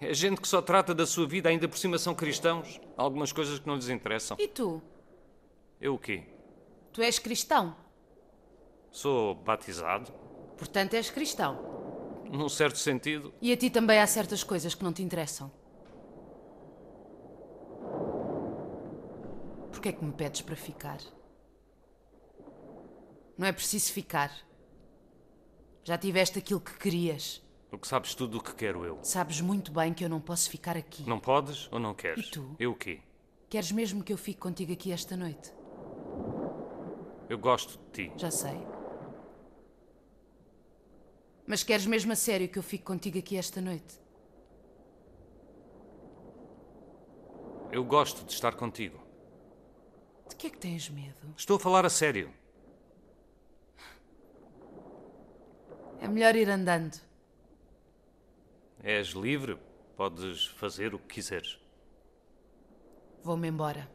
É 0.00 0.12
gente 0.12 0.40
que 0.40 0.48
só 0.48 0.60
trata 0.60 0.94
da 0.94 1.06
sua 1.06 1.26
vida, 1.26 1.48
ainda 1.48 1.68
por 1.68 1.78
cima 1.78 1.96
são 1.96 2.14
cristãos. 2.14 2.80
Há 2.96 3.02
algumas 3.02 3.32
coisas 3.32 3.58
que 3.58 3.66
não 3.66 3.76
lhes 3.76 3.88
interessam. 3.88 4.36
E 4.40 4.48
tu? 4.48 4.82
Eu 5.84 5.96
o 5.96 5.98
quê? 5.98 6.22
Tu 6.94 7.02
és 7.02 7.18
cristão. 7.18 7.76
Sou 8.90 9.34
batizado, 9.34 10.10
Portanto, 10.56 10.94
és 10.94 11.10
cristão. 11.10 12.22
num 12.32 12.48
certo 12.48 12.78
sentido. 12.78 13.34
E 13.42 13.52
a 13.52 13.56
ti 13.56 13.68
também 13.68 13.98
há 14.00 14.06
certas 14.06 14.42
coisas 14.42 14.74
que 14.74 14.82
não 14.82 14.94
te 14.94 15.02
interessam. 15.02 15.52
Porquê 19.70 19.90
é 19.90 19.92
que 19.92 20.02
me 20.02 20.12
pedes 20.12 20.40
para 20.40 20.56
ficar? 20.56 21.00
Não 23.36 23.46
é 23.46 23.52
preciso 23.52 23.92
ficar. 23.92 24.32
Já 25.84 25.98
tiveste 25.98 26.38
aquilo 26.38 26.60
que 26.62 26.78
querias. 26.78 27.42
O 27.70 27.76
que 27.76 27.86
sabes 27.86 28.14
tudo 28.14 28.38
o 28.38 28.42
que 28.42 28.54
quero 28.54 28.86
eu. 28.86 29.00
Sabes 29.02 29.42
muito 29.42 29.70
bem 29.70 29.92
que 29.92 30.02
eu 30.02 30.08
não 30.08 30.20
posso 30.20 30.48
ficar 30.48 30.78
aqui. 30.78 31.02
Não 31.06 31.20
podes 31.20 31.68
ou 31.70 31.78
não 31.78 31.92
queres? 31.92 32.26
E 32.28 32.30
tu? 32.30 32.56
Eu 32.58 32.70
o 32.70 32.74
quê? 32.74 33.02
Queres 33.50 33.70
mesmo 33.70 34.02
que 34.02 34.12
eu 34.14 34.16
fique 34.16 34.40
contigo 34.40 34.72
aqui 34.72 34.90
esta 34.90 35.14
noite? 35.14 35.52
Eu 37.28 37.38
gosto 37.38 37.78
de 37.78 38.08
ti. 38.08 38.12
Já 38.16 38.30
sei. 38.30 38.56
Mas 41.46 41.62
queres 41.62 41.86
mesmo 41.86 42.12
a 42.12 42.16
sério 42.16 42.48
que 42.48 42.58
eu 42.58 42.62
fique 42.62 42.84
contigo 42.84 43.18
aqui 43.18 43.36
esta 43.36 43.60
noite? 43.60 44.00
Eu 47.70 47.84
gosto 47.84 48.24
de 48.24 48.32
estar 48.32 48.54
contigo. 48.54 49.02
De 50.28 50.36
que 50.36 50.46
é 50.46 50.50
que 50.50 50.58
tens 50.58 50.88
medo? 50.88 51.34
Estou 51.36 51.56
a 51.56 51.60
falar 51.60 51.84
a 51.84 51.90
sério. 51.90 52.32
É 56.00 56.08
melhor 56.08 56.36
ir 56.36 56.48
andando. 56.48 57.00
És 58.82 59.08
livre, 59.08 59.58
podes 59.96 60.46
fazer 60.46 60.94
o 60.94 60.98
que 60.98 61.14
quiseres. 61.14 61.58
Vou-me 63.22 63.48
embora. 63.48 63.90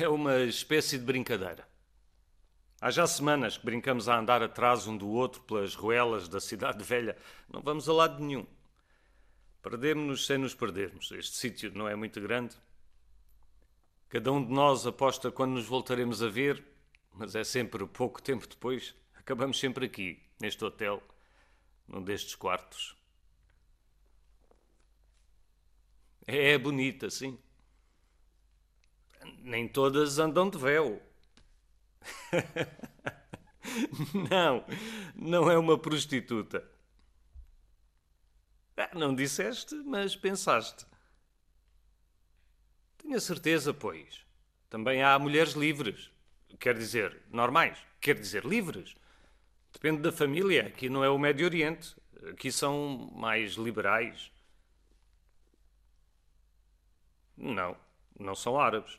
É 0.00 0.08
uma 0.08 0.42
espécie 0.42 0.96
de 0.96 1.04
brincadeira. 1.04 1.66
Há 2.80 2.88
já 2.88 3.04
semanas 3.04 3.58
que 3.58 3.64
brincamos 3.64 4.08
a 4.08 4.16
andar 4.16 4.40
atrás 4.44 4.86
um 4.86 4.96
do 4.96 5.08
outro 5.08 5.40
pelas 5.40 5.74
ruelas 5.74 6.28
da 6.28 6.40
cidade 6.40 6.84
velha. 6.84 7.16
Não 7.48 7.60
vamos 7.60 7.88
a 7.88 7.92
lado 7.92 8.22
nenhum. 8.22 8.46
Perdemos-nos 9.60 10.24
sem 10.24 10.38
nos 10.38 10.54
perdermos. 10.54 11.10
Este 11.10 11.36
sítio 11.36 11.72
não 11.74 11.88
é 11.88 11.96
muito 11.96 12.20
grande. 12.20 12.54
Cada 14.08 14.30
um 14.30 14.44
de 14.44 14.52
nós 14.52 14.86
aposta 14.86 15.32
quando 15.32 15.54
nos 15.54 15.66
voltaremos 15.66 16.22
a 16.22 16.28
ver, 16.28 16.64
mas 17.12 17.34
é 17.34 17.42
sempre 17.42 17.84
pouco 17.84 18.22
tempo 18.22 18.46
depois. 18.46 18.94
Acabamos 19.16 19.58
sempre 19.58 19.86
aqui, 19.86 20.22
neste 20.40 20.64
hotel, 20.64 21.02
num 21.88 22.04
destes 22.04 22.36
quartos. 22.36 22.94
É 26.24 26.56
bonita, 26.56 27.10
sim. 27.10 27.36
Nem 29.42 29.68
todas 29.68 30.18
andam 30.18 30.48
de 30.48 30.58
véu. 30.58 31.02
não, 34.30 34.64
não 35.14 35.50
é 35.50 35.58
uma 35.58 35.78
prostituta. 35.78 36.64
Ah, 38.76 38.90
não 38.94 39.14
disseste, 39.14 39.74
mas 39.74 40.14
pensaste. 40.14 40.86
Tenho 42.98 43.20
certeza, 43.20 43.74
pois. 43.74 44.24
Também 44.70 45.02
há 45.02 45.18
mulheres 45.18 45.52
livres. 45.54 46.10
Quer 46.60 46.76
dizer, 46.76 47.22
normais. 47.30 47.78
Quer 48.00 48.14
dizer, 48.14 48.44
livres. 48.44 48.94
Depende 49.72 50.02
da 50.02 50.12
família. 50.12 50.66
Aqui 50.66 50.88
não 50.88 51.02
é 51.02 51.08
o 51.08 51.18
Médio 51.18 51.46
Oriente. 51.46 51.96
Aqui 52.30 52.52
são 52.52 53.10
mais 53.14 53.54
liberais. 53.54 54.30
Não, 57.36 57.76
não 58.18 58.34
são 58.34 58.60
árabes. 58.60 58.98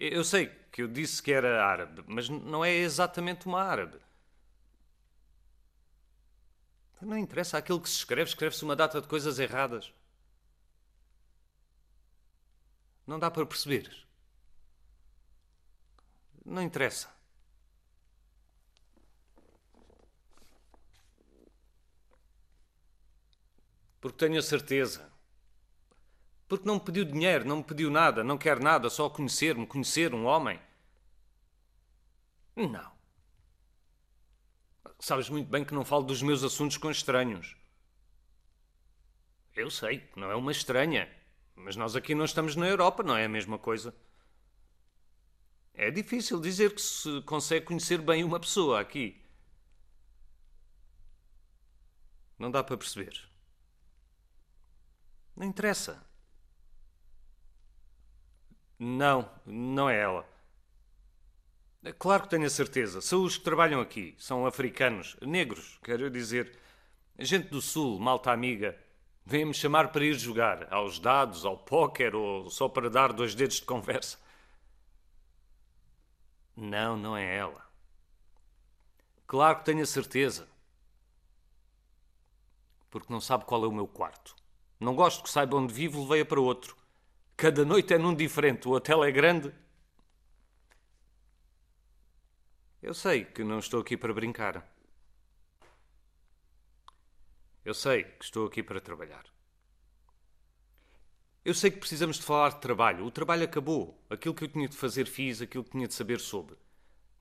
Eu 0.00 0.24
sei 0.24 0.48
que 0.72 0.82
eu 0.82 0.88
disse 0.88 1.22
que 1.22 1.30
era 1.30 1.62
árabe, 1.62 2.02
mas 2.06 2.26
não 2.28 2.64
é 2.64 2.72
exatamente 2.72 3.46
uma 3.46 3.62
árabe. 3.62 3.98
Não 7.02 7.18
interessa 7.18 7.58
aquilo 7.58 7.80
que 7.80 7.88
se 7.88 7.96
escreve, 7.96 8.30
escreve-se 8.30 8.64
uma 8.64 8.74
data 8.74 9.00
de 9.00 9.06
coisas 9.06 9.38
erradas. 9.38 9.92
Não 13.06 13.18
dá 13.18 13.30
para 13.30 13.44
perceber. 13.44 14.06
Não 16.44 16.62
interessa. 16.62 17.08
Porque 24.00 24.18
tenho 24.18 24.38
a 24.38 24.42
certeza. 24.42 25.09
Porque 26.50 26.66
não 26.66 26.74
me 26.74 26.80
pediu 26.80 27.04
dinheiro, 27.04 27.46
não 27.46 27.58
me 27.58 27.62
pediu 27.62 27.88
nada, 27.92 28.24
não 28.24 28.36
quer 28.36 28.58
nada, 28.58 28.90
só 28.90 29.08
conhecer-me, 29.08 29.64
conhecer 29.64 30.12
um 30.12 30.24
homem. 30.24 30.60
Não. 32.56 32.90
Sabes 34.98 35.28
muito 35.28 35.48
bem 35.48 35.64
que 35.64 35.72
não 35.72 35.84
falo 35.84 36.02
dos 36.02 36.20
meus 36.22 36.42
assuntos 36.42 36.76
com 36.76 36.90
estranhos. 36.90 37.56
Eu 39.54 39.70
sei, 39.70 40.10
não 40.16 40.28
é 40.28 40.34
uma 40.34 40.50
estranha. 40.50 41.08
Mas 41.54 41.76
nós 41.76 41.94
aqui 41.94 42.16
não 42.16 42.24
estamos 42.24 42.56
na 42.56 42.66
Europa, 42.66 43.04
não 43.04 43.16
é 43.16 43.26
a 43.26 43.28
mesma 43.28 43.56
coisa. 43.56 43.94
É 45.72 45.88
difícil 45.88 46.40
dizer 46.40 46.74
que 46.74 46.82
se 46.82 47.22
consegue 47.22 47.66
conhecer 47.66 47.98
bem 47.98 48.24
uma 48.24 48.40
pessoa 48.40 48.80
aqui. 48.80 49.24
Não 52.36 52.50
dá 52.50 52.64
para 52.64 52.76
perceber. 52.76 53.30
Não 55.36 55.46
interessa. 55.46 56.09
Não, 58.82 59.30
não 59.44 59.90
é 59.90 60.00
ela. 60.00 60.26
Claro 61.98 62.22
que 62.22 62.30
tenho 62.30 62.46
a 62.46 62.50
certeza. 62.50 63.02
São 63.02 63.24
os 63.24 63.36
que 63.36 63.44
trabalham 63.44 63.78
aqui. 63.78 64.14
São 64.18 64.46
africanos. 64.46 65.18
Negros, 65.20 65.78
quero 65.82 66.10
dizer. 66.10 66.58
Gente 67.18 67.48
do 67.48 67.60
Sul, 67.60 68.00
malta 68.00 68.32
amiga. 68.32 68.74
Vêm-me 69.26 69.52
chamar 69.52 69.92
para 69.92 70.02
ir 70.02 70.14
jogar. 70.14 70.66
Aos 70.72 70.98
dados, 70.98 71.44
ao 71.44 71.58
póquer 71.58 72.14
ou 72.14 72.48
só 72.48 72.70
para 72.70 72.88
dar 72.88 73.12
dois 73.12 73.34
dedos 73.34 73.56
de 73.56 73.66
conversa. 73.66 74.18
Não, 76.56 76.96
não 76.96 77.14
é 77.14 77.36
ela. 77.36 77.62
Claro 79.26 79.58
que 79.58 79.66
tenho 79.66 79.82
a 79.82 79.86
certeza. 79.86 80.48
Porque 82.90 83.12
não 83.12 83.20
sabe 83.20 83.44
qual 83.44 83.62
é 83.62 83.68
o 83.68 83.72
meu 83.72 83.86
quarto. 83.86 84.34
Não 84.80 84.94
gosto 84.94 85.22
que 85.22 85.28
saiba 85.28 85.54
onde 85.54 85.74
vivo, 85.74 86.00
levei-a 86.00 86.24
para 86.24 86.40
outro. 86.40 86.79
Cada 87.40 87.64
noite 87.64 87.94
é 87.94 87.96
num 87.96 88.14
diferente. 88.14 88.68
O 88.68 88.72
hotel 88.72 89.02
é 89.02 89.10
grande. 89.10 89.50
Eu 92.82 92.92
sei 92.92 93.24
que 93.24 93.42
não 93.42 93.58
estou 93.58 93.80
aqui 93.80 93.96
para 93.96 94.12
brincar. 94.12 94.70
Eu 97.64 97.72
sei 97.72 98.04
que 98.04 98.24
estou 98.26 98.46
aqui 98.46 98.62
para 98.62 98.78
trabalhar. 98.78 99.24
Eu 101.42 101.54
sei 101.54 101.70
que 101.70 101.78
precisamos 101.78 102.18
de 102.18 102.24
falar 102.24 102.50
de 102.50 102.60
trabalho. 102.60 103.06
O 103.06 103.10
trabalho 103.10 103.44
acabou. 103.44 103.98
Aquilo 104.10 104.34
que 104.34 104.44
eu 104.44 104.48
tinha 104.48 104.68
de 104.68 104.76
fazer 104.76 105.06
fiz, 105.06 105.40
aquilo 105.40 105.64
que 105.64 105.70
tinha 105.70 105.88
de 105.88 105.94
saber 105.94 106.20
soube. 106.20 106.52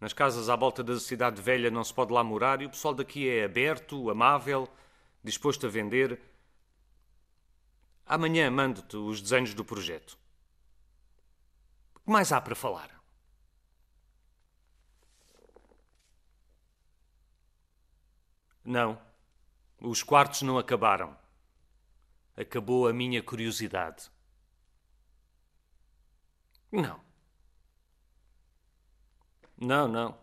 Nas 0.02 0.12
casas 0.12 0.50
à 0.50 0.56
volta 0.58 0.84
da 0.84 1.00
cidade 1.00 1.42
velha 1.42 1.72
não 1.72 1.82
se 1.86 1.94
pode 1.94 2.12
lá 2.12 2.22
morar 2.26 2.62
e 2.62 2.66
o 2.66 2.70
pessoal 2.70 2.94
daqui 2.94 3.30
é 3.30 3.46
aberto, 3.46 4.10
amável, 4.10 4.68
disposto 5.24 5.66
a 5.66 5.70
vender. 5.70 6.20
Amanhã 8.10 8.50
mando-te 8.50 8.98
os 8.98 9.22
desenhos 9.22 9.54
do 9.54 9.64
projeto. 9.64 10.18
O 11.96 12.00
que 12.00 12.12
mais 12.12 12.32
há 12.32 12.42
para 12.42 12.56
falar? 12.56 13.00
Não. 18.66 19.00
Os 19.80 20.02
quartos 20.02 20.42
não 20.42 20.58
acabaram. 20.58 21.16
Acabou 22.36 22.88
a 22.88 22.94
minha 22.94 23.22
curiosidade. 23.22 24.10
Não. 26.72 27.00
Não, 29.56 29.88
não. 29.88 30.18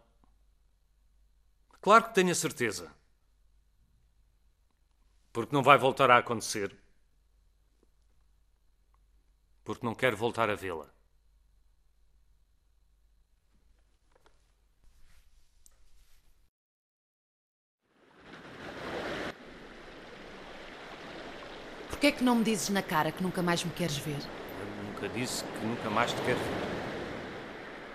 Claro 1.81 2.09
que 2.09 2.15
tenho 2.15 2.33
a 2.33 2.35
certeza. 2.35 2.93
Porque 5.33 5.55
não 5.55 5.63
vai 5.63 5.79
voltar 5.79 6.11
a 6.11 6.19
acontecer. 6.19 6.77
Porque 9.67 9.85
não 9.85 9.97
quero 9.97 10.17
voltar 10.17 10.49
a 10.49 10.55
vê-la. 10.55 10.87
Porquê 21.89 22.07
é 22.07 22.13
que 22.13 22.23
não 22.23 22.37
me 22.37 22.45
dizes 22.45 22.69
na 22.69 22.81
cara 22.81 23.11
que 23.11 23.21
nunca 23.21 23.43
mais 23.43 23.65
me 23.65 23.73
queres 23.73 23.97
ver? 23.97 24.13
Eu 24.13 24.85
nunca 24.85 25.09
disse 25.09 25.43
que 25.43 25.67
nunca 25.67 25.91
mais 25.91 26.13
te 26.13 26.23
quero 26.23 26.39
ver. 26.39 26.77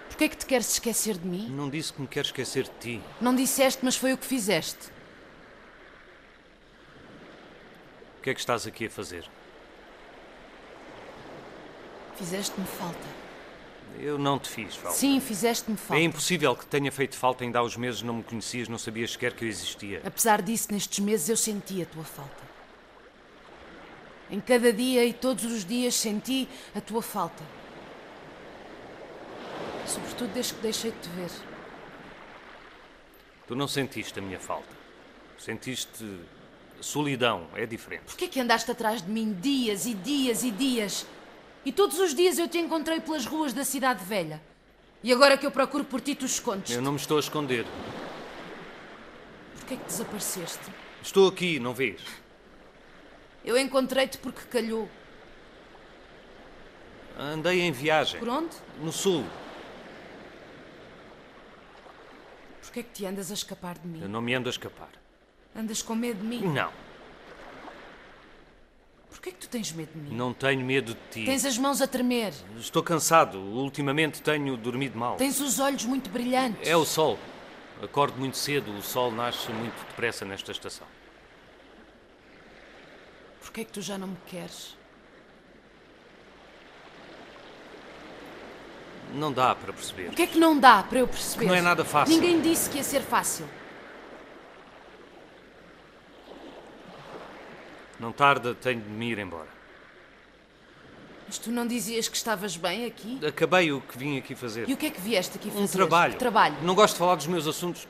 Porquê 0.09 0.23
é 0.25 0.27
que 0.27 0.35
te 0.35 0.45
queres 0.45 0.73
esquecer 0.73 1.17
de 1.17 1.25
mim? 1.25 1.47
Não 1.51 1.69
disse 1.69 1.93
que 1.93 2.01
me 2.01 2.07
quero 2.07 2.25
esquecer 2.25 2.65
de 2.65 2.77
ti. 2.81 3.01
Não 3.21 3.33
disseste, 3.33 3.79
mas 3.85 3.95
foi 3.95 4.11
o 4.11 4.17
que 4.17 4.25
fizeste. 4.25 4.89
O 8.19 8.21
que 8.21 8.29
é 8.29 8.33
que 8.33 8.41
estás 8.41 8.67
aqui 8.67 8.87
a 8.87 8.89
fazer? 8.89 9.29
Fizeste-me 12.21 12.67
falta. 12.67 13.07
Eu 13.99 14.15
não 14.19 14.37
te 14.37 14.47
fiz 14.47 14.75
falta. 14.75 14.95
Sim, 14.95 15.19
fizeste-me 15.19 15.73
É 15.73 15.77
falta. 15.79 16.03
impossível 16.03 16.55
que 16.55 16.67
tenha 16.67 16.91
feito 16.91 17.15
falta 17.17 17.43
ainda 17.43 17.57
há 17.57 17.63
uns 17.63 17.75
meses, 17.75 18.03
não 18.03 18.13
me 18.13 18.23
conhecias, 18.23 18.67
não 18.67 18.77
sabias 18.77 19.13
sequer 19.13 19.33
que 19.33 19.43
eu 19.43 19.49
existia. 19.49 20.01
Apesar 20.05 20.39
disso, 20.43 20.67
nestes 20.71 20.99
meses 20.99 21.27
eu 21.29 21.35
senti 21.35 21.81
a 21.81 21.85
tua 21.87 22.03
falta. 22.03 22.43
Em 24.29 24.39
cada 24.39 24.71
dia 24.71 25.03
e 25.03 25.11
todos 25.13 25.45
os 25.45 25.65
dias 25.65 25.95
senti 25.95 26.47
a 26.75 26.79
tua 26.79 27.01
falta. 27.01 27.43
Sobretudo 29.87 30.31
desde 30.35 30.53
que 30.53 30.61
deixei 30.61 30.91
de 30.91 30.97
te 30.99 31.09
ver. 31.09 31.31
Tu 33.47 33.55
não 33.55 33.67
sentiste 33.67 34.19
a 34.19 34.21
minha 34.21 34.39
falta. 34.39 34.69
Sentiste 35.39 36.19
solidão, 36.79 37.47
é 37.55 37.65
diferente. 37.65 38.03
Porquê 38.05 38.27
que 38.27 38.39
andaste 38.39 38.69
atrás 38.69 39.01
de 39.01 39.09
mim 39.09 39.33
dias 39.41 39.87
e 39.87 39.95
dias 39.95 40.43
e 40.43 40.51
dias? 40.51 41.05
E 41.63 41.71
todos 41.71 41.99
os 41.99 42.15
dias 42.15 42.39
eu 42.39 42.47
te 42.47 42.57
encontrei 42.57 42.99
pelas 42.99 43.25
ruas 43.25 43.53
da 43.53 43.63
cidade 43.63 44.03
velha. 44.03 44.41
E 45.03 45.11
agora 45.11 45.37
que 45.37 45.45
eu 45.45 45.51
procuro 45.51 45.83
por 45.83 46.01
ti, 46.01 46.15
tu 46.15 46.25
escondes. 46.25 46.75
Eu 46.75 46.81
não 46.81 46.91
me 46.91 46.97
estou 46.97 47.17
a 47.17 47.19
esconder. 47.19 47.65
Porquê 49.55 49.77
que 49.77 49.85
desapareceste? 49.85 50.71
Estou 51.01 51.27
aqui, 51.27 51.59
não 51.59 51.73
vês? 51.73 52.01
Eu 53.43 53.57
encontrei-te 53.57 54.17
porque 54.17 54.41
calhou. 54.45 54.89
Andei 57.17 57.61
em 57.61 57.71
viagem. 57.71 58.19
Por 58.19 58.29
onde? 58.29 58.55
No 58.79 58.91
sul. 58.91 59.25
Porquê 62.61 62.83
que 62.83 62.91
te 62.91 63.05
andas 63.05 63.31
a 63.31 63.33
escapar 63.33 63.77
de 63.77 63.87
mim? 63.87 64.01
Eu 64.01 64.09
não 64.09 64.21
me 64.21 64.33
ando 64.33 64.47
a 64.47 64.51
escapar. 64.51 64.89
Andas 65.55 65.81
com 65.81 65.93
medo 65.93 66.21
de 66.21 66.25
mim? 66.25 66.41
Não, 66.41 66.71
Porquê 69.21 69.33
que 69.33 69.47
tu 69.47 69.49
tens 69.49 69.71
medo 69.71 69.91
de 69.93 69.99
mim? 69.99 70.15
não 70.15 70.33
tenho 70.33 70.65
medo 70.65 70.95
de 70.95 70.99
ti. 71.11 71.25
Tens 71.25 71.45
as 71.45 71.55
mãos 71.55 71.79
a 71.79 71.85
tremer. 71.85 72.33
Estou 72.57 72.81
cansado. 72.81 73.37
Ultimamente 73.37 74.19
tenho 74.19 74.57
dormido 74.57 74.97
mal. 74.97 75.15
Tens 75.15 75.39
os 75.39 75.59
olhos 75.59 75.85
muito 75.85 76.09
brilhantes. 76.09 76.67
É 76.67 76.75
o 76.75 76.83
sol. 76.83 77.19
Acordo 77.83 78.17
muito 78.17 78.35
cedo. 78.35 78.71
O 78.75 78.81
sol 78.81 79.11
nasce 79.11 79.51
muito 79.51 79.77
depressa 79.85 80.25
nesta 80.25 80.51
estação. 80.51 80.87
Porquê 83.41 83.63
que 83.63 83.71
tu 83.71 83.79
já 83.79 83.95
não 83.95 84.07
me 84.07 84.17
queres? 84.25 84.75
Não 89.13 89.31
dá 89.31 89.53
para 89.53 89.71
perceber. 89.71 90.09
O 90.09 90.13
que 90.13 90.23
é 90.23 90.27
que 90.27 90.39
não 90.39 90.59
dá 90.59 90.81
para 90.81 90.97
eu 90.97 91.07
perceber? 91.07 91.45
Que 91.45 91.47
não 91.47 91.55
é 91.55 91.61
nada 91.61 91.85
fácil. 91.85 92.15
Ninguém 92.15 92.41
disse 92.41 92.71
que 92.71 92.77
ia 92.77 92.83
ser 92.83 93.03
fácil. 93.03 93.47
Não 98.01 98.11
tarda, 98.11 98.55
tenho 98.55 98.81
de 98.81 98.89
me 98.89 99.11
ir 99.11 99.19
embora. 99.19 99.47
Mas 101.27 101.37
tu 101.37 101.51
não 101.51 101.67
dizias 101.67 102.07
que 102.09 102.17
estavas 102.17 102.57
bem 102.57 102.85
aqui? 102.85 103.23
Acabei 103.23 103.71
o 103.71 103.79
que 103.79 103.95
vim 103.95 104.17
aqui 104.17 104.33
fazer. 104.33 104.67
E 104.67 104.73
o 104.73 104.77
que 104.77 104.87
é 104.87 104.89
que 104.89 104.99
vieste 104.99 105.37
aqui 105.37 105.51
fazer? 105.51 105.63
Um 105.63 105.67
trabalho. 105.67 106.17
Trabalho. 106.17 106.55
Não 106.63 106.73
gosto 106.73 106.95
de 106.95 106.99
falar 106.99 107.13
dos 107.13 107.27
meus 107.27 107.45
assuntos. 107.45 107.87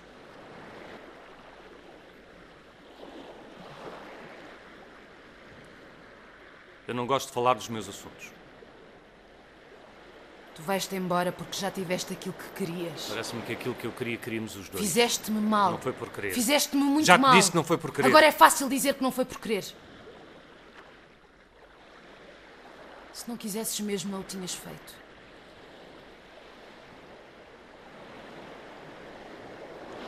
Eu 6.86 6.94
não 6.94 7.08
gosto 7.08 7.28
de 7.28 7.34
falar 7.34 7.54
dos 7.54 7.70
meus 7.70 7.88
assuntos. 7.88 8.30
Tu 10.56 10.62
vais-te 10.62 10.94
embora 10.94 11.32
porque 11.32 11.58
já 11.58 11.72
tiveste 11.72 12.12
aquilo 12.12 12.36
que 12.36 12.66
querias. 12.66 13.06
Parece-me 13.08 13.42
que 13.44 13.54
aquilo 13.54 13.76
que 13.76 13.88
eu 13.88 13.94
queria, 13.94 14.18
queríamos 14.18 14.58
os 14.58 14.68
dois. 14.68 14.84
Fizeste-me 14.84 15.40
mal. 15.40 15.72
Não 15.72 15.78
foi 15.78 15.94
por 15.94 16.10
querer. 16.10 16.34
Fizeste-me 16.34 16.84
muito 16.84 17.06
Já 17.06 17.18
te 17.18 17.22
mal. 17.22 17.34
disse 17.34 17.50
que 17.50 17.56
não 17.56 17.64
foi 17.64 17.78
por 17.78 17.94
querer. 17.94 18.10
Agora 18.10 18.26
é 18.26 18.32
fácil 18.34 18.68
dizer 18.68 18.96
que 18.96 19.02
não 19.02 19.10
foi 19.10 19.24
por 19.24 19.40
querer. 19.40 19.64
Se 23.14 23.30
não 23.30 23.38
quisesses 23.38 23.80
mesmo, 23.82 24.12
não 24.12 24.22
o 24.22 24.24
tinhas 24.24 24.54
feito. 24.54 24.96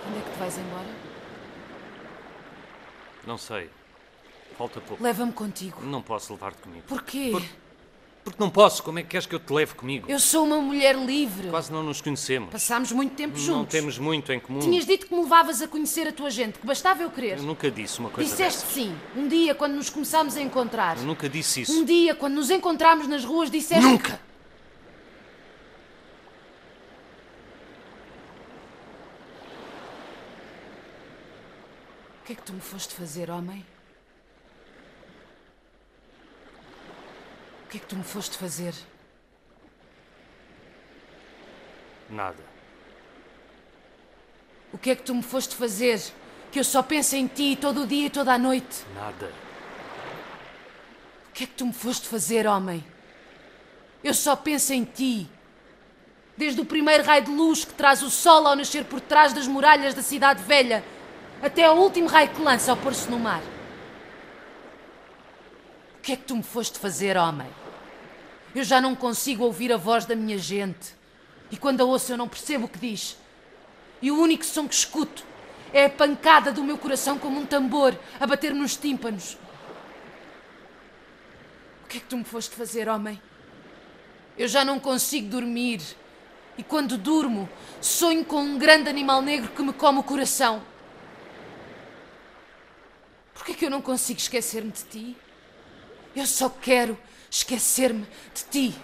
Quando 0.02 0.18
é 0.18 0.22
que 0.22 0.32
te 0.32 0.38
vais 0.40 0.58
embora? 0.58 0.90
Não 3.26 3.38
sei. 3.38 3.70
Falta 4.58 4.82
pouco. 4.82 5.04
Leva-me 5.04 5.32
contigo. 5.32 5.82
Não 5.82 6.02
posso 6.02 6.34
levar-te 6.34 6.62
comigo. 6.62 6.86
Porquê? 6.88 7.32
Porque 8.24 8.42
não 8.42 8.50
posso. 8.50 8.82
Como 8.84 9.00
é 9.00 9.04
que 9.04 9.10
queres 9.10 9.26
que 9.26 9.36
eu 9.36 9.40
te 9.40 9.52
leve 9.52 9.74
comigo? 9.76 10.10
Eu 10.10 10.20
sou 10.20 10.46
uma 10.46 10.62
mulher 10.62 10.96
livre. 10.96 11.50
Quase 11.50 11.72
não 11.72 11.84
nos 11.84 12.00
conhecemos. 12.02 12.50
Passámos 12.52 12.92
muito 12.92 13.16
tempo 13.16 13.38
juntos. 13.38 13.54
Não 13.58 13.66
temos 13.66 13.98
muito 13.98 14.32
em 14.32 14.40
comum. 14.40 14.60
Tinhas 14.60 14.86
dito 14.86 15.08
que 15.08 15.14
me 15.14 15.22
levavas 15.24 15.62
a 15.62 15.68
conhecer 15.68 16.08
a 16.08 16.12
tua 16.12 16.30
gente, 16.30 16.58
que 16.58 16.66
bastava 16.66 17.04
eu 17.04 17.12
querer. 17.12 17.38
Eu 17.38 17.44
nunca 17.44 17.70
disse 17.70 18.00
uma 18.00 18.10
coisa 18.10 18.30
Disseste 18.30 18.62
dessas. 18.62 18.74
sim. 18.74 18.96
Um 19.16 19.28
dia, 19.28 19.54
quando 19.54 19.74
nos 19.74 19.90
começámos 19.90 20.38
a 20.38 20.42
encontrar. 20.42 20.98
Eu 20.98 21.04
nunca 21.04 21.28
disse 21.28 21.62
isso. 21.62 21.74
Um 21.74 21.84
dia, 21.84 22.16
quando 22.16 22.36
nos 22.36 22.50
encontramos 22.50 23.08
nas 23.08 23.26
ruas, 23.26 23.52
disseste. 23.52 23.84
Nunca! 23.84 24.20
O 32.22 32.26
que 32.26 32.34
é 32.34 32.36
que 32.36 32.42
tu 32.44 32.54
me 32.54 32.62
foste 32.62 32.94
fazer, 32.96 33.30
homem? 33.30 33.66
Que 37.74 37.78
é 37.78 37.80
que 37.80 37.88
tu 37.88 37.96
me 37.96 38.04
foste 38.04 38.38
fazer? 38.38 38.76
Nada. 42.08 42.38
O 44.72 44.78
que 44.78 44.92
é 44.92 44.96
que 44.96 45.02
tu 45.02 45.16
me 45.16 45.24
foste 45.24 45.56
fazer? 45.56 46.00
Que 46.52 46.60
eu 46.60 46.64
só 46.64 46.84
penso 46.84 47.16
em 47.16 47.26
ti 47.26 47.58
todo 47.60 47.82
o 47.82 47.88
dia 47.88 48.06
e 48.06 48.10
toda 48.12 48.32
a 48.32 48.38
noite. 48.38 48.86
Nada. 48.94 49.34
O 51.30 51.34
que 51.34 51.46
é 51.46 51.48
que 51.48 51.54
tu 51.54 51.66
me 51.66 51.74
foste 51.74 52.08
fazer, 52.08 52.46
homem? 52.46 52.86
Eu 54.04 54.14
só 54.14 54.36
penso 54.36 54.72
em 54.72 54.84
ti. 54.84 55.28
Desde 56.38 56.62
o 56.62 56.66
primeiro 56.66 57.04
raio 57.04 57.24
de 57.24 57.32
luz 57.32 57.66
que 57.66 57.74
traz 57.74 58.04
o 58.04 58.10
sol 58.12 58.46
ao 58.46 58.56
nascer 58.56 58.86
por 58.86 59.02
trás 59.02 59.34
das 59.34 59.48
muralhas 59.48 59.96
da 59.96 60.04
cidade 60.04 60.44
velha, 60.44 60.84
até 61.42 61.66
ao 61.66 61.80
último 61.80 62.08
raio 62.08 62.30
que 62.30 62.40
lança 62.40 62.70
ao 62.70 62.78
pôr-se 62.78 63.10
no 63.10 63.18
mar. 63.18 63.42
O 65.98 66.02
que 66.04 66.12
é 66.12 66.16
que 66.16 66.24
tu 66.24 66.36
me 66.36 66.44
foste 66.44 66.78
fazer, 66.78 67.18
homem? 67.18 67.63
Eu 68.56 68.64
já 68.64 68.80
não 68.80 68.96
consigo 68.96 69.44
ouvir 69.44 69.72
a 69.74 69.78
voz 69.78 70.06
da 70.06 70.16
minha 70.16 70.38
gente. 70.38 70.96
E 71.50 71.58
quando 71.58 71.82
a 71.82 71.86
ouço 71.86 72.12
eu 72.12 72.18
não 72.18 72.28
percebo 72.28 72.66
o 72.66 72.68
que 72.68 72.80
diz. 72.80 73.18
E 74.02 74.12
o 74.12 74.20
único 74.20 74.46
som 74.46 74.68
que 74.68 74.76
escuto 74.76 75.26
é 75.72 75.86
a 75.86 75.90
pancada 75.90 76.52
do 76.52 76.64
meu 76.64 76.78
coração 76.78 77.18
como 77.18 77.40
um 77.40 77.46
tambor 77.46 77.98
a 78.20 78.28
bater 78.28 78.54
nos 78.54 78.76
tímpanos. 78.76 79.38
O 81.84 81.88
que 81.88 81.98
é 81.98 82.00
que 82.00 82.08
tu 82.08 82.18
me 82.18 82.24
foste 82.24 82.56
fazer, 82.56 82.88
homem? 82.88 83.20
Eu 84.38 84.48
já 84.48 84.64
não 84.64 84.80
consigo 84.80 85.30
dormir. 85.30 85.82
E 86.58 86.64
quando 86.64 86.98
durmo, 86.98 87.50
sonho 87.82 88.24
com 88.24 88.42
um 88.42 88.60
grande 88.60 88.88
animal 88.90 89.22
negro 89.22 89.52
que 89.52 89.64
me 89.64 89.74
come 89.74 90.00
o 90.00 90.04
coração. 90.04 90.62
Por 93.34 93.44
que 93.44 93.54
é 93.54 93.56
que 93.56 93.66
eu 93.66 93.72
não 93.72 93.82
consigo 93.82 94.20
esquecer-me 94.20 94.72
de 94.72 94.84
ti? 94.84 95.18
Eu 96.16 96.28
só 96.28 96.50
quero 96.50 96.98
esquecer-me 97.34 98.06
de 98.36 98.44
ti. 98.52 98.76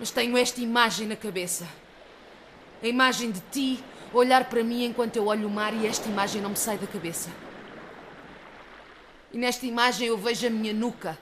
Mas 0.00 0.10
tenho 0.10 0.36
esta 0.36 0.60
imagem 0.60 1.06
na 1.06 1.14
cabeça. 1.14 1.66
A 2.82 2.86
imagem 2.88 3.30
de 3.30 3.40
ti 3.52 3.84
olhar 4.12 4.48
para 4.48 4.64
mim 4.64 4.84
enquanto 4.84 5.16
eu 5.16 5.26
olho 5.26 5.46
o 5.46 5.50
mar 5.50 5.72
e 5.72 5.86
esta 5.86 6.08
imagem 6.08 6.42
não 6.42 6.50
me 6.50 6.56
sai 6.56 6.76
da 6.76 6.88
cabeça. 6.88 7.30
E 9.32 9.38
nesta 9.38 9.64
imagem 9.64 10.08
eu 10.08 10.18
vejo 10.18 10.44
a 10.48 10.50
minha 10.50 10.74
nuca. 10.74 11.16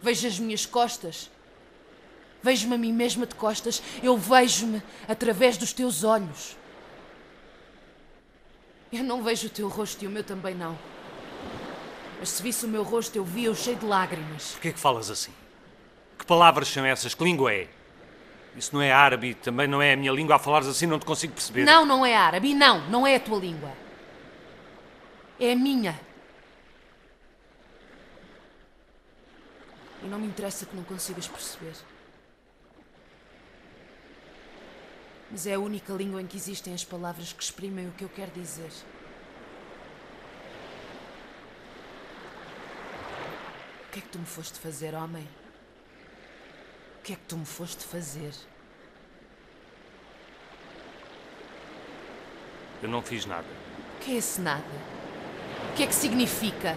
Vejo 0.00 0.26
as 0.26 0.38
minhas 0.38 0.64
costas. 0.64 1.30
Vejo-me 2.42 2.76
a 2.76 2.78
mim 2.78 2.92
mesma 2.94 3.26
de 3.26 3.34
costas. 3.34 3.82
Eu 4.02 4.16
vejo-me 4.16 4.82
através 5.06 5.58
dos 5.58 5.74
teus 5.74 6.02
olhos. 6.02 6.56
Eu 8.90 9.04
não 9.04 9.22
vejo 9.22 9.48
o 9.48 9.50
teu 9.50 9.68
rosto 9.68 10.02
e 10.02 10.06
o 10.06 10.10
meu 10.10 10.24
também 10.24 10.54
não. 10.54 10.78
Mas 12.18 12.30
se 12.30 12.42
visse 12.42 12.64
o 12.64 12.68
meu 12.68 12.82
rosto, 12.82 13.16
eu 13.16 13.24
via-o 13.24 13.54
cheio 13.54 13.76
de 13.76 13.84
lágrimas. 13.84 14.52
Porquê 14.52 14.68
é 14.68 14.72
que 14.72 14.80
falas 14.80 15.10
assim? 15.10 15.32
Que 16.18 16.24
palavras 16.24 16.68
são 16.68 16.84
essas? 16.84 17.14
Que 17.14 17.24
língua 17.24 17.52
é? 17.52 17.68
Isso 18.56 18.74
não 18.74 18.80
é 18.80 18.90
árabe 18.90 19.28
e 19.28 19.34
também 19.34 19.68
não 19.68 19.82
é 19.82 19.92
a 19.92 19.96
minha 19.96 20.10
língua. 20.10 20.36
A 20.36 20.38
falares 20.38 20.66
assim 20.66 20.86
não 20.86 20.98
te 20.98 21.04
consigo 21.04 21.34
perceber. 21.34 21.64
Não, 21.64 21.84
não 21.84 22.06
é 22.06 22.16
árabe. 22.16 22.50
E 22.50 22.54
não, 22.54 22.80
não 22.88 23.06
é 23.06 23.16
a 23.16 23.20
tua 23.20 23.38
língua. 23.38 23.70
É 25.38 25.52
a 25.52 25.56
minha. 25.56 25.98
E 30.02 30.06
não 30.06 30.18
me 30.18 30.26
interessa 30.26 30.64
que 30.64 30.74
não 30.74 30.84
consigas 30.84 31.28
perceber. 31.28 31.74
Mas 35.30 35.46
é 35.46 35.54
a 35.54 35.58
única 35.58 35.92
língua 35.92 36.22
em 36.22 36.26
que 36.26 36.36
existem 36.36 36.72
as 36.72 36.84
palavras 36.84 37.32
que 37.32 37.42
exprimem 37.42 37.88
o 37.88 37.92
que 37.92 38.04
eu 38.04 38.08
quero 38.08 38.30
dizer. 38.30 38.70
Que 43.96 44.00
é 44.00 44.02
que 44.02 44.08
tu 44.08 44.18
me 44.18 44.26
foste 44.26 44.58
fazer, 44.58 44.94
homem? 44.94 45.26
O 46.98 47.02
que 47.02 47.14
é 47.14 47.16
que 47.16 47.22
tu 47.22 47.36
me 47.38 47.46
foste 47.46 47.82
fazer? 47.82 48.34
Eu 52.82 52.90
não 52.90 53.00
fiz 53.00 53.24
nada. 53.24 53.46
O 53.96 54.04
que 54.04 54.12
é 54.12 54.16
esse 54.16 54.38
nada? 54.42 54.62
O 55.70 55.76
que 55.76 55.82
é 55.82 55.86
que 55.86 55.94
significa? 55.94 56.76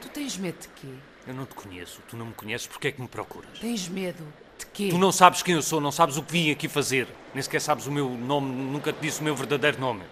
Tu 0.00 0.08
tens 0.08 0.38
medo 0.38 0.60
de 0.60 0.68
quê? 0.68 0.94
Eu 1.26 1.34
não 1.34 1.44
te 1.44 1.54
conheço. 1.54 2.00
Tu 2.08 2.16
não 2.16 2.26
me 2.26 2.34
conheces. 2.34 2.66
Porquê 2.66 2.88
é 2.88 2.92
que 2.92 3.02
me 3.02 3.08
procuras? 3.08 3.58
Tens 3.58 3.88
medo 3.88 4.24
de 4.58 4.64
quê? 4.64 4.88
Tu 4.88 4.96
não 4.96 5.12
sabes 5.12 5.42
quem 5.42 5.54
eu 5.54 5.62
sou, 5.62 5.82
não 5.82 5.92
sabes 5.92 6.16
o 6.16 6.22
que 6.22 6.32
vim 6.32 6.50
aqui 6.50 6.66
fazer. 6.66 7.06
Nem 7.34 7.42
sequer 7.42 7.60
sabes 7.60 7.86
o 7.86 7.92
meu 7.92 8.08
nome, 8.08 8.50
nunca 8.50 8.90
te 8.90 9.00
disse 9.00 9.20
o 9.20 9.24
meu 9.24 9.36
verdadeiro 9.36 9.78
nome. 9.78 10.04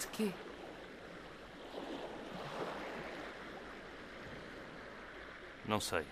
De 0.00 0.08
quê? 0.08 0.32
Não 5.66 5.80
sei. 5.80 6.04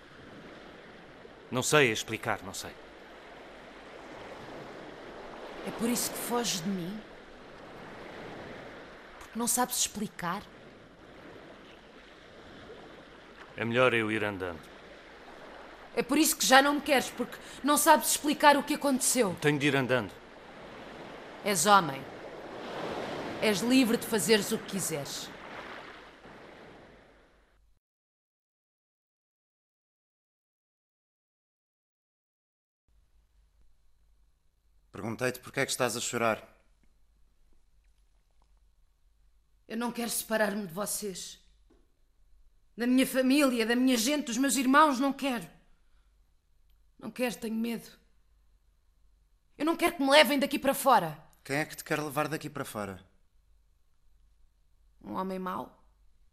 Não 1.50 1.62
sei 1.62 1.92
explicar, 1.92 2.40
não 2.42 2.54
sei. 2.54 2.72
É 5.66 5.70
por 5.70 5.88
isso 5.88 6.10
que 6.10 6.18
foges 6.18 6.62
de 6.62 6.68
mim? 6.68 7.00
Porque 9.18 9.38
não 9.38 9.46
sabes 9.46 9.78
explicar? 9.78 10.42
É 13.56 13.64
melhor 13.64 13.92
eu 13.92 14.10
ir 14.10 14.24
andando. 14.24 14.58
É 15.94 16.02
por 16.02 16.16
isso 16.16 16.36
que 16.36 16.46
já 16.46 16.62
não 16.62 16.74
me 16.74 16.80
queres, 16.80 17.10
porque 17.10 17.36
não 17.62 17.76
sabes 17.76 18.08
explicar 18.08 18.56
o 18.56 18.62
que 18.62 18.74
aconteceu. 18.74 19.36
Tenho 19.40 19.58
de 19.58 19.66
ir 19.66 19.76
andando. 19.76 20.10
És 21.44 21.66
homem. 21.66 22.02
És 23.42 23.60
livre 23.60 23.98
de 23.98 24.06
fazeres 24.06 24.52
o 24.52 24.58
que 24.58 24.72
quiseres. 24.72 25.28
Perguntei-te 35.12 35.40
porque 35.40 35.60
é 35.60 35.66
que 35.66 35.70
estás 35.70 35.94
a 35.94 36.00
chorar. 36.00 36.42
Eu 39.68 39.76
não 39.76 39.92
quero 39.92 40.08
separar-me 40.08 40.66
de 40.66 40.72
vocês. 40.72 41.38
Da 42.74 42.86
minha 42.86 43.06
família, 43.06 43.66
da 43.66 43.76
minha 43.76 43.96
gente, 43.96 44.26
dos 44.26 44.38
meus 44.38 44.56
irmãos, 44.56 44.98
não 44.98 45.12
quero. 45.12 45.46
Não 46.98 47.10
quero, 47.10 47.36
tenho 47.36 47.54
medo. 47.54 47.86
Eu 49.58 49.66
não 49.66 49.76
quero 49.76 49.96
que 49.96 50.02
me 50.02 50.10
levem 50.10 50.38
daqui 50.38 50.58
para 50.58 50.72
fora. 50.72 51.22
Quem 51.44 51.56
é 51.56 51.66
que 51.66 51.76
te 51.76 51.84
quer 51.84 52.00
levar 52.00 52.26
daqui 52.26 52.48
para 52.48 52.64
fora? 52.64 53.04
Um 55.04 55.12
homem 55.12 55.38
mau 55.38 55.78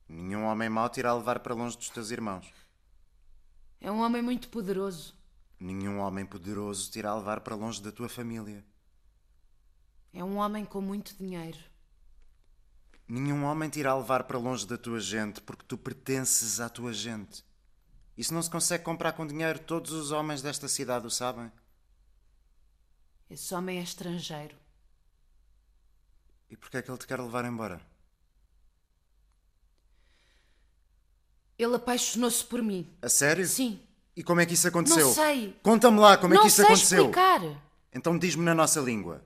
Nenhum 0.07 0.45
homem 0.45 0.69
mau 0.69 0.87
te 0.87 1.01
irá 1.01 1.13
levar 1.13 1.39
para 1.39 1.53
longe 1.53 1.75
dos 1.75 1.89
teus 1.89 2.11
irmãos. 2.11 2.49
é 3.81 3.91
um 3.91 3.99
homem 3.99 4.21
muito 4.21 4.47
poderoso. 4.47 5.19
Nenhum 5.59 5.99
homem 5.99 6.25
poderoso 6.25 6.89
te 6.89 6.99
irá 6.99 7.13
levar 7.13 7.41
para 7.41 7.55
longe 7.55 7.81
da 7.81 7.91
tua 7.91 8.07
família. 8.07 8.68
É 10.13 10.23
um 10.23 10.37
homem 10.37 10.65
com 10.65 10.81
muito 10.81 11.15
dinheiro. 11.15 11.57
Nenhum 13.07 13.43
homem 13.43 13.69
te 13.69 13.79
irá 13.79 13.95
levar 13.95 14.23
para 14.23 14.37
longe 14.37 14.67
da 14.67 14.77
tua 14.77 14.99
gente 14.99 15.41
porque 15.41 15.63
tu 15.67 15.77
pertences 15.77 16.59
à 16.59 16.69
tua 16.69 16.93
gente. 16.93 17.43
Isso 18.17 18.33
não 18.33 18.41
se 18.41 18.49
consegue 18.49 18.83
comprar 18.83 19.13
com 19.13 19.25
dinheiro, 19.25 19.59
todos 19.59 19.91
os 19.91 20.11
homens 20.11 20.41
desta 20.41 20.67
cidade 20.67 21.07
o 21.07 21.09
sabem. 21.09 21.51
Esse 23.29 23.53
homem 23.53 23.79
é 23.79 23.83
estrangeiro. 23.83 24.55
E 26.49 26.57
porquê 26.57 26.77
é 26.77 26.81
que 26.81 26.89
ele 26.89 26.97
te 26.97 27.07
quer 27.07 27.19
levar 27.19 27.45
embora? 27.45 27.79
Ele 31.57 31.75
apaixonou-se 31.75 32.43
por 32.43 32.61
mim. 32.61 32.89
A 33.01 33.09
sério? 33.09 33.47
Sim. 33.47 33.79
E 34.15 34.23
como 34.23 34.41
é 34.41 34.45
que 34.45 34.53
isso 34.53 34.67
aconteceu? 34.67 35.07
Não 35.07 35.13
sei. 35.13 35.57
Conta-me 35.63 35.99
lá 35.99 36.17
como 36.17 36.33
é 36.33 36.35
não 36.35 36.41
que 36.41 36.47
isso 36.47 36.57
sei 36.57 36.65
aconteceu. 36.65 37.05
explicar. 37.05 37.41
Então 37.93 38.17
diz-me 38.17 38.43
na 38.43 38.55
nossa 38.55 38.79
língua. 38.81 39.25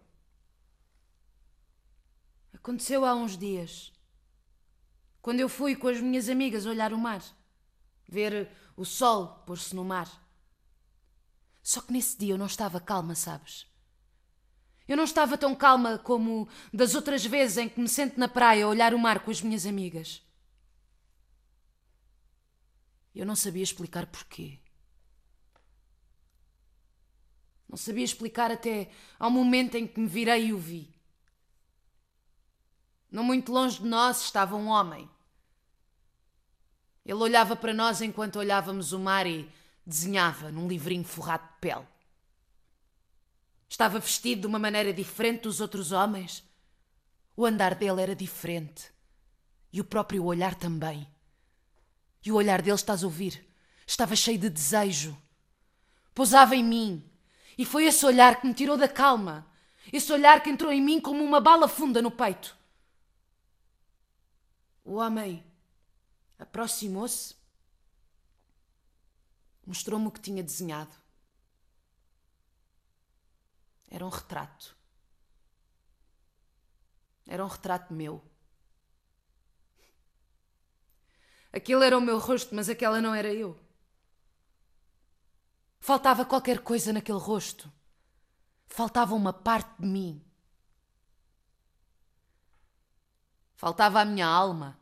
Aconteceu 2.63 3.03
há 3.03 3.13
uns 3.13 3.37
dias. 3.37 3.91
Quando 5.21 5.41
eu 5.41 5.49
fui 5.49 5.75
com 5.75 5.89
as 5.89 5.99
minhas 5.99 6.29
amigas 6.29 6.65
olhar 6.65 6.93
o 6.93 6.97
mar. 6.97 7.21
Ver 8.07 8.49
o 8.77 8.85
sol 8.85 9.43
pôr-se 9.45 9.75
no 9.75 9.83
mar. 9.83 10.09
Só 11.61 11.81
que 11.81 11.91
nesse 11.91 12.17
dia 12.17 12.35
eu 12.35 12.37
não 12.37 12.45
estava 12.45 12.79
calma, 12.79 13.15
sabes? 13.15 13.67
Eu 14.87 14.95
não 14.95 15.03
estava 15.03 15.37
tão 15.37 15.53
calma 15.53 15.97
como 15.97 16.47
das 16.73 16.95
outras 16.95 17.25
vezes 17.25 17.57
em 17.57 17.67
que 17.67 17.81
me 17.81 17.89
sento 17.89 18.17
na 18.17 18.29
praia 18.29 18.63
a 18.63 18.69
olhar 18.69 18.93
o 18.93 18.99
mar 18.99 19.25
com 19.25 19.31
as 19.31 19.41
minhas 19.41 19.65
amigas. 19.65 20.25
Eu 23.13 23.25
não 23.25 23.35
sabia 23.35 23.63
explicar 23.63 24.05
porquê. 24.05 24.57
Não 27.67 27.75
sabia 27.75 28.05
explicar 28.05 28.51
até 28.51 28.89
ao 29.19 29.29
momento 29.29 29.75
em 29.75 29.85
que 29.85 29.99
me 29.99 30.07
virei 30.07 30.45
e 30.47 30.53
o 30.53 30.57
vi. 30.57 30.93
Não 33.13 33.23
muito 33.23 33.51
longe 33.51 33.79
de 33.79 33.87
nós 33.87 34.21
estava 34.21 34.55
um 34.55 34.69
homem. 34.69 35.07
Ele 37.05 37.13
olhava 37.13 37.55
para 37.55 37.71
nós 37.71 38.01
enquanto 38.01 38.37
olhávamos 38.37 38.91
o 38.91 38.97
mar 38.97 39.27
e 39.27 39.47
desenhava 39.85 40.51
num 40.51 40.67
livrinho 40.67 41.03
forrado 41.03 41.43
de 41.43 41.59
pele. 41.61 41.85
Estava 43.69 43.99
vestido 43.99 44.41
de 44.41 44.47
uma 44.47 44.57
maneira 44.57 44.91
diferente 44.91 45.43
dos 45.43 45.61
outros 45.61 45.91
homens. 45.91 46.43
O 47.37 47.45
andar 47.45 47.75
dele 47.75 48.01
era 48.01 48.15
diferente. 48.15 48.91
E 49.71 49.79
o 49.79 49.83
próprio 49.83 50.25
olhar 50.25 50.55
também. 50.55 51.07
E 52.25 52.31
o 52.31 52.35
olhar 52.35 52.63
dele, 52.63 52.75
estás 52.75 53.03
a 53.03 53.05
ouvir? 53.05 53.47
Estava 53.85 54.15
cheio 54.15 54.39
de 54.39 54.49
desejo. 54.49 55.15
Pousava 56.15 56.55
em 56.55 56.63
mim. 56.63 57.07
E 57.55 57.63
foi 57.63 57.85
esse 57.85 58.03
olhar 58.07 58.41
que 58.41 58.47
me 58.47 58.55
tirou 58.55 58.75
da 58.75 58.87
calma. 58.87 59.45
Esse 59.91 60.11
olhar 60.11 60.41
que 60.41 60.49
entrou 60.49 60.71
em 60.71 60.81
mim 60.81 60.99
como 60.99 61.23
uma 61.23 61.39
bala 61.39 61.67
funda 61.67 62.01
no 62.01 62.09
peito. 62.09 62.62
O 64.83 64.95
homem 64.95 65.45
aproximou-se, 66.37 67.35
mostrou-me 69.65 70.07
o 70.07 70.11
que 70.11 70.19
tinha 70.19 70.43
desenhado. 70.43 70.95
Era 73.89 74.05
um 74.05 74.09
retrato. 74.09 74.75
Era 77.25 77.45
um 77.45 77.47
retrato 77.47 77.93
meu. 77.93 78.23
Aquele 81.51 81.85
era 81.85 81.97
o 81.97 82.01
meu 82.01 82.17
rosto, 82.17 82.55
mas 82.55 82.67
aquela 82.67 82.99
não 82.99 83.13
era 83.13 83.31
eu. 83.31 83.59
Faltava 85.79 86.25
qualquer 86.25 86.59
coisa 86.59 86.91
naquele 86.91 87.19
rosto. 87.19 87.71
Faltava 88.65 89.13
uma 89.13 89.31
parte 89.31 89.79
de 89.79 89.85
mim. 89.85 90.22
Faltava 93.63 94.01
a 94.01 94.05
minha 94.05 94.27
alma. 94.27 94.77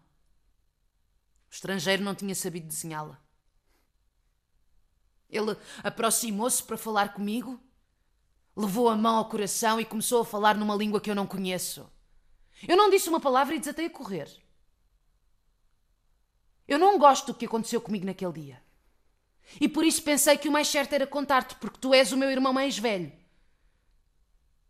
O 1.48 1.54
estrangeiro 1.54 2.04
não 2.04 2.16
tinha 2.16 2.34
sabido 2.34 2.66
desenhá-la. 2.66 3.22
Ele 5.30 5.56
aproximou-se 5.84 6.64
para 6.64 6.80
falar 6.80 7.14
comigo, 7.14 7.62
levou 8.56 8.90
a 8.90 8.96
mão 8.96 9.18
ao 9.18 9.30
coração 9.30 9.80
e 9.80 9.86
começou 9.86 10.22
a 10.22 10.26
falar 10.26 10.58
numa 10.58 10.76
língua 10.76 11.00
que 11.00 11.12
eu 11.12 11.14
não 11.14 11.28
conheço. 11.28 11.88
Eu 12.68 12.76
não 12.76 12.90
disse 12.90 13.08
uma 13.08 13.20
palavra 13.20 13.54
e 13.54 13.60
desatei 13.60 13.86
a 13.86 13.90
correr. 13.92 14.28
Eu 16.68 16.80
não 16.80 16.98
gosto 16.98 17.28
do 17.28 17.36
que 17.36 17.46
aconteceu 17.46 17.80
comigo 17.80 18.08
naquele 18.08 18.34
dia. 18.34 18.64
E 19.60 19.70
por 19.70 19.86
isso 19.86 20.02
pensei 20.02 20.40
que 20.40 20.50
o 20.50 20.52
mais 20.52 20.68
certo 20.68 20.94
era 20.94 21.06
contar-te, 21.06 21.54
porque 21.58 21.78
tu 21.80 21.94
és 21.94 22.12
o 22.12 22.18
meu 22.18 22.32
irmão 22.32 22.52
mais 22.52 22.80
velho. 22.80 23.14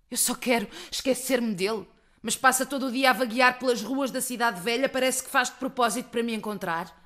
Eu 0.09 0.17
só 0.17 0.35
quero 0.35 0.67
esquecer-me 0.91 1.55
dele, 1.55 1.87
mas 2.21 2.35
passa 2.35 2.65
todo 2.65 2.87
o 2.87 2.91
dia 2.91 3.09
a 3.09 3.13
vaguear 3.13 3.57
pelas 3.57 3.81
ruas 3.81 4.11
da 4.11 4.21
cidade 4.21 4.61
velha, 4.61 4.87
parece 4.87 5.23
que 5.23 5.29
faz 5.29 5.49
de 5.49 5.55
propósito 5.55 6.09
para 6.09 6.23
me 6.23 6.33
encontrar. 6.33 6.97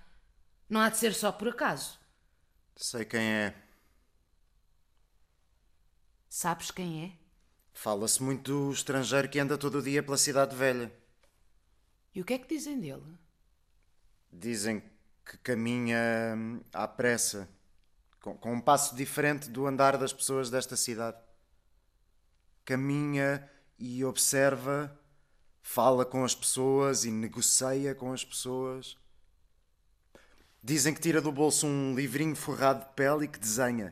Não 0.69 0.81
há 0.81 0.89
de 0.89 0.97
ser 0.97 1.13
só 1.13 1.31
por 1.31 1.49
acaso. 1.49 1.97
Sei 2.75 3.05
quem 3.05 3.21
é. 3.21 3.55
Sabes 6.27 6.69
quem 6.71 7.05
é? 7.05 7.25
Fala-se 7.71 8.21
muito 8.21 8.51
do 8.51 8.71
estrangeiro 8.71 9.29
que 9.29 9.39
anda 9.39 9.57
todo 9.57 9.79
o 9.79 9.81
dia 9.81 10.03
pela 10.03 10.17
cidade 10.17 10.55
velha. 10.55 10.91
E 12.13 12.21
o 12.21 12.25
que 12.25 12.33
é 12.33 12.37
que 12.37 12.47
dizem 12.47 12.79
dele? 12.79 13.17
Dizem 14.31 14.83
que 15.25 15.37
caminha 15.37 16.33
hum, 16.35 16.61
à 16.73 16.87
pressa, 16.87 17.49
com, 18.19 18.35
com 18.37 18.53
um 18.53 18.61
passo 18.61 18.95
diferente 18.95 19.49
do 19.49 19.65
andar 19.65 19.97
das 19.97 20.13
pessoas 20.13 20.49
desta 20.49 20.75
cidade. 20.75 21.17
Caminha 22.63 23.49
e 23.77 24.03
observa, 24.03 24.97
fala 25.67 26.05
com 26.05 26.23
as 26.23 26.35
pessoas 26.35 27.05
e 27.05 27.11
negocia 27.11 27.95
com 27.95 28.13
as 28.13 28.23
pessoas. 28.23 28.95
Dizem 30.63 30.93
que 30.93 31.01
tira 31.01 31.19
do 31.19 31.31
bolso 31.31 31.65
um 31.65 31.95
livrinho 31.95 32.35
forrado 32.35 32.85
de 32.85 32.93
pele 32.93 33.25
e 33.25 33.27
que 33.27 33.39
desenha. 33.39 33.91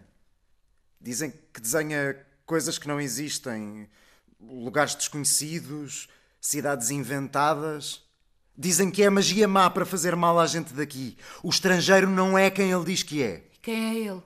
Dizem 1.02 1.34
que 1.52 1.60
desenha 1.60 2.16
coisas 2.46 2.78
que 2.78 2.88
não 2.88 3.02
existem, 3.02 3.90
lugares 4.40 4.94
desconhecidos, 4.94 6.08
cidades 6.40 6.92
inventadas. 6.92 8.04
Dizem 8.56 8.92
que 8.92 9.02
é 9.02 9.10
magia 9.10 9.48
má 9.48 9.68
para 9.68 9.86
fazer 9.86 10.16
mal 10.16 10.40
à 10.40 10.46
gente 10.46 10.74
daqui. 10.76 11.18
O 11.42 11.50
estrangeiro 11.50 12.08
não 12.08 12.38
é 12.38 12.52
quem 12.52 12.72
ele 12.72 12.86
diz 12.86 13.02
que 13.02 13.24
é. 13.24 13.50
Quem 13.64 13.76
é 13.76 14.12
ele? 14.12 14.24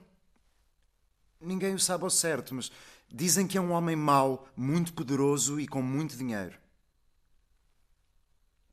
Ninguém 1.40 1.74
o 1.74 1.80
sabe 1.80 2.04
ao 2.04 2.10
certo, 2.10 2.54
mas 2.54 2.70
dizem 3.10 3.48
que 3.48 3.58
é 3.58 3.62
um 3.62 3.72
homem 3.72 3.96
mau, 3.96 4.50
muito 4.56 4.92
poderoso 4.92 5.62
e 5.62 5.66
com 5.66 5.82
muito 5.82 6.18
dinheiro. 6.18 6.67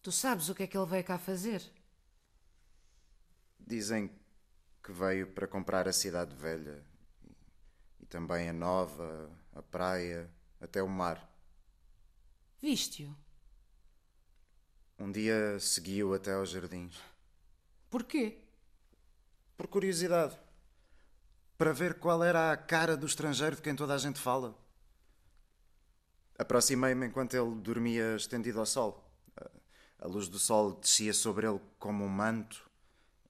Tu 0.04 0.12
sabes 0.12 0.50
o 0.50 0.54
que 0.54 0.64
é 0.64 0.66
que 0.66 0.76
ele 0.76 0.84
veio 0.84 1.02
cá 1.02 1.16
fazer? 1.16 1.62
Dizem 3.58 4.10
que 4.82 4.92
veio 4.92 5.28
para 5.28 5.48
comprar 5.48 5.88
a 5.88 5.94
cidade 5.94 6.36
velha 6.36 6.84
e 7.98 8.04
também 8.04 8.50
a 8.50 8.52
nova, 8.52 9.30
a 9.54 9.62
praia, 9.62 10.30
até 10.60 10.82
o 10.82 10.88
mar. 10.88 11.26
Viste-o? 12.60 13.16
Um 14.98 15.10
dia 15.10 15.58
seguiu 15.58 16.12
até 16.12 16.34
aos 16.34 16.50
jardins. 16.50 17.00
Porquê? 17.88 18.42
Por 19.56 19.66
curiosidade. 19.68 20.38
Para 21.56 21.72
ver 21.72 21.94
qual 21.94 22.22
era 22.22 22.52
a 22.52 22.58
cara 22.58 22.94
do 22.94 23.06
estrangeiro 23.06 23.56
de 23.56 23.62
quem 23.62 23.74
toda 23.74 23.94
a 23.94 23.98
gente 23.98 24.20
fala. 24.20 24.54
Aproximei-me 26.38 27.06
enquanto 27.06 27.32
ele 27.32 27.54
dormia 27.54 28.16
estendido 28.16 28.60
ao 28.60 28.66
sol. 28.66 29.03
A 30.04 30.06
luz 30.06 30.28
do 30.28 30.38
sol 30.38 30.74
descia 30.74 31.14
sobre 31.14 31.46
ele 31.46 31.58
como 31.78 32.04
um 32.04 32.08
manto, 32.10 32.70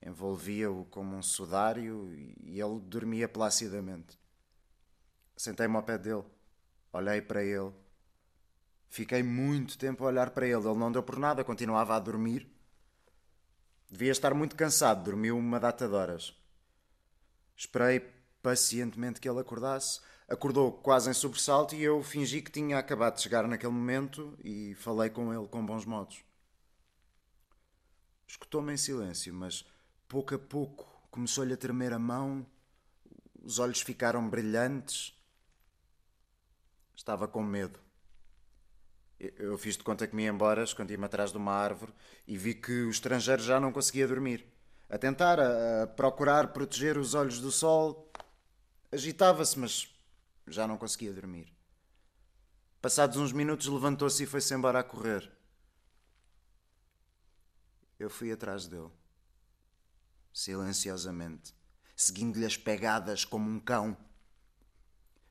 envolvia-o 0.04 0.84
como 0.86 1.16
um 1.16 1.22
sudário 1.22 2.12
e 2.12 2.60
ele 2.60 2.80
dormia 2.80 3.28
placidamente. 3.28 4.18
Sentei-me 5.36 5.76
ao 5.76 5.84
pé 5.84 5.96
dele, 5.96 6.24
olhei 6.92 7.22
para 7.22 7.44
ele. 7.44 7.72
Fiquei 8.88 9.22
muito 9.22 9.78
tempo 9.78 10.02
a 10.02 10.08
olhar 10.08 10.30
para 10.30 10.48
ele. 10.48 10.66
Ele 10.66 10.76
não 10.76 10.90
deu 10.90 11.00
por 11.00 11.16
nada, 11.16 11.44
continuava 11.44 11.94
a 11.94 12.00
dormir. 12.00 12.52
Devia 13.88 14.10
estar 14.10 14.34
muito 14.34 14.56
cansado, 14.56 15.04
dormiu 15.04 15.38
uma 15.38 15.60
data 15.60 15.86
de 15.86 15.94
horas. 15.94 16.36
Esperei 17.56 18.00
pacientemente 18.42 19.20
que 19.20 19.28
ele 19.28 19.38
acordasse. 19.38 20.00
Acordou 20.28 20.72
quase 20.72 21.08
em 21.08 21.14
sobressalto 21.14 21.76
e 21.76 21.84
eu 21.84 22.02
fingi 22.02 22.42
que 22.42 22.50
tinha 22.50 22.78
acabado 22.78 23.14
de 23.14 23.22
chegar 23.22 23.46
naquele 23.46 23.72
momento 23.72 24.36
e 24.42 24.74
falei 24.74 25.08
com 25.08 25.32
ele 25.32 25.46
com 25.46 25.64
bons 25.64 25.84
modos. 25.84 26.34
Escutou-me 28.26 28.72
em 28.72 28.76
silêncio, 28.76 29.32
mas 29.32 29.64
pouco 30.08 30.34
a 30.34 30.38
pouco 30.38 30.86
começou-lhe 31.10 31.52
a 31.52 31.56
tremer 31.56 31.92
a 31.92 31.98
mão, 31.98 32.46
os 33.42 33.58
olhos 33.58 33.80
ficaram 33.80 34.28
brilhantes. 34.28 35.14
Estava 36.96 37.28
com 37.28 37.42
medo. 37.42 37.78
Eu 39.18 39.56
fiz 39.56 39.76
de 39.76 39.84
conta 39.84 40.06
que 40.06 40.16
me 40.16 40.24
ia 40.24 40.30
embora, 40.30 40.64
escondi-me 40.64 41.04
atrás 41.04 41.30
de 41.30 41.36
uma 41.36 41.52
árvore 41.52 41.92
e 42.26 42.36
vi 42.36 42.54
que 42.54 42.72
o 42.82 42.90
estrangeiro 42.90 43.42
já 43.42 43.60
não 43.60 43.72
conseguia 43.72 44.08
dormir. 44.08 44.46
A 44.88 44.98
tentar, 44.98 45.38
a, 45.40 45.86
procurar 45.86 46.48
proteger 46.48 46.98
os 46.98 47.14
olhos 47.14 47.40
do 47.40 47.50
sol, 47.50 48.10
agitava-se, 48.90 49.58
mas 49.58 49.88
já 50.46 50.66
não 50.66 50.76
conseguia 50.76 51.12
dormir. 51.12 51.52
Passados 52.80 53.16
uns 53.16 53.32
minutos 53.32 53.66
levantou-se 53.66 54.22
e 54.22 54.26
foi-se 54.26 54.54
embora 54.54 54.80
a 54.80 54.84
correr. 54.84 55.30
Eu 58.05 58.11
fui 58.11 58.30
atrás 58.30 58.66
dele, 58.66 58.90
silenciosamente, 60.30 61.55
seguindo-lhe 61.96 62.44
as 62.44 62.55
pegadas 62.55 63.24
como 63.24 63.48
um 63.48 63.59
cão. 63.59 63.96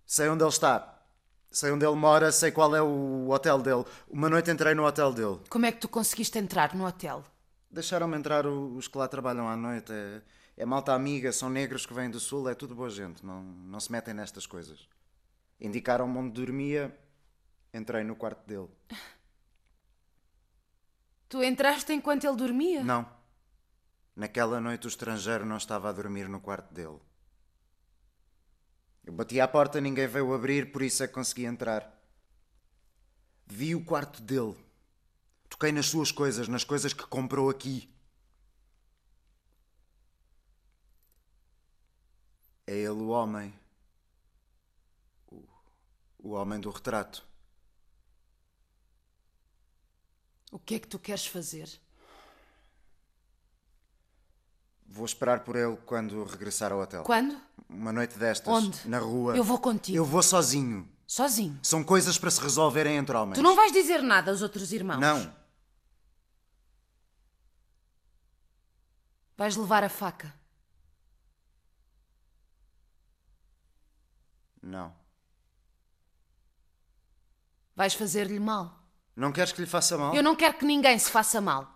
Sei 0.07 0.28
onde 0.28 0.43
ele 0.43 0.49
está. 0.49 1.05
Sei 1.51 1.71
onde 1.71 1.86
ele 1.86 1.95
mora, 1.95 2.32
sei 2.32 2.51
qual 2.51 2.76
é 2.76 2.82
o 2.82 3.30
hotel 3.30 3.61
dele. 3.61 3.86
Uma 4.09 4.28
noite 4.28 4.49
entrei 4.49 4.74
no 4.74 4.84
hotel 4.84 5.13
dele. 5.13 5.39
Como 5.51 5.67
é 5.67 5.71
que 5.71 5.82
tu 5.82 5.88
conseguiste 5.88 6.39
entrar 6.39 6.74
no 6.74 6.84
hotel? 6.84 7.24
Deixaram-me 7.69 8.17
entrar 8.17 8.47
os 8.47 8.88
que 8.88 8.97
lá 8.97 9.07
trabalham 9.07 9.47
à 9.47 9.55
noite. 9.55 9.93
É, 9.93 10.24
é 10.57 10.65
malta 10.65 10.93
amiga, 10.93 11.32
são 11.32 11.51
negros 11.51 11.86
que 11.86 11.93
vêm 11.93 12.09
do 12.09 12.19
sul, 12.19 12.49
é 12.49 12.55
tudo 12.55 12.74
boa 12.74 12.89
gente. 12.89 13.24
Não, 13.24 13.43
não 13.43 13.80
se 13.80 13.91
metem 13.91 14.15
nestas 14.15 14.47
coisas. 14.47 14.89
Indicaram-me 15.61 16.17
onde 16.17 16.32
dormia, 16.32 16.91
entrei 17.71 18.03
no 18.03 18.15
quarto 18.15 18.47
dele. 18.47 18.67
Tu 21.34 21.43
entraste 21.43 21.91
enquanto 21.91 22.25
ele 22.25 22.36
dormia? 22.36 22.84
Não. 22.84 23.11
Naquela 24.15 24.61
noite 24.61 24.86
o 24.86 24.88
estrangeiro 24.88 25.43
não 25.43 25.57
estava 25.57 25.89
a 25.89 25.91
dormir 25.91 26.29
no 26.29 26.39
quarto 26.39 26.71
dele. 26.71 26.99
Eu 29.03 29.13
bati 29.13 29.41
à 29.41 29.47
porta, 29.47 29.81
ninguém 29.81 30.05
veio 30.05 30.31
abrir, 30.31 30.71
por 30.71 30.84
isso 30.84 31.01
é 31.01 31.07
que 31.07 31.13
consegui 31.15 31.45
entrar. 31.45 31.91
Vi 33.47 33.73
o 33.73 33.84
quarto 33.84 34.21
dele. 34.21 34.55
Toquei 35.49 35.71
nas 35.71 35.88
suas 35.88 36.11
coisas, 36.11 36.47
nas 36.47 36.63
coisas 36.63 36.93
que 36.93 37.07
comprou 37.07 37.49
aqui. 37.49 37.91
É 42.67 42.75
ele 42.75 42.89
o 42.89 43.07
homem. 43.07 43.51
O, 45.31 45.43
o 46.19 46.29
homem 46.34 46.59
do 46.59 46.69
retrato. 46.69 47.25
O 50.54 50.60
que 50.60 50.76
é 50.76 50.80
que 50.80 50.88
tu 50.88 50.99
queres 50.99 51.26
fazer? 51.26 51.68
Vou 54.86 55.04
esperar 55.04 55.39
por 55.39 55.56
ele 55.56 55.76
quando 55.78 56.24
regressar 56.24 56.72
ao 56.72 56.80
hotel. 56.80 57.01
Quando? 57.01 57.41
Uma 57.68 57.91
noite 57.91 58.20
destas. 58.20 58.54
Onde? 58.54 58.88
Na 58.88 58.99
rua. 58.99 59.36
Eu 59.36 59.43
vou 59.43 59.58
contigo. 59.58 59.97
Eu 59.97 60.06
vou 60.06 60.22
sozinho. 60.22 60.88
Sozinho? 61.08 61.60
São 61.64 61.84
coisas 61.84 62.20
para 62.20 62.30
se 62.30 62.39
resolverem 62.39 62.97
entre 62.97 63.18
homens. 63.18 63.36
Tu 63.36 63.41
não 63.41 63.56
vais 63.56 63.72
dizer 63.72 64.04
nada 64.04 64.30
aos 64.30 64.43
outros 64.43 64.72
irmãos? 64.72 64.99
Não. 64.99 65.36
Vais 69.36 69.56
levar 69.56 69.84
a 69.84 69.89
faca? 69.89 70.32
Não. 74.62 74.95
Vais 77.76 77.95
fazer-lhe 77.95 78.39
mal? 78.39 78.82
Não 79.16 79.32
queres 79.32 79.51
que 79.51 79.61
lhe 79.61 79.68
faça 79.68 79.97
mal? 79.97 80.16
Eu 80.16 80.24
não 80.24 80.36
quero 80.36 80.55
que 80.55 80.66
ninguém 80.66 80.97
se 80.97 81.09
faça 81.09 81.39
mal. 81.39 81.72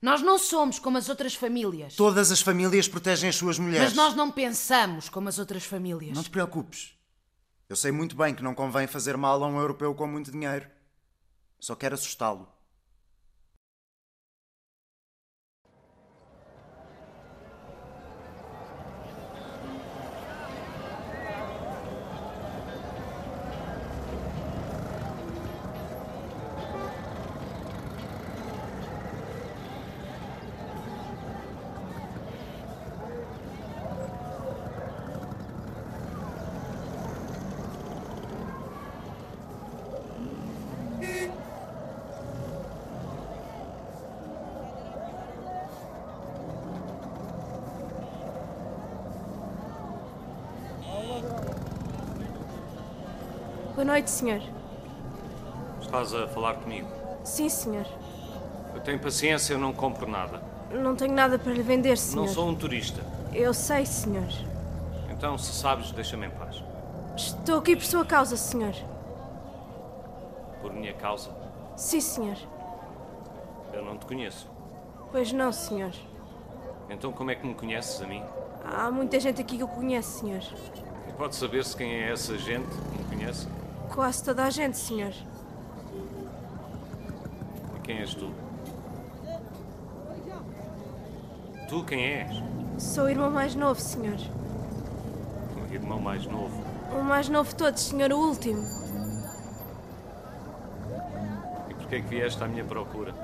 Nós 0.00 0.22
não 0.22 0.38
somos 0.38 0.78
como 0.78 0.98
as 0.98 1.08
outras 1.08 1.34
famílias. 1.34 1.94
Todas 1.96 2.30
as 2.30 2.40
famílias 2.40 2.88
protegem 2.88 3.28
as 3.28 3.36
suas 3.36 3.58
mulheres. 3.58 3.88
Mas 3.88 3.96
nós 3.96 4.14
não 4.14 4.30
pensamos 4.30 5.08
como 5.08 5.28
as 5.28 5.38
outras 5.38 5.64
famílias. 5.64 6.14
Não 6.14 6.22
te 6.22 6.30
preocupes. 6.30 6.94
Eu 7.68 7.76
sei 7.76 7.90
muito 7.90 8.14
bem 8.14 8.34
que 8.34 8.42
não 8.42 8.54
convém 8.54 8.86
fazer 8.86 9.16
mal 9.16 9.42
a 9.42 9.46
um 9.46 9.58
europeu 9.58 9.94
com 9.94 10.06
muito 10.06 10.30
dinheiro. 10.30 10.68
Só 11.58 11.74
quero 11.74 11.94
assustá-lo. 11.94 12.48
Noite, 53.96 54.10
senhor. 54.10 54.42
Estás 55.80 56.12
a 56.12 56.28
falar 56.28 56.56
comigo? 56.56 56.86
Sim, 57.24 57.48
senhor. 57.48 57.86
Eu 58.74 58.80
tenho 58.82 58.98
paciência, 58.98 59.54
eu 59.54 59.58
não 59.58 59.72
compro 59.72 60.06
nada. 60.06 60.42
Não 60.70 60.94
tenho 60.94 61.14
nada 61.14 61.38
para 61.38 61.50
lhe 61.50 61.62
vender, 61.62 61.96
senhor. 61.96 62.26
Não 62.26 62.32
sou 62.32 62.46
um 62.46 62.54
turista. 62.54 63.00
Eu 63.32 63.54
sei, 63.54 63.86
senhor. 63.86 64.28
Então, 65.10 65.38
se 65.38 65.50
sabes, 65.50 65.92
deixa-me 65.92 66.26
em 66.26 66.30
paz. 66.30 66.62
Estou 67.16 67.58
aqui 67.58 67.74
por 67.74 67.86
sua 67.86 68.04
causa, 68.04 68.36
senhor. 68.36 68.74
Por 70.60 70.74
minha 70.74 70.92
causa? 70.92 71.30
Sim, 71.74 72.02
senhor. 72.02 72.36
Eu 73.72 73.82
não 73.82 73.96
te 73.96 74.04
conheço. 74.04 74.46
Pois 75.10 75.32
não, 75.32 75.50
senhor. 75.52 75.92
Então, 76.90 77.12
como 77.12 77.30
é 77.30 77.34
que 77.34 77.46
me 77.46 77.54
conheces 77.54 78.02
a 78.02 78.06
mim? 78.06 78.22
Há 78.62 78.90
muita 78.90 79.18
gente 79.18 79.40
aqui 79.40 79.56
que 79.56 79.64
o 79.64 79.68
conhece, 79.68 80.20
senhor. 80.20 80.42
E 81.08 81.12
pode 81.14 81.34
saber-se 81.34 81.74
quem 81.74 81.90
é 81.94 82.12
essa 82.12 82.36
gente 82.36 82.68
que 82.68 82.98
me 82.98 83.04
conhece? 83.16 83.48
Quase 83.96 84.22
toda 84.22 84.44
a 84.44 84.50
gente, 84.50 84.76
senhor. 84.76 85.14
E 87.74 87.80
quem 87.82 88.00
és 88.00 88.14
tu? 88.14 88.30
Tu 91.66 91.84
quem 91.84 92.04
és? 92.04 92.42
Sou 92.76 93.04
o 93.04 93.08
irmão 93.08 93.30
mais 93.30 93.54
novo, 93.54 93.80
senhor. 93.80 94.18
O 95.56 95.72
irmão 95.72 95.98
mais 95.98 96.26
novo. 96.26 96.62
O 96.92 97.02
mais 97.02 97.30
novo 97.30 97.48
de 97.48 97.56
todos, 97.56 97.84
senhor, 97.84 98.12
o 98.12 98.18
último. 98.18 98.62
E 101.70 101.74
porquê 101.74 101.96
é 101.96 102.00
que 102.02 102.08
vieste 102.08 102.44
à 102.44 102.46
minha 102.46 102.64
procura? 102.66 103.14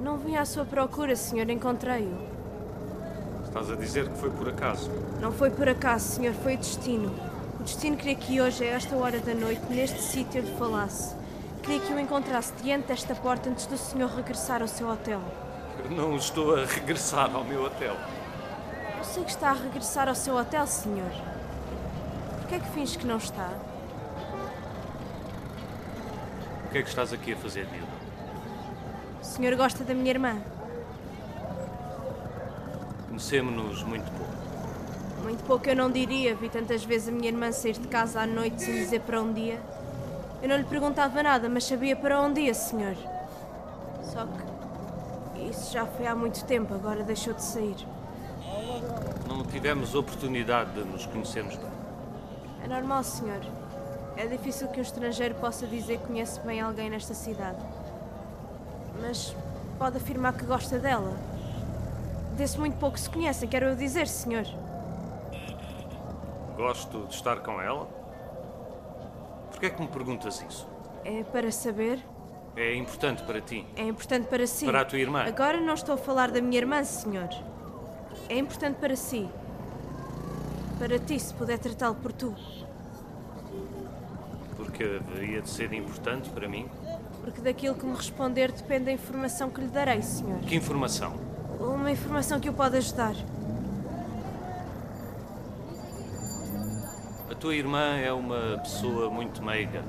Não 0.00 0.16
vim 0.16 0.36
à 0.36 0.46
sua 0.46 0.64
procura, 0.64 1.14
senhor, 1.14 1.50
encontrei-o. 1.50 2.16
Estás 3.44 3.70
a 3.70 3.76
dizer 3.76 4.08
que 4.08 4.16
foi 4.16 4.30
por 4.30 4.48
acaso? 4.48 4.90
Não 5.20 5.30
foi 5.30 5.50
por 5.50 5.68
acaso, 5.68 6.16
senhor, 6.16 6.32
foi 6.32 6.54
o 6.54 6.58
destino. 6.58 7.29
O 7.60 7.62
destino 7.62 7.94
queria 7.94 8.14
que 8.14 8.40
hoje, 8.40 8.64
a 8.64 8.68
esta 8.68 8.96
hora 8.96 9.20
da 9.20 9.34
noite, 9.34 9.60
neste 9.68 10.00
sítio, 10.00 10.40
eu 10.40 10.44
lhe 10.46 10.56
falasse. 10.56 11.14
Queria 11.62 11.78
que 11.78 11.92
o 11.92 12.00
encontrasse 12.00 12.54
diante 12.62 12.86
desta 12.86 13.14
porta 13.14 13.50
antes 13.50 13.66
do 13.66 13.76
senhor 13.76 14.08
regressar 14.08 14.62
ao 14.62 14.66
seu 14.66 14.88
hotel. 14.88 15.20
Não 15.90 16.16
estou 16.16 16.56
a 16.56 16.64
regressar 16.64 17.30
ao 17.36 17.44
meu 17.44 17.62
hotel. 17.62 17.94
Eu 18.96 19.04
sei 19.04 19.24
que 19.24 19.30
está 19.30 19.50
a 19.50 19.52
regressar 19.52 20.08
ao 20.08 20.14
seu 20.14 20.36
hotel, 20.36 20.66
senhor. 20.66 21.10
Por 22.40 22.48
que 22.48 22.54
é 22.54 22.60
que 22.60 22.70
finge 22.70 22.96
que 22.96 23.06
não 23.06 23.18
está? 23.18 23.50
O 26.64 26.68
que 26.70 26.78
é 26.78 26.82
que 26.82 26.88
estás 26.88 27.12
aqui 27.12 27.34
a 27.34 27.36
fazer, 27.36 27.66
miúdo? 27.66 27.92
O 29.20 29.24
senhor 29.24 29.54
gosta 29.54 29.84
da 29.84 29.92
minha 29.92 30.08
irmã? 30.08 30.38
Conhecemos-nos 33.08 33.82
muito 33.82 34.10
pouco. 34.12 34.39
Muito 35.22 35.44
pouco 35.44 35.68
eu 35.68 35.76
não 35.76 35.90
diria. 35.90 36.34
Vi 36.34 36.48
tantas 36.48 36.84
vezes 36.84 37.08
a 37.08 37.12
minha 37.12 37.28
irmã 37.28 37.52
sair 37.52 37.74
de 37.74 37.88
casa 37.88 38.20
à 38.20 38.26
noite 38.26 38.62
sem 38.62 38.74
dizer 38.74 39.00
para 39.00 39.20
um 39.20 39.32
dia. 39.32 39.60
Eu 40.42 40.48
não 40.48 40.56
lhe 40.56 40.64
perguntava 40.64 41.22
nada, 41.22 41.48
mas 41.48 41.64
sabia 41.64 41.94
para 41.94 42.20
onde 42.20 42.40
ia, 42.40 42.54
senhor. 42.54 42.96
Só 44.02 44.26
que 45.34 45.42
isso 45.42 45.72
já 45.72 45.84
foi 45.84 46.06
há 46.06 46.14
muito 46.14 46.44
tempo, 46.44 46.74
agora 46.74 47.02
deixou 47.02 47.34
de 47.34 47.42
sair. 47.42 47.76
Não 49.28 49.44
tivemos 49.44 49.94
oportunidade 49.94 50.72
de 50.72 50.84
nos 50.84 51.06
conhecermos 51.06 51.56
bem. 51.56 51.70
É 52.64 52.68
normal, 52.68 53.04
senhor. 53.04 53.40
É 54.16 54.26
difícil 54.26 54.68
que 54.68 54.78
um 54.78 54.82
estrangeiro 54.82 55.34
possa 55.36 55.66
dizer 55.66 55.98
que 55.98 56.06
conhece 56.06 56.40
bem 56.40 56.60
alguém 56.60 56.90
nesta 56.90 57.14
cidade. 57.14 57.58
Mas 59.00 59.34
pode 59.78 59.98
afirmar 59.98 60.32
que 60.32 60.44
gosta 60.44 60.78
dela. 60.78 61.16
Desse 62.36 62.58
muito 62.58 62.78
pouco 62.78 62.98
se 62.98 63.08
conhecem, 63.08 63.48
quero 63.48 63.66
eu 63.66 63.76
dizer, 63.76 64.08
senhor. 64.08 64.46
Gosto 66.60 67.06
de 67.06 67.14
estar 67.14 67.40
com 67.40 67.58
ela? 67.58 67.86
Por 69.50 69.58
que 69.58 69.64
é 69.64 69.70
que 69.70 69.80
me 69.80 69.88
perguntas 69.88 70.44
isso? 70.46 70.68
É 71.06 71.24
para 71.24 71.50
saber? 71.50 71.98
É 72.54 72.74
importante 72.74 73.22
para 73.22 73.40
ti? 73.40 73.66
É 73.74 73.84
importante 73.84 74.26
para 74.26 74.46
si. 74.46 74.66
Para 74.66 74.82
a 74.82 74.84
tua 74.84 74.98
irmã? 74.98 75.24
Agora 75.24 75.58
não 75.58 75.72
estou 75.72 75.94
a 75.94 75.96
falar 75.96 76.30
da 76.30 76.42
minha 76.42 76.58
irmã, 76.58 76.84
senhor. 76.84 77.30
É 78.28 78.36
importante 78.36 78.76
para 78.76 78.94
si. 78.94 79.26
Para 80.78 80.98
ti, 80.98 81.18
se 81.18 81.32
puder 81.32 81.58
tratá-lo 81.58 81.94
por 81.94 82.12
tu. 82.12 82.34
Porque 84.54 84.84
haveria 84.84 85.40
de 85.40 85.48
ser 85.48 85.72
importante 85.72 86.28
para 86.28 86.46
mim? 86.46 86.68
Porque 87.24 87.40
daquilo 87.40 87.74
que 87.74 87.86
me 87.86 87.96
responder 87.96 88.52
depende 88.52 88.84
da 88.84 88.92
informação 88.92 89.48
que 89.48 89.62
lhe 89.62 89.68
darei, 89.68 90.02
senhor. 90.02 90.40
Que 90.40 90.56
informação? 90.56 91.14
Uma 91.58 91.90
informação 91.90 92.38
que 92.38 92.50
o 92.50 92.52
pode 92.52 92.76
ajudar. 92.76 93.14
Tua 97.40 97.54
irmã 97.54 97.96
é 97.96 98.12
uma 98.12 98.58
pessoa 98.58 99.08
muito 99.08 99.42
meiga. 99.42 99.82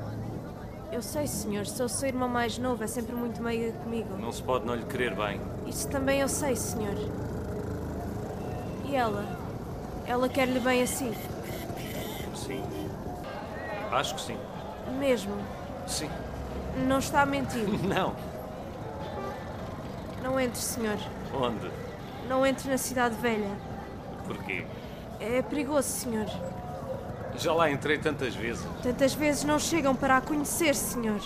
Eu 0.90 1.02
sei, 1.02 1.28
senhor. 1.28 1.66
Sou 1.66 1.86
o 1.86 1.90
seu 1.90 2.08
irmão 2.08 2.30
mais 2.30 2.58
novo. 2.58 2.82
É 2.82 2.88
sempre 2.88 3.14
muito 3.14 3.44
meiga 3.44 3.74
comigo. 3.80 4.18
Não 4.18 4.32
se 4.32 4.42
pode 4.42 4.66
não 4.66 4.74
lhe 4.74 4.86
querer 4.86 5.14
bem. 5.16 5.40
Isso 5.68 5.88
também 5.90 6.22
eu 6.22 6.30
sei, 6.30 6.56
senhor. 6.56 6.96
E 8.86 8.96
ela? 8.96 9.26
Ela 10.08 10.30
quer-lhe 10.30 10.60
bem 10.62 10.82
assim? 10.82 11.14
Sim. 12.34 12.64
Acho 13.92 14.16
que 14.16 14.22
sim. 14.22 14.38
Mesmo? 14.98 15.36
Sim. 15.86 16.10
Não 16.88 17.00
está 17.00 17.22
a 17.22 17.26
mentir. 17.26 17.68
Não. 17.84 18.16
Não 20.24 20.40
entre, 20.40 20.62
senhor. 20.62 20.98
Onde? 21.34 21.70
Não 22.30 22.46
entre 22.46 22.70
na 22.70 22.78
cidade 22.78 23.16
velha. 23.16 23.52
Porquê? 24.26 24.66
É 25.20 25.42
perigoso, 25.42 25.88
senhor. 25.90 26.28
Já 27.38 27.54
lá 27.54 27.72
entrei 27.72 27.98
tantas 27.98 28.36
vezes. 28.36 28.66
Tantas 28.84 29.14
vezes 29.14 29.44
não 29.44 29.58
chegam 29.58 29.96
para 29.96 30.18
a 30.18 30.22
conhecer, 30.22 30.76
senhor. 30.76 31.22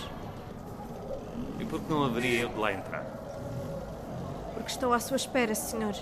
E 1.60 1.66
por 1.66 1.82
que 1.82 1.89
não 1.89 2.06
haveria 2.06 2.41
eu 2.41 2.49
de 2.49 2.58
lá 2.58 2.72
entrar? 2.72 3.03
Porque 4.53 4.70
estou 4.70 4.93
à 4.93 4.99
sua 4.99 5.18
espera, 5.18 5.53
senhor. 5.53 5.93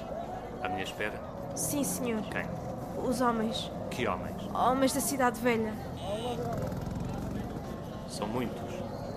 À 0.61 0.69
minha 0.69 0.83
espera? 0.83 1.19
Sim, 1.55 1.83
senhor. 1.83 2.21
Quem? 2.23 2.45
Os 3.03 3.21
homens. 3.21 3.71
Que 3.89 4.07
homens? 4.07 4.41
Homens 4.53 4.93
da 4.93 5.01
cidade 5.01 5.39
velha. 5.39 5.73
São 8.09 8.27
muitos. 8.27 8.61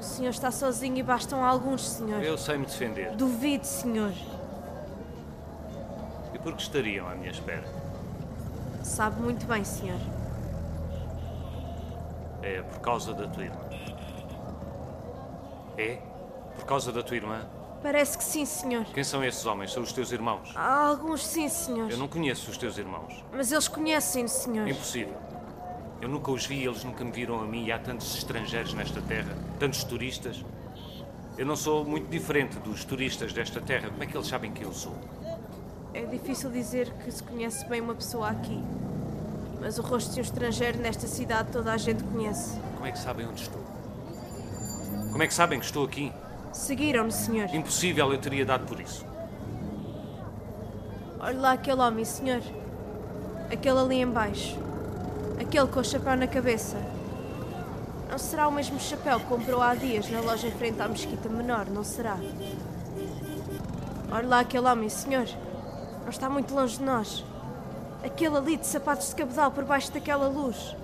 O 0.01 0.03
senhor 0.03 0.31
está 0.31 0.51
sozinho 0.51 0.97
e 0.97 1.03
bastam 1.03 1.45
alguns, 1.45 1.87
senhor. 1.87 2.23
Eu 2.23 2.39
sei 2.39 2.57
me 2.59 2.67
defender. 2.67 3.11
Duvido, 3.13 3.67
senhor. 3.67 4.13
E 6.33 6.39
por 6.39 6.55
que 6.55 6.63
estariam 6.63 7.09
à 7.09 7.15
minha 7.15 7.31
espera? 7.31 7.65
Sabe 8.83 9.21
muito 9.21 9.47
bem, 9.47 9.65
senhor. 9.65 9.99
É 12.47 12.63
por 12.63 12.79
causa 12.79 13.13
da 13.13 13.27
tua 13.27 13.43
irmã. 13.43 13.61
É? 15.77 15.99
Por 16.55 16.65
causa 16.65 16.93
da 16.93 17.03
tua 17.03 17.17
irmã? 17.17 17.45
Parece 17.83 18.17
que 18.17 18.23
sim, 18.23 18.45
senhor. 18.45 18.85
Quem 18.85 19.03
são 19.03 19.25
esses 19.25 19.45
homens? 19.45 19.73
São 19.73 19.83
os 19.83 19.93
teus 19.93 20.13
irmãos? 20.13 20.53
Há 20.55 20.87
alguns 20.87 21.27
sim, 21.27 21.49
senhor. 21.49 21.91
Eu 21.91 21.99
não 21.99 22.07
conheço 22.07 22.49
os 22.49 22.57
teus 22.57 22.79
irmãos. 22.79 23.25
Mas 23.33 23.51
eles 23.51 23.67
conhecem-no, 23.67 24.29
senhor. 24.29 24.69
Impossível. 24.69 25.17
Eu 26.01 26.09
nunca 26.09 26.31
os 26.31 26.47
vi, 26.47 26.65
eles 26.65 26.85
nunca 26.85 27.05
me 27.05 27.11
viram 27.11 27.41
a 27.41 27.45
mim 27.45 27.65
e 27.65 27.73
há 27.73 27.81
tantos 27.81 28.15
estrangeiros 28.15 28.73
nesta 28.75 29.03
terra, 29.03 29.37
tantos 29.59 29.83
turistas. 29.83 30.45
Eu 31.37 31.47
não 31.47 31.57
sou 31.57 31.85
muito 31.85 32.09
diferente 32.09 32.61
dos 32.61 32.85
turistas 32.85 33.33
desta 33.33 33.61
terra. 33.61 33.91
Como 33.91 34.05
é 34.05 34.07
que 34.07 34.17
eles 34.17 34.29
sabem 34.29 34.53
quem 34.53 34.63
eu 34.63 34.73
sou? 34.73 34.95
É 35.93 36.05
difícil 36.05 36.49
dizer 36.51 36.93
que 37.03 37.11
se 37.11 37.25
conhece 37.25 37.67
bem 37.67 37.81
uma 37.81 37.95
pessoa 37.95 38.29
aqui. 38.29 38.63
Mas 39.61 39.79
o 39.79 39.83
rosto 39.83 40.13
de 40.13 40.21
um 40.21 40.23
estrangeiro 40.23 40.79
nesta 40.79 41.07
cidade 41.07 41.51
toda 41.51 41.73
a 41.73 41.77
gente 41.77 42.03
conhece. 42.05 42.59
Como 42.75 42.87
é 42.87 42.93
que 42.93 42.99
sabem 42.99 43.27
onde 43.27 43.43
estou? 43.43 43.63
Como 45.11 45.23
é 45.23 45.27
que 45.27 45.35
sabem 45.35 45.59
que 45.59 45.65
estou 45.65 45.85
aqui? 45.85 46.13
Seguiram-no, 46.53 47.11
senhor. 47.11 47.53
Impossível, 47.55 48.13
eu 48.13 48.19
teria 48.19 48.45
dado 48.45 48.67
por 48.67 48.81
isso. 48.81 49.05
Olhe 51.21 51.39
lá 51.39 51.53
aquele 51.53 51.81
homem, 51.81 52.05
senhor. 52.05 52.43
Aquele 53.51 53.79
ali 53.79 54.01
embaixo. 54.01 54.59
Aquele 55.41 55.67
com 55.67 55.81
o 55.81 55.85
chapéu 55.85 56.17
na 56.17 56.27
cabeça. 56.27 56.77
Não 58.11 58.19
será 58.19 58.47
o 58.47 58.53
mesmo 58.53 58.79
chapéu 58.79 59.19
que 59.19 59.27
comprou 59.27 59.61
há 59.61 59.75
dias 59.75 60.09
na 60.11 60.21
loja 60.21 60.47
em 60.47 60.53
frente 60.53 60.81
à 60.81 60.89
mesquita 60.89 61.29
menor, 61.29 61.67
não 61.67 61.83
será? 61.83 62.17
Olhe 64.13 64.27
lá 64.27 64.41
aquele 64.41 64.67
homem, 64.67 64.89
senhor. 64.89 65.27
Não 66.03 66.11
está 66.11 66.31
muito 66.31 66.55
longe 66.55 66.79
de 66.79 66.85
nós. 66.85 67.25
Aquele 68.07 68.37
ali 68.37 68.57
de 68.57 68.65
sapatos 68.65 69.09
de 69.09 69.17
cabedal 69.17 69.51
por 69.51 69.65
baixo 69.65 69.91
daquela 69.91 70.29
luz. 70.29 70.77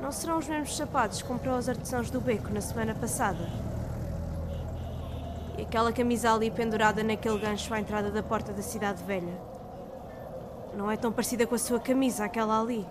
Não 0.00 0.12
serão 0.12 0.38
os 0.38 0.46
mesmos 0.46 0.76
sapatos 0.76 1.20
que 1.20 1.26
comprou 1.26 1.56
aos 1.56 1.68
artesãos 1.68 2.10
do 2.10 2.20
beco 2.20 2.48
na 2.52 2.60
semana 2.60 2.94
passada? 2.94 3.44
E 5.58 5.62
aquela 5.62 5.92
camisa 5.92 6.32
ali 6.32 6.48
pendurada 6.48 7.02
naquele 7.02 7.38
gancho 7.38 7.74
à 7.74 7.80
entrada 7.80 8.08
da 8.12 8.22
porta 8.22 8.52
da 8.52 8.62
cidade 8.62 9.02
velha. 9.02 9.36
Não 10.76 10.88
é 10.88 10.96
tão 10.96 11.10
parecida 11.10 11.44
com 11.44 11.56
a 11.56 11.58
sua 11.58 11.80
camisa, 11.80 12.24
aquela 12.24 12.60
ali. 12.60 12.86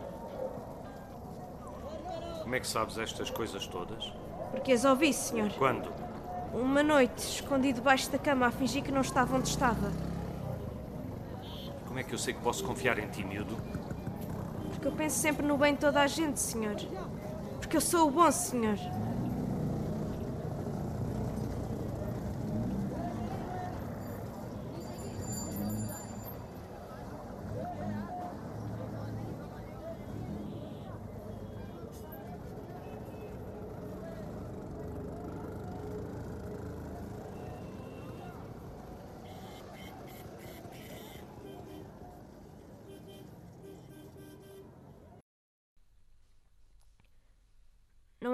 Como 2.41 2.53
é 2.53 2.59
que 2.59 2.67
sabes 2.67 2.97
estas 2.97 3.29
coisas 3.29 3.65
todas? 3.65 4.11
Porque 4.51 4.73
as 4.73 4.83
ouvi, 4.83 5.13
senhor. 5.13 5.53
Quando? 5.53 5.89
Uma 6.53 6.83
noite, 6.83 7.19
escondido 7.19 7.75
debaixo 7.75 8.11
da 8.11 8.19
cama, 8.19 8.47
a 8.47 8.51
fingir 8.51 8.83
que 8.83 8.91
não 8.91 9.01
estava 9.01 9.37
onde 9.37 9.47
estava. 9.47 9.89
Como 11.93 11.99
é 11.99 12.03
que 12.03 12.15
eu 12.15 12.17
sei 12.17 12.33
que 12.33 12.41
posso 12.41 12.63
confiar 12.63 12.97
em 12.97 13.05
ti, 13.05 13.23
miúdo? 13.23 13.55
Porque 14.71 14.87
eu 14.87 14.91
penso 14.93 15.15
sempre 15.15 15.45
no 15.45 15.55
bem 15.55 15.75
de 15.75 15.81
toda 15.81 16.01
a 16.01 16.07
gente, 16.07 16.39
senhor. 16.39 16.75
Porque 17.59 17.77
eu 17.77 17.81
sou 17.81 18.07
o 18.07 18.11
bom, 18.11 18.31
senhor. 18.31 18.79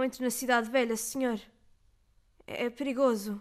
Entre 0.09 0.23
na 0.23 0.31
cidade 0.31 0.67
velha, 0.71 0.97
senhor. 0.97 1.39
É 2.47 2.65
é 2.65 2.69
perigoso. 2.71 3.39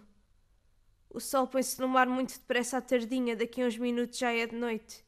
O 1.09 1.19
sol 1.19 1.47
põe-se 1.47 1.81
no 1.81 1.87
mar 1.87 2.05
muito 2.07 2.37
depressa 2.37 2.77
à 2.77 2.81
tardinha, 2.81 3.35
daqui 3.35 3.59
a 3.59 3.65
uns 3.65 3.75
minutos 3.75 4.19
já 4.19 4.31
é 4.31 4.45
de 4.45 4.55
noite. 4.55 5.03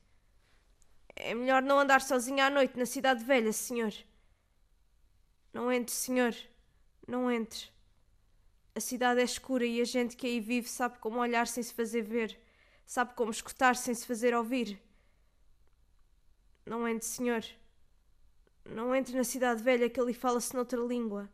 É 1.16 1.36
melhor 1.36 1.62
não 1.62 1.78
andar 1.78 2.02
sozinha 2.02 2.48
à 2.48 2.50
noite 2.50 2.80
na 2.80 2.88
cidade 2.88 3.24
velha, 3.24 3.54
senhor. 3.54 3.94
Não 5.54 5.72
entre, 5.72 5.94
senhor. 5.94 6.36
Não 7.08 7.30
entre. 7.30 7.70
A 8.74 8.80
cidade 8.80 9.22
é 9.22 9.24
escura 9.24 9.64
e 9.64 9.80
a 9.82 9.86
gente 9.86 10.18
que 10.18 10.26
aí 10.26 10.40
vive 10.40 10.68
sabe 10.68 10.98
como 10.98 11.20
olhar 11.20 11.46
sem 11.46 11.62
se 11.62 11.76
fazer 11.76 12.02
ver, 12.02 12.40
sabe 12.88 13.14
como 13.14 13.30
escutar 13.30 13.76
sem 13.76 13.94
se 13.94 14.08
fazer 14.08 14.34
ouvir. 14.34 14.82
Não 16.66 16.88
entre, 16.88 17.08
senhor. 17.08 17.46
Não 18.66 18.96
entre 18.96 19.16
na 19.16 19.24
cidade 19.24 19.62
velha 19.62 19.88
que 19.92 20.00
ali 20.00 20.16
fala-se 20.16 20.56
noutra 20.56 20.80
língua. 20.80 21.30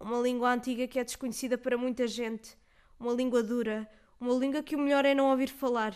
Uma 0.00 0.18
língua 0.18 0.50
antiga 0.50 0.88
que 0.88 0.98
é 0.98 1.04
desconhecida 1.04 1.58
para 1.58 1.76
muita 1.76 2.08
gente. 2.08 2.56
Uma 2.98 3.12
língua 3.12 3.42
dura. 3.42 3.86
Uma 4.18 4.32
língua 4.32 4.62
que 4.62 4.74
o 4.74 4.78
melhor 4.78 5.04
é 5.04 5.14
não 5.14 5.30
ouvir 5.30 5.50
falar. 5.50 5.94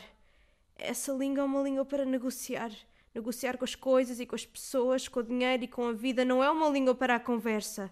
Essa 0.76 1.10
língua 1.10 1.40
é 1.40 1.44
uma 1.44 1.62
língua 1.62 1.86
para 1.86 2.04
negociar. 2.04 2.70
Negociar 3.14 3.56
com 3.56 3.64
as 3.64 3.74
coisas 3.74 4.20
e 4.20 4.26
com 4.26 4.34
as 4.34 4.44
pessoas, 4.44 5.08
com 5.08 5.20
o 5.20 5.22
dinheiro 5.22 5.64
e 5.64 5.68
com 5.68 5.88
a 5.88 5.92
vida. 5.92 6.22
Não 6.22 6.44
é 6.44 6.50
uma 6.50 6.68
língua 6.68 6.94
para 6.94 7.14
a 7.14 7.20
conversa. 7.20 7.90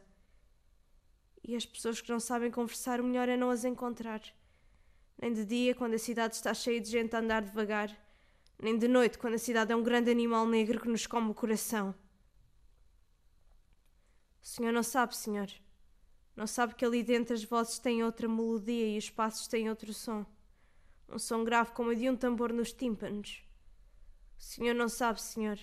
E 1.43 1.57
as 1.57 1.65
pessoas 1.65 2.03
que 2.03 2.13
não 2.13 2.21
sabem 2.21 2.51
conversar, 2.51 3.01
o 3.01 3.05
melhor 3.05 3.29
é 3.31 3.37
não 3.37 3.49
as 3.49 3.65
encontrar. 3.65 4.21
Nem 5.19 5.33
de 5.33 5.47
dia, 5.47 5.75
quando 5.75 5.95
a 5.95 5.99
cidade 5.99 6.35
está 6.35 6.53
cheia 6.53 6.79
de 6.81 6.91
gente 6.91 7.17
a 7.17 7.21
andar 7.21 7.41
devagar. 7.41 7.91
Nem 8.61 8.77
de 8.77 8.87
noite, 8.87 9.17
quando 9.17 9.35
a 9.35 9.39
cidade 9.39 9.73
é 9.73 9.77
um 9.77 9.83
grande 9.83 10.11
animal 10.11 10.47
negro 10.47 10.79
que 10.79 10.89
nos 10.89 11.07
come 11.07 11.31
o 11.31 11.35
coração. 11.35 11.95
O 14.43 14.47
senhor 14.47 14.73
não 14.73 14.83
sabe, 14.83 15.17
senhor. 15.17 15.49
Não 16.35 16.47
sabe 16.47 16.75
que 16.75 16.85
ali 16.85 17.03
dentro 17.03 17.35
as 17.35 17.45
vozes 17.45 17.79
têm 17.79 18.03
outra 18.03 18.27
melodia 18.27 18.89
e 18.89 18.99
os 18.99 19.11
passos 19.11 19.47
têm 19.47 19.69
outro 19.69 19.93
som. 19.93 20.25
Um 21.09 21.19
som 21.19 21.45
grave 21.45 21.73
como 21.73 21.91
o 21.91 21.95
de 21.95 22.09
um 22.09 22.17
tambor 22.17 22.53
nos 22.53 22.73
tímpanos. 22.73 23.45
O 24.39 24.43
senhor 24.43 24.75
não 24.75 24.89
sabe, 24.89 25.21
senhor. 25.21 25.59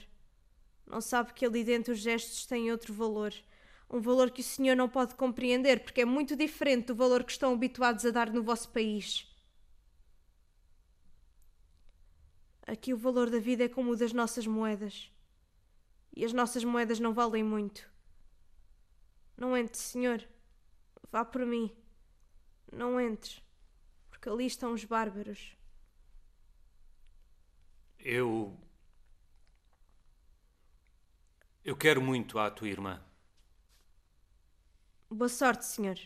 Não 0.86 1.02
sabe 1.02 1.34
que 1.34 1.46
ali 1.46 1.64
dentro 1.64 1.94
os 1.94 2.00
gestos 2.00 2.46
têm 2.46 2.72
outro 2.72 2.94
valor. 2.94 3.34
Um 3.90 4.00
valor 4.00 4.30
que 4.30 4.42
o 4.42 4.44
senhor 4.44 4.76
não 4.76 4.88
pode 4.88 5.16
compreender 5.16 5.84
porque 5.84 6.02
é 6.02 6.06
muito 6.06 6.36
diferente 6.36 6.88
do 6.88 6.96
valor 6.96 7.24
que 7.24 7.32
estão 7.32 7.54
habituados 7.54 8.06
a 8.06 8.12
dar 8.12 8.32
no 8.32 8.44
vosso 8.44 8.70
país. 8.70 9.28
Aqui 12.66 12.94
o 12.94 12.98
valor 12.98 13.32
da 13.32 13.40
vida 13.40 13.64
é 13.64 13.68
como 13.68 13.92
o 13.92 13.96
das 13.96 14.14
nossas 14.14 14.46
moedas. 14.46 15.12
E 16.16 16.24
as 16.24 16.32
nossas 16.32 16.64
moedas 16.64 17.00
não 17.00 17.14
valem 17.14 17.44
muito. 17.44 17.90
Não 19.36 19.58
entre, 19.58 19.78
senhor. 19.78 20.24
Vá 21.12 21.26
por 21.26 21.46
mim. 21.46 21.76
Não 22.72 23.02
entres, 23.02 23.42
porque 24.10 24.30
ali 24.30 24.46
estão 24.46 24.74
os 24.74 24.86
bárbaros. 24.86 25.58
Eu. 27.98 28.58
Eu 31.64 31.76
quero 31.76 32.02
muito 32.02 32.38
à 32.40 32.50
tua 32.50 32.68
irmã. 32.68 33.04
Boa 35.10 35.30
sorte, 35.30 35.66
senhor. 35.66 36.00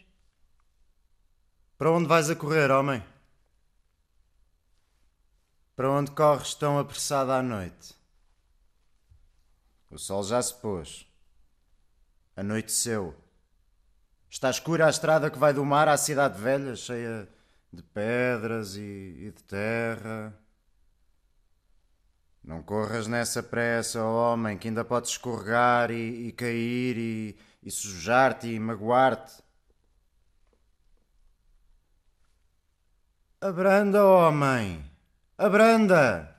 Para 1.77 1.91
onde 1.91 2.07
vais 2.07 2.29
a 2.29 2.35
correr, 2.35 2.71
homem? 2.71 3.03
Para 5.75 5.91
onde 5.91 6.11
corres 6.11 6.53
tão 6.53 6.79
apressada 6.79 7.35
à 7.35 7.43
noite? 7.43 7.93
O 9.89 9.97
sol 9.97 10.23
já 10.23 10.41
se 10.41 10.53
pôs. 10.61 11.05
Anoiteceu. 12.35 13.22
Está 14.33 14.49
escura 14.49 14.87
a 14.87 14.89
estrada 14.89 15.29
que 15.29 15.37
vai 15.37 15.53
do 15.53 15.63
mar 15.63 15.87
à 15.87 15.95
cidade 15.95 16.41
velha, 16.41 16.75
cheia 16.75 17.29
de 17.71 17.83
pedras 17.83 18.75
e, 18.75 18.81
e 18.81 19.31
de 19.31 19.43
terra. 19.43 20.33
Não 22.43 22.63
corras 22.63 23.05
nessa 23.05 23.43
pressa, 23.43 24.03
homem, 24.03 24.57
que 24.57 24.67
ainda 24.67 24.83
podes 24.83 25.11
escorregar 25.11 25.91
e, 25.91 26.29
e 26.29 26.31
cair 26.31 26.97
e, 26.97 27.37
e 27.61 27.69
sujar-te 27.69 28.47
e 28.47 28.59
magoar-te. 28.59 29.33
Abranda, 33.39 34.03
homem! 34.03 34.83
Abranda! 35.37 36.35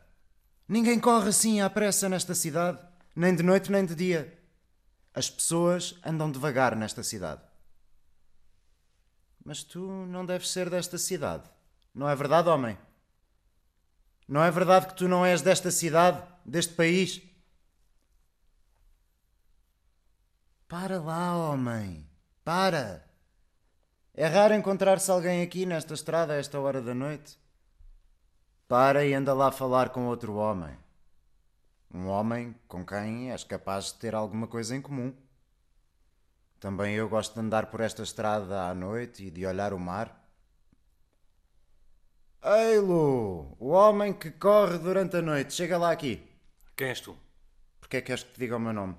Ninguém 0.66 0.99
corre 0.99 1.28
assim 1.28 1.61
à 1.61 1.70
pressa 1.70 2.09
nesta 2.09 2.34
cidade, 2.34 2.80
nem 3.14 3.36
de 3.36 3.45
noite 3.45 3.70
nem 3.70 3.86
de 3.86 3.95
dia. 3.95 4.36
As 5.14 5.30
pessoas 5.30 5.97
andam 6.05 6.28
devagar 6.28 6.74
nesta 6.74 7.05
cidade. 7.05 7.53
Mas 9.45 9.62
tu 9.62 9.80
não 10.07 10.24
deves 10.24 10.51
ser 10.51 10.70
desta 10.70 10.97
cidade. 10.97 11.49
Não 11.95 12.09
é 12.09 12.16
verdade, 12.16 12.49
homem? 12.49 12.78
Não 14.26 14.42
é 14.42 14.51
verdade 14.51 14.86
que 14.86 14.95
tu 14.95 15.07
não 15.07 15.24
és 15.24 15.42
desta 15.42 15.70
cidade, 15.70 16.22
deste 16.45 16.72
país? 16.72 17.20
Para 20.66 20.99
lá, 21.01 21.36
homem. 21.36 22.09
Para. 22.42 23.05
É 24.14 24.26
raro 24.26 24.55
encontrar-se 24.55 25.11
alguém 25.11 25.42
aqui 25.42 25.66
nesta 25.66 25.92
estrada 25.92 26.32
a 26.32 26.36
esta 26.36 26.59
hora 26.59 26.80
da 26.80 26.95
noite. 26.95 27.38
Para 28.66 29.05
e 29.05 29.12
anda 29.12 29.34
lá 29.34 29.53
falar 29.53 29.90
com 29.90 30.07
outro 30.07 30.36
homem. 30.36 30.76
Um 31.92 32.07
homem 32.07 32.55
com 32.66 32.84
quem 32.84 33.30
és 33.30 33.45
capaz 33.45 33.86
de 33.86 33.95
ter 33.95 34.14
alguma 34.14 34.47
coisa 34.47 34.74
em 34.74 34.80
comum. 34.80 35.14
Também 36.65 36.95
eu 36.95 37.11
gosto 37.11 37.35
de 37.35 37.41
andar 37.41 37.67
por 37.67 37.83
esta 37.83 38.03
estrada 38.03 38.71
à 38.71 38.75
noite 38.75 39.27
e 39.27 39.31
de 39.31 39.45
olhar 39.45 39.75
o 39.75 39.79
mar. 39.79 40.27
Ei, 42.43 42.79
Lu, 42.79 43.55
o 43.61 43.69
homem 43.69 44.15
que 44.15 44.31
corre 44.31 44.79
durante 44.79 45.19
a 45.19 45.21
noite, 45.21 45.53
chega 45.53 45.77
lá 45.77 45.91
aqui. 45.91 46.27
Quem 46.75 46.89
és 46.89 47.03
tu? 47.03 47.15
Porquê 47.79 47.99
é 47.99 48.01
que 48.01 48.07
queres 48.07 48.23
que 48.23 48.33
te 48.33 48.41
diga 48.41 48.57
o 48.57 48.59
meu 48.59 48.73
nome? 48.73 48.97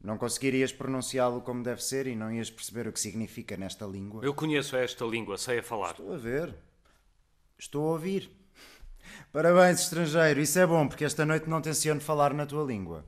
Não 0.00 0.16
conseguirias 0.16 0.72
pronunciá-lo 0.72 1.40
como 1.40 1.64
deve 1.64 1.82
ser 1.82 2.06
e 2.06 2.14
não 2.14 2.30
ias 2.30 2.48
perceber 2.48 2.86
o 2.86 2.92
que 2.92 3.00
significa 3.00 3.56
nesta 3.56 3.84
língua? 3.84 4.24
Eu 4.24 4.32
conheço 4.32 4.76
esta 4.76 5.04
língua, 5.04 5.36
sei 5.36 5.58
a 5.58 5.62
falar. 5.64 5.90
Estou 5.90 6.14
a 6.14 6.16
ver. 6.16 6.54
Estou 7.58 7.88
a 7.88 7.92
ouvir. 7.94 8.30
Parabéns, 9.32 9.80
estrangeiro. 9.80 10.38
Isso 10.38 10.60
é 10.60 10.64
bom, 10.64 10.86
porque 10.86 11.04
esta 11.04 11.26
noite 11.26 11.50
não 11.50 11.60
tenciono 11.60 12.00
falar 12.00 12.32
na 12.32 12.46
tua 12.46 12.62
língua. 12.62 13.04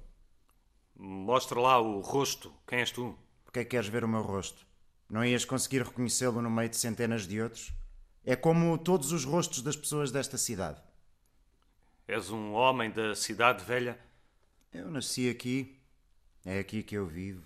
Mostra 0.96 1.60
lá 1.60 1.78
o 1.78 2.00
rosto. 2.00 2.52
Quem 2.66 2.80
és 2.80 2.90
tu? 2.90 3.16
Porquê 3.46 3.60
é 3.60 3.64
que 3.64 3.70
queres 3.70 3.88
ver 3.88 4.04
o 4.04 4.08
meu 4.08 4.20
rosto? 4.20 4.66
Não 5.08 5.24
ias 5.24 5.46
conseguir 5.46 5.82
reconhecê-lo 5.82 6.42
no 6.42 6.50
meio 6.50 6.68
de 6.68 6.76
centenas 6.76 7.26
de 7.26 7.40
outros? 7.40 7.72
É 8.24 8.36
como 8.36 8.76
todos 8.76 9.12
os 9.12 9.24
rostos 9.24 9.62
das 9.62 9.76
pessoas 9.76 10.12
desta 10.12 10.36
cidade. 10.36 10.82
És 12.06 12.30
um 12.30 12.52
homem 12.52 12.90
da 12.90 13.14
cidade 13.14 13.64
velha? 13.64 13.98
Eu 14.74 14.90
nasci 14.90 15.30
aqui. 15.30 15.80
É 16.44 16.58
aqui 16.58 16.82
que 16.82 16.96
eu 16.96 17.06
vivo. 17.06 17.42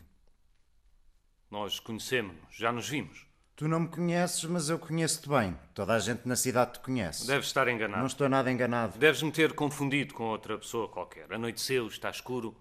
Nós 1.51 1.79
conhecemos-nos, 1.79 2.57
já 2.57 2.73
nos 2.73 2.89
vimos. 2.89 3.27
Tu 3.57 3.69
não 3.69 3.81
me 3.81 3.89
conheces, 3.89 4.43
mas 4.45 4.71
eu 4.71 4.79
conheço-te 4.79 5.29
bem. 5.29 5.55
Toda 5.75 5.93
a 5.93 5.99
gente 5.99 6.27
na 6.27 6.35
cidade 6.35 6.75
te 6.75 6.81
conhece. 6.81 7.27
Deves 7.27 7.47
estar 7.47 7.69
enganado. 7.69 8.01
Não 8.01 8.07
estou 8.07 8.27
nada 8.27 8.51
enganado. 8.51 8.99
Deves-me 8.99 9.31
ter 9.31 9.53
confundido 9.53 10.15
com 10.15 10.25
outra 10.25 10.57
pessoa 10.57 10.89
qualquer. 10.89 11.31
Anoiteceu, 11.31 11.87
está 11.87 12.09
escuro. 12.09 12.57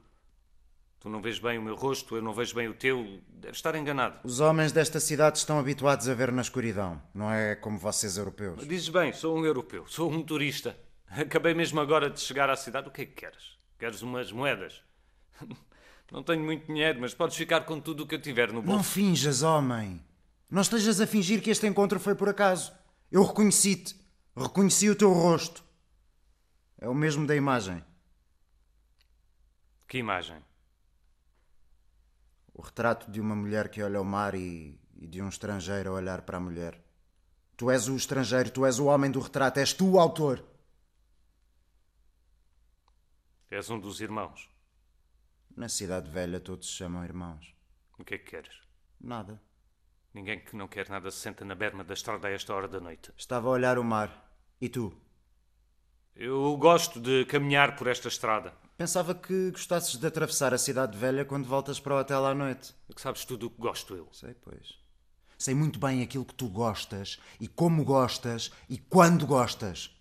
Tu 0.99 1.07
não 1.07 1.21
vês 1.21 1.39
bem 1.39 1.57
o 1.57 1.61
meu 1.61 1.75
rosto, 1.75 2.17
eu 2.17 2.21
não 2.21 2.33
vejo 2.33 2.53
bem 2.53 2.67
o 2.67 2.73
teu. 2.73 3.21
Deves 3.29 3.57
estar 3.57 3.73
enganado. 3.75 4.19
Os 4.23 4.41
homens 4.41 4.73
desta 4.73 4.99
cidade 4.99 5.37
estão 5.37 5.57
habituados 5.57 6.09
a 6.09 6.13
ver 6.13 6.29
na 6.31 6.41
escuridão. 6.41 7.01
Não 7.13 7.31
é 7.31 7.55
como 7.55 7.79
vocês 7.79 8.17
europeus. 8.17 8.67
Dizes 8.67 8.89
bem, 8.89 9.13
sou 9.13 9.37
um 9.37 9.45
europeu, 9.45 9.85
sou 9.87 10.11
um 10.11 10.21
turista. 10.21 10.77
Acabei 11.07 11.53
mesmo 11.53 11.79
agora 11.79 12.09
de 12.09 12.19
chegar 12.19 12.49
à 12.49 12.55
cidade. 12.55 12.89
O 12.89 12.91
que 12.91 13.03
é 13.03 13.05
que 13.05 13.13
queres? 13.13 13.57
Queres 13.79 14.01
umas 14.01 14.29
moedas? 14.31 14.83
Não 16.11 16.21
tenho 16.21 16.43
muito 16.43 16.67
dinheiro, 16.67 16.99
mas 16.99 17.13
podes 17.13 17.37
ficar 17.37 17.61
com 17.61 17.79
tudo 17.79 18.03
o 18.03 18.07
que 18.07 18.15
eu 18.15 18.21
tiver 18.21 18.51
no 18.51 18.61
bolso. 18.61 18.75
Não 18.75 18.83
finjas, 18.83 19.41
homem. 19.41 20.03
Não 20.49 20.61
estejas 20.61 20.99
a 20.99 21.07
fingir 21.07 21.41
que 21.41 21.49
este 21.49 21.65
encontro 21.65 21.99
foi 21.99 22.15
por 22.15 22.27
acaso. 22.27 22.73
Eu 23.09 23.23
reconheci-te. 23.23 23.95
Reconheci 24.35 24.89
o 24.89 24.95
teu 24.95 25.13
rosto. 25.13 25.63
É 26.77 26.89
o 26.89 26.93
mesmo 26.93 27.25
da 27.25 27.35
imagem. 27.35 27.83
Que 29.87 29.99
imagem? 29.99 30.37
O 32.59 32.61
retrato 32.61 33.09
de 33.09 33.21
uma 33.21 33.37
mulher 33.37 33.69
que 33.69 33.81
olha 33.81 33.99
ao 33.99 34.03
mar 34.03 34.35
e, 34.35 34.77
e 34.97 35.07
de 35.07 35.21
um 35.21 35.29
estrangeiro 35.29 35.91
a 35.91 35.93
olhar 35.93 36.23
para 36.23 36.35
a 36.35 36.41
mulher. 36.41 36.77
Tu 37.55 37.71
és 37.71 37.87
o 37.87 37.95
estrangeiro, 37.95 38.51
tu 38.51 38.65
és 38.65 38.79
o 38.79 38.87
homem 38.87 39.09
do 39.09 39.21
retrato, 39.21 39.61
és 39.61 39.71
tu 39.71 39.91
o 39.91 39.97
autor. 39.97 40.43
És 43.49 43.69
um 43.69 43.79
dos 43.79 44.01
irmãos. 44.01 44.49
Na 45.55 45.69
cidade 45.69 46.11
velha 46.11 46.41
todos 46.41 46.67
se 46.67 46.73
chamam 46.73 47.05
irmãos. 47.05 47.55
O 47.97 48.03
que 48.03 48.15
é 48.15 48.17
que 48.17 48.31
queres? 48.31 48.53
Nada. 48.99 49.41
Ninguém 50.13 50.43
que 50.43 50.53
não 50.53 50.67
quer 50.67 50.89
nada 50.89 51.09
se 51.11 51.19
senta 51.19 51.45
na 51.45 51.55
berma 51.55 51.85
da 51.85 51.93
estrada 51.93 52.27
a 52.27 52.31
esta 52.31 52.53
hora 52.53 52.67
da 52.67 52.81
noite. 52.81 53.13
Estava 53.15 53.47
a 53.47 53.51
olhar 53.51 53.79
o 53.79 53.85
mar. 53.85 54.29
E 54.59 54.67
tu? 54.67 54.93
Eu 56.13 56.57
gosto 56.57 56.99
de 56.99 57.23
caminhar 57.23 57.77
por 57.77 57.87
esta 57.87 58.09
estrada. 58.09 58.53
Pensava 58.79 59.13
que 59.13 59.51
gostasses 59.51 59.97
de 59.97 60.07
atravessar 60.07 60.53
a 60.53 60.57
cidade 60.57 60.97
velha 60.97 61.25
quando 61.25 61.45
voltas 61.45 61.81
para 61.81 61.95
o 61.95 61.99
hotel 61.99 62.25
à 62.25 62.33
noite. 62.33 62.73
É 62.87 62.93
que 62.93 63.01
sabes 63.01 63.25
tudo 63.25 63.47
o 63.47 63.49
que 63.49 63.57
gosto 63.57 63.93
eu. 63.93 64.07
Sei, 64.13 64.33
pois. 64.35 64.79
Sei 65.37 65.53
muito 65.53 65.77
bem 65.77 66.01
aquilo 66.01 66.23
que 66.23 66.33
tu 66.33 66.47
gostas, 66.47 67.19
e 67.41 67.47
como 67.49 67.83
gostas, 67.83 68.49
e 68.69 68.77
quando 68.77 69.27
gostas. 69.27 69.93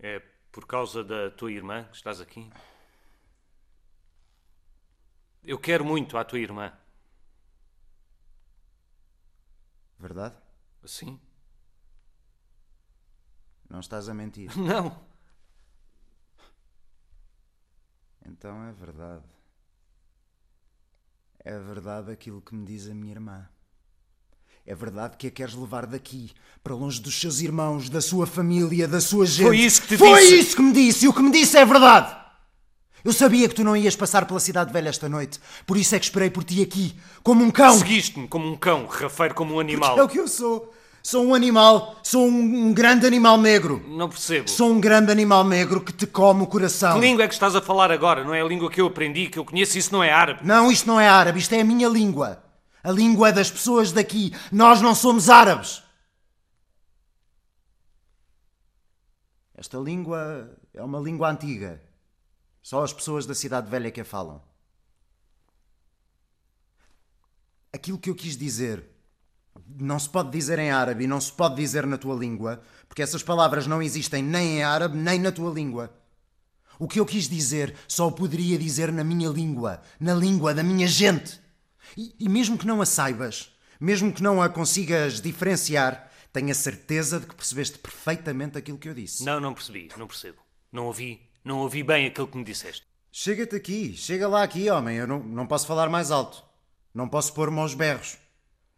É 0.00 0.18
por 0.50 0.66
causa 0.66 1.04
da 1.04 1.30
tua 1.30 1.52
irmã 1.52 1.84
que 1.84 1.94
estás 1.94 2.20
aqui? 2.20 2.50
Eu 5.44 5.56
quero 5.56 5.84
muito 5.84 6.18
à 6.18 6.24
tua 6.24 6.40
irmã. 6.40 6.76
Verdade? 10.00 10.34
Sim? 10.84 11.20
Não 13.72 13.80
estás 13.80 14.06
a 14.06 14.12
mentir. 14.12 14.50
Não. 14.60 14.94
Então 18.26 18.68
é 18.68 18.72
verdade. 18.72 19.24
É 21.42 21.58
verdade 21.58 22.12
aquilo 22.12 22.42
que 22.42 22.54
me 22.54 22.66
diz 22.66 22.86
a 22.86 22.94
minha 22.94 23.14
irmã. 23.14 23.48
É 24.66 24.74
verdade 24.74 25.16
que 25.16 25.26
a 25.26 25.30
queres 25.30 25.54
levar 25.54 25.86
daqui, 25.86 26.32
para 26.62 26.74
longe 26.74 27.00
dos 27.00 27.18
seus 27.18 27.40
irmãos, 27.40 27.88
da 27.88 28.02
sua 28.02 28.26
família, 28.26 28.86
da 28.86 29.00
sua 29.00 29.24
gente. 29.24 29.46
Foi 29.46 29.56
isso 29.58 29.80
que 29.80 29.88
te 29.88 29.96
Foi 29.96 30.20
disse. 30.20 30.38
isso 30.38 30.56
que 30.56 30.62
me 30.62 30.72
disse, 30.72 31.06
e 31.06 31.08
o 31.08 31.14
que 31.14 31.22
me 31.22 31.32
disse 31.32 31.56
é 31.56 31.64
verdade. 31.64 32.14
Eu 33.02 33.12
sabia 33.12 33.48
que 33.48 33.54
tu 33.54 33.64
não 33.64 33.76
ias 33.76 33.96
passar 33.96 34.26
pela 34.26 34.38
cidade 34.38 34.72
velha 34.72 34.90
esta 34.90 35.08
noite, 35.08 35.40
por 35.66 35.76
isso 35.76 35.94
é 35.96 35.98
que 35.98 36.04
esperei 36.04 36.30
por 36.30 36.44
ti 36.44 36.62
aqui, 36.62 36.94
como 37.24 37.42
um 37.42 37.50
cão. 37.50 37.76
Seguiste-me 37.76 38.28
como 38.28 38.46
um 38.46 38.56
cão, 38.56 38.86
rafeiro 38.86 39.34
como 39.34 39.54
um 39.54 39.58
animal. 39.58 39.98
É 39.98 40.02
o 40.04 40.08
que 40.08 40.20
eu 40.20 40.28
sou. 40.28 40.72
Sou 41.02 41.26
um 41.26 41.34
animal, 41.34 41.98
sou 42.02 42.28
um, 42.28 42.68
um 42.68 42.72
grande 42.72 43.04
animal 43.06 43.36
negro. 43.36 43.84
Não 43.88 44.08
percebo. 44.08 44.48
Sou 44.48 44.70
um 44.70 44.80
grande 44.80 45.10
animal 45.10 45.42
negro 45.42 45.80
que 45.80 45.92
te 45.92 46.06
come 46.06 46.42
o 46.42 46.46
coração. 46.46 46.94
Que 46.94 47.00
língua 47.00 47.24
é 47.24 47.28
que 47.28 47.34
estás 47.34 47.56
a 47.56 47.60
falar 47.60 47.90
agora? 47.90 48.22
Não 48.22 48.32
é 48.32 48.40
a 48.40 48.44
língua 48.44 48.70
que 48.70 48.80
eu 48.80 48.86
aprendi, 48.86 49.28
que 49.28 49.38
eu 49.38 49.44
conheço, 49.44 49.76
isso 49.76 49.92
não 49.92 50.02
é 50.02 50.12
árabe. 50.12 50.46
Não, 50.46 50.70
isto 50.70 50.86
não 50.86 51.00
é 51.00 51.08
árabe, 51.08 51.40
isto 51.40 51.52
é 51.54 51.60
a 51.60 51.64
minha 51.64 51.88
língua. 51.88 52.42
A 52.84 52.90
língua 52.92 53.32
das 53.32 53.50
pessoas 53.50 53.90
daqui. 53.90 54.32
Nós 54.52 54.80
não 54.80 54.94
somos 54.94 55.28
árabes. 55.28 55.82
Esta 59.56 59.78
língua 59.78 60.56
é 60.72 60.82
uma 60.82 61.00
língua 61.00 61.30
antiga. 61.30 61.82
Só 62.62 62.84
as 62.84 62.92
pessoas 62.92 63.26
da 63.26 63.34
cidade 63.34 63.68
velha 63.68 63.90
que 63.90 64.00
a 64.00 64.04
falam. 64.04 64.40
Aquilo 67.72 67.98
que 67.98 68.10
eu 68.10 68.14
quis 68.14 68.36
dizer 68.36 68.91
não 69.78 69.98
se 69.98 70.08
pode 70.08 70.30
dizer 70.30 70.58
em 70.58 70.70
árabe 70.70 71.04
e 71.04 71.06
não 71.06 71.20
se 71.20 71.32
pode 71.32 71.56
dizer 71.56 71.86
na 71.86 71.98
tua 71.98 72.14
língua, 72.14 72.62
porque 72.88 73.02
essas 73.02 73.22
palavras 73.22 73.66
não 73.66 73.82
existem 73.82 74.22
nem 74.22 74.58
em 74.58 74.62
árabe 74.62 74.96
nem 74.96 75.18
na 75.18 75.32
tua 75.32 75.52
língua. 75.52 75.92
O 76.78 76.88
que 76.88 76.98
eu 76.98 77.06
quis 77.06 77.28
dizer 77.28 77.74
só 77.86 78.08
o 78.08 78.12
poderia 78.12 78.58
dizer 78.58 78.90
na 78.92 79.04
minha 79.04 79.28
língua, 79.28 79.80
na 80.00 80.14
língua 80.14 80.54
da 80.54 80.62
minha 80.62 80.86
gente. 80.86 81.40
E, 81.96 82.14
e 82.18 82.28
mesmo 82.28 82.58
que 82.58 82.66
não 82.66 82.80
a 82.80 82.86
saibas, 82.86 83.52
mesmo 83.78 84.12
que 84.12 84.22
não 84.22 84.42
a 84.42 84.48
consigas 84.48 85.20
diferenciar, 85.20 86.10
tenho 86.32 86.50
a 86.50 86.54
certeza 86.54 87.20
de 87.20 87.26
que 87.26 87.34
percebeste 87.34 87.78
perfeitamente 87.78 88.56
aquilo 88.56 88.78
que 88.78 88.88
eu 88.88 88.94
disse. 88.94 89.24
Não, 89.24 89.38
não 89.38 89.54
percebi, 89.54 89.88
não 89.96 90.06
percebo. 90.06 90.38
Não 90.72 90.86
ouvi, 90.86 91.20
não 91.44 91.58
ouvi 91.58 91.82
bem 91.82 92.06
aquilo 92.06 92.26
que 92.26 92.38
me 92.38 92.44
disseste. 92.44 92.82
Chega-te 93.10 93.54
aqui, 93.54 93.94
chega 93.94 94.26
lá 94.26 94.42
aqui, 94.42 94.70
homem. 94.70 94.96
Eu 94.96 95.06
não, 95.06 95.18
não 95.20 95.46
posso 95.46 95.66
falar 95.66 95.90
mais 95.90 96.10
alto. 96.10 96.42
Não 96.94 97.08
posso 97.08 97.34
pôr-me 97.34 97.58
aos 97.58 97.74
berros. 97.74 98.16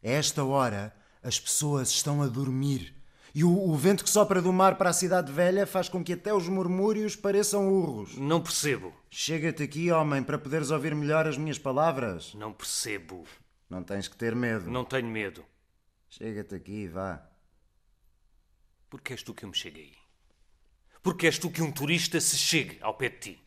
A 0.04 0.08
esta 0.08 0.44
hora, 0.44 0.94
as 1.22 1.40
pessoas 1.40 1.88
estão 1.90 2.22
a 2.22 2.26
dormir. 2.26 2.94
E 3.34 3.42
o, 3.42 3.50
o 3.50 3.74
vento 3.74 4.04
que 4.04 4.10
sopra 4.10 4.40
do 4.42 4.52
mar 4.52 4.76
para 4.76 4.90
a 4.90 4.92
cidade 4.92 5.32
velha 5.32 5.66
faz 5.66 5.88
com 5.88 6.04
que 6.04 6.12
até 6.12 6.32
os 6.32 6.46
murmúrios 6.46 7.16
pareçam 7.16 7.68
urros. 7.72 8.16
Não 8.16 8.40
percebo, 8.40 8.94
Chega-te 9.10 9.62
aqui, 9.62 9.90
homem, 9.90 10.22
para 10.22 10.38
poderes 10.38 10.70
ouvir 10.70 10.94
melhor 10.94 11.26
as 11.26 11.38
minhas 11.38 11.58
palavras. 11.58 12.34
não 12.34 12.52
percebo. 12.52 13.24
Não 13.70 13.82
tens 13.82 14.06
que 14.06 14.16
ter 14.16 14.34
medo. 14.36 14.70
Não 14.70 14.84
tenho 14.84 15.08
medo. 15.08 15.44
Chega-te 16.10 16.54
aqui, 16.54 16.86
vá. 16.86 17.26
Porque 18.90 19.12
és 19.14 19.22
tu 19.22 19.32
que 19.32 19.44
eu 19.44 19.48
me 19.48 19.56
cheguei. 19.56 19.96
Porque 21.02 21.26
és 21.26 21.38
tu 21.38 21.50
que 21.50 21.62
um 21.62 21.72
turista 21.72 22.20
se 22.20 22.36
chegue 22.36 22.78
ao 22.80 22.94
pé 22.94 23.08
de 23.08 23.18
ti. 23.18 23.40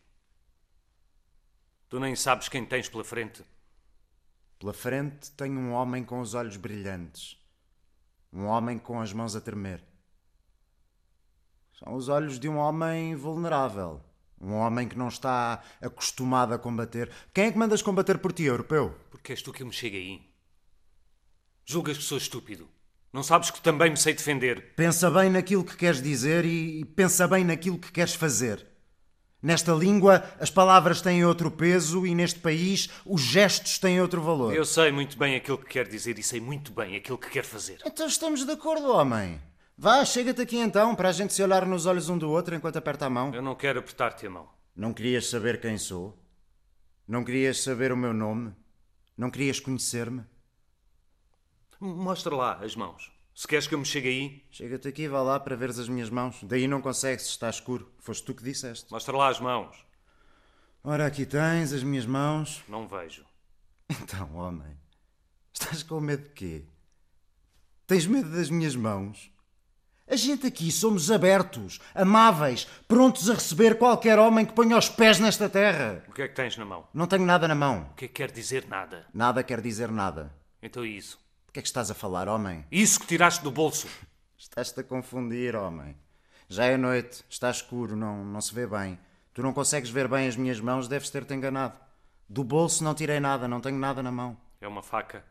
Tu 1.88 1.98
nem 2.00 2.14
sabes 2.16 2.48
quem 2.48 2.64
tens 2.66 2.88
pela 2.88 3.04
frente. 3.04 3.42
Pela 4.58 4.72
frente 4.72 5.30
tenho 5.32 5.58
um 5.58 5.72
homem 5.72 6.02
com 6.02 6.20
os 6.20 6.34
olhos 6.34 6.56
brilhantes. 6.56 7.36
Um 8.32 8.44
homem 8.46 8.78
com 8.78 9.00
as 9.00 9.12
mãos 9.12 9.36
a 9.36 9.40
tremer. 9.40 9.82
São 11.78 11.94
os 11.94 12.08
olhos 12.08 12.40
de 12.40 12.48
um 12.48 12.56
homem 12.56 13.14
vulnerável. 13.14 14.02
Um 14.40 14.54
homem 14.54 14.88
que 14.88 14.98
não 14.98 15.08
está 15.08 15.62
acostumado 15.80 16.52
a 16.52 16.58
combater. 16.58 17.10
Quem 17.32 17.46
é 17.46 17.52
que 17.52 17.58
mandas 17.58 17.82
combater 17.82 18.18
por 18.18 18.32
ti, 18.32 18.44
europeu? 18.44 18.96
Porque 19.10 19.32
és 19.32 19.42
tu 19.42 19.52
que 19.52 19.62
eu 19.62 19.66
me 19.66 19.72
cheguei. 19.72 20.28
Julgas 21.64 21.96
que 21.96 22.04
sou 22.04 22.18
estúpido. 22.18 22.68
Não 23.12 23.22
sabes 23.22 23.50
que 23.50 23.60
também 23.60 23.90
me 23.90 23.96
sei 23.96 24.12
defender. 24.12 24.74
Pensa 24.74 25.10
bem 25.10 25.30
naquilo 25.30 25.64
que 25.64 25.76
queres 25.76 26.02
dizer 26.02 26.44
e 26.44 26.84
pensa 26.84 27.26
bem 27.28 27.44
naquilo 27.44 27.78
que 27.78 27.92
queres 27.92 28.14
fazer. 28.14 28.66
Nesta 29.40 29.72
língua, 29.72 30.24
as 30.40 30.50
palavras 30.50 31.00
têm 31.00 31.24
outro 31.24 31.48
peso 31.48 32.04
e 32.04 32.12
neste 32.12 32.40
país, 32.40 32.88
os 33.06 33.20
gestos 33.20 33.78
têm 33.78 34.00
outro 34.00 34.20
valor. 34.20 34.52
Eu 34.52 34.64
sei 34.64 34.90
muito 34.90 35.16
bem 35.16 35.36
aquilo 35.36 35.58
que 35.58 35.66
quer 35.66 35.86
dizer 35.86 36.18
e 36.18 36.22
sei 36.24 36.40
muito 36.40 36.72
bem 36.72 36.96
aquilo 36.96 37.16
que 37.16 37.30
quer 37.30 37.44
fazer. 37.44 37.78
Então 37.86 38.06
estamos 38.08 38.44
de 38.44 38.50
acordo, 38.50 38.90
homem. 38.90 39.40
Vá, 39.76 40.04
chega-te 40.04 40.42
aqui 40.42 40.58
então, 40.58 40.92
para 40.96 41.10
a 41.10 41.12
gente 41.12 41.32
se 41.32 41.40
olhar 41.40 41.64
nos 41.64 41.86
olhos 41.86 42.08
um 42.08 42.18
do 42.18 42.28
outro 42.28 42.52
enquanto 42.52 42.78
aperta 42.78 43.06
a 43.06 43.10
mão. 43.10 43.32
Eu 43.32 43.40
não 43.40 43.54
quero 43.54 43.78
apertar-te 43.78 44.26
a 44.26 44.30
mão. 44.30 44.48
Não 44.74 44.92
querias 44.92 45.28
saber 45.28 45.60
quem 45.60 45.78
sou? 45.78 46.18
Não 47.06 47.24
querias 47.24 47.62
saber 47.62 47.92
o 47.92 47.96
meu 47.96 48.12
nome? 48.12 48.52
Não 49.16 49.30
querias 49.30 49.60
conhecer-me? 49.60 50.24
Mostra 51.80 52.34
lá 52.34 52.58
as 52.60 52.74
mãos. 52.74 53.12
Se 53.38 53.46
queres 53.46 53.68
que 53.68 53.74
eu 53.76 53.78
me 53.78 53.84
chegue 53.84 54.08
aí, 54.08 54.44
Chega-te 54.50 54.88
aqui, 54.88 55.06
vá 55.06 55.22
lá 55.22 55.38
para 55.38 55.54
veres 55.54 55.78
as 55.78 55.88
minhas 55.88 56.10
mãos. 56.10 56.40
Daí 56.42 56.66
não 56.66 56.82
consegues, 56.82 57.24
está 57.26 57.48
escuro. 57.48 57.88
Foste 58.00 58.24
tu 58.24 58.34
que 58.34 58.42
disseste. 58.42 58.90
mostra 58.90 59.16
lá 59.16 59.28
as 59.28 59.38
mãos. 59.38 59.76
Ora, 60.82 61.06
aqui 61.06 61.24
tens 61.24 61.72
as 61.72 61.84
minhas 61.84 62.04
mãos. 62.04 62.64
Não 62.66 62.88
vejo. 62.88 63.24
Então, 64.02 64.34
homem, 64.34 64.76
estás 65.52 65.84
com 65.84 66.00
medo 66.00 66.24
de 66.24 66.30
quê? 66.30 66.64
Tens 67.86 68.08
medo 68.08 68.28
das 68.28 68.50
minhas 68.50 68.74
mãos? 68.74 69.30
A 70.08 70.16
gente 70.16 70.44
aqui 70.44 70.72
somos 70.72 71.08
abertos, 71.08 71.78
amáveis, 71.94 72.64
prontos 72.88 73.30
a 73.30 73.34
receber 73.34 73.78
qualquer 73.78 74.18
homem 74.18 74.44
que 74.44 74.52
ponha 74.52 74.76
os 74.76 74.88
pés 74.88 75.20
nesta 75.20 75.48
terra. 75.48 76.04
O 76.08 76.12
que 76.12 76.22
é 76.22 76.28
que 76.28 76.34
tens 76.34 76.56
na 76.56 76.64
mão? 76.64 76.88
Não 76.92 77.06
tenho 77.06 77.24
nada 77.24 77.46
na 77.46 77.54
mão. 77.54 77.88
O 77.92 77.94
que 77.94 78.06
é 78.06 78.08
que 78.08 78.14
quer 78.14 78.32
dizer 78.32 78.66
nada? 78.66 79.06
Nada 79.14 79.44
quer 79.44 79.60
dizer 79.60 79.92
nada. 79.92 80.34
Então 80.60 80.82
é 80.82 80.88
isso. 80.88 81.27
Que 81.58 81.60
é 81.60 81.62
que 81.62 81.70
estás 81.70 81.90
a 81.90 81.94
falar, 81.94 82.28
homem? 82.28 82.64
Isso 82.70 83.00
que 83.00 83.06
tiraste 83.08 83.42
do 83.42 83.50
bolso. 83.50 83.88
Estás-te 84.38 84.78
a 84.78 84.84
confundir, 84.84 85.56
homem. 85.56 85.96
Já 86.48 86.66
é 86.66 86.76
noite, 86.76 87.24
está 87.28 87.50
escuro, 87.50 87.96
não, 87.96 88.24
não 88.24 88.40
se 88.40 88.54
vê 88.54 88.64
bem. 88.64 88.96
Tu 89.34 89.42
não 89.42 89.52
consegues 89.52 89.90
ver 89.90 90.06
bem 90.06 90.28
as 90.28 90.36
minhas 90.36 90.60
mãos, 90.60 90.86
deves 90.86 91.10
ter-te 91.10 91.34
enganado. 91.34 91.76
Do 92.28 92.44
bolso 92.44 92.84
não 92.84 92.94
tirei 92.94 93.18
nada, 93.18 93.48
não 93.48 93.60
tenho 93.60 93.76
nada 93.76 94.00
na 94.04 94.12
mão. 94.12 94.36
É 94.60 94.68
uma 94.68 94.84
faca. 94.84 95.24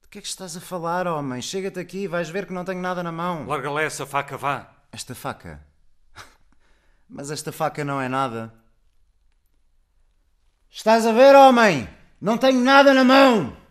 De 0.00 0.06
que 0.06 0.18
é 0.18 0.20
que 0.20 0.28
estás 0.28 0.56
a 0.56 0.60
falar, 0.60 1.08
homem? 1.08 1.42
Chega-te 1.42 1.80
aqui, 1.80 2.06
vais 2.06 2.28
ver 2.28 2.46
que 2.46 2.52
não 2.52 2.64
tenho 2.64 2.80
nada 2.80 3.02
na 3.02 3.10
mão. 3.10 3.44
Larga 3.44 3.68
lá 3.68 3.82
essa 3.82 4.06
faca, 4.06 4.36
vá. 4.36 4.72
Esta 4.92 5.12
faca? 5.12 5.60
Mas 7.10 7.32
esta 7.32 7.50
faca 7.50 7.84
não 7.84 8.00
é 8.00 8.08
nada. 8.08 8.54
Estás 10.70 11.04
a 11.04 11.10
ver, 11.10 11.34
homem? 11.34 11.88
Não 12.20 12.38
tenho 12.38 12.60
nada 12.60 12.94
na 12.94 13.02
mão! 13.02 13.63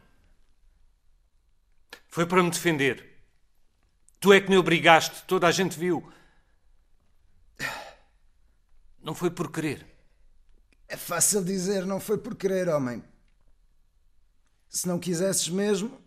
Foi 2.13 2.27
para 2.27 2.43
me 2.43 2.51
defender. 2.51 3.03
Tu 4.19 4.31
é 4.31 4.39
que 4.39 4.47
me 4.47 4.55
obrigaste, 4.55 5.23
toda 5.23 5.47
a 5.47 5.51
gente 5.51 5.79
viu. 5.79 6.13
Não 9.01 9.15
foi 9.15 9.31
por 9.31 9.51
querer. 9.51 9.83
É 10.87 10.95
fácil 10.95 11.43
dizer, 11.43 11.87
não 11.87 11.99
foi 11.99 12.19
por 12.19 12.35
querer, 12.35 12.69
homem. 12.69 13.03
Se 14.69 14.87
não 14.87 14.99
quisesses 14.99 15.49
mesmo. 15.49 16.03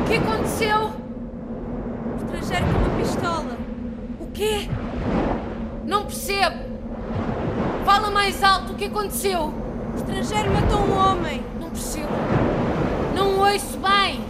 O 0.00 0.10
que 0.10 0.16
aconteceu? 0.16 0.88
Estrangeiro 2.16 2.64
com 2.64 2.78
uma 2.78 2.98
pistola. 2.98 3.58
O 4.18 4.30
quê? 4.32 4.68
Não 5.84 6.06
percebo. 6.06 6.56
Alto, 8.42 8.72
o 8.72 8.76
que 8.76 8.84
aconteceu? 8.86 9.52
Estrangeiro 9.96 10.52
matou 10.52 10.80
um 10.80 10.96
homem. 10.96 11.44
Não 11.60 11.70
percebo. 11.70 12.08
Não 13.14 13.38
ouço 13.40 13.78
bem. 13.78 14.20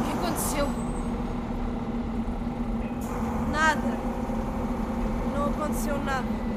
O 0.00 0.04
que 0.04 0.12
aconteceu? 0.12 0.68
Nada. 3.50 3.98
Não 5.34 5.46
aconteceu 5.46 5.98
nada. 6.04 6.53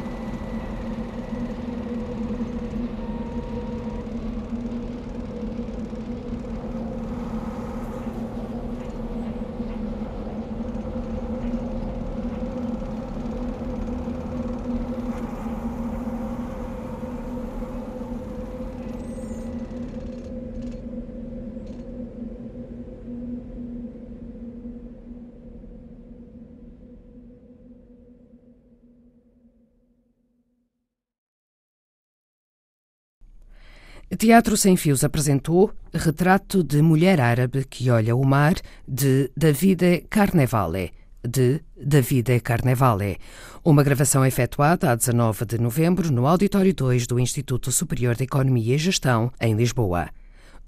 Teatro 34.17 34.57
Sem 34.57 34.75
Fios 34.75 35.03
apresentou 35.03 35.71
Retrato 35.93 36.63
de 36.63 36.81
Mulher 36.81 37.21
Árabe 37.21 37.63
que 37.65 37.91
Olha 37.91 38.15
o 38.15 38.25
Mar, 38.25 38.55
de 38.87 39.29
Davide 39.37 40.05
Carnevale, 40.09 40.91
de 41.23 41.61
Davide 41.79 42.39
Carnevale. 42.39 43.19
Uma 43.63 43.83
gravação 43.83 44.25
efetuada 44.25 44.91
a 44.91 44.95
19 44.95 45.45
de 45.45 45.59
novembro 45.59 46.11
no 46.11 46.25
Auditório 46.25 46.73
2 46.73 47.05
do 47.05 47.19
Instituto 47.19 47.71
Superior 47.71 48.15
de 48.15 48.23
Economia 48.23 48.73
e 48.73 48.79
Gestão, 48.79 49.31
em 49.39 49.55
Lisboa. 49.55 50.09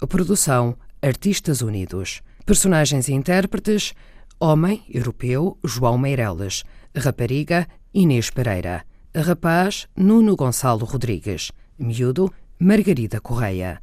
Produção 0.08 0.76
Artistas 1.02 1.60
Unidos. 1.60 2.22
Personagens 2.46 3.08
e 3.08 3.12
intérpretes: 3.12 3.94
Homem, 4.38 4.84
europeu, 4.88 5.58
João 5.64 5.98
Meireles. 5.98 6.62
Rapariga, 6.96 7.66
Inês 7.92 8.30
Pereira. 8.30 8.84
Rapaz, 9.12 9.88
Nuno 9.96 10.36
Gonçalo 10.36 10.84
Rodrigues. 10.84 11.50
Miúdo, 11.76 12.30
Margarida 12.62 13.22
Correia. 13.22 13.80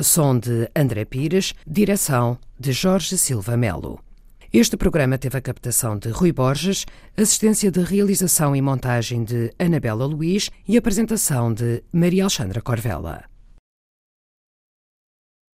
Som 0.00 0.40
de 0.40 0.68
André 0.74 1.04
Pires, 1.04 1.54
direção 1.64 2.36
de 2.58 2.72
Jorge 2.72 3.16
Silva 3.16 3.56
Melo. 3.56 4.00
Este 4.52 4.76
programa 4.76 5.16
teve 5.16 5.38
a 5.38 5.40
captação 5.40 5.96
de 5.96 6.08
Rui 6.08 6.32
Borges, 6.32 6.86
assistência 7.16 7.70
de 7.70 7.80
realização 7.84 8.56
e 8.56 8.60
montagem 8.60 9.22
de 9.22 9.52
Anabela 9.60 10.06
Luiz 10.06 10.50
e 10.66 10.76
apresentação 10.76 11.54
de 11.54 11.84
Maria 11.92 12.24
Alexandra 12.24 12.60
Corvella. 12.60 13.29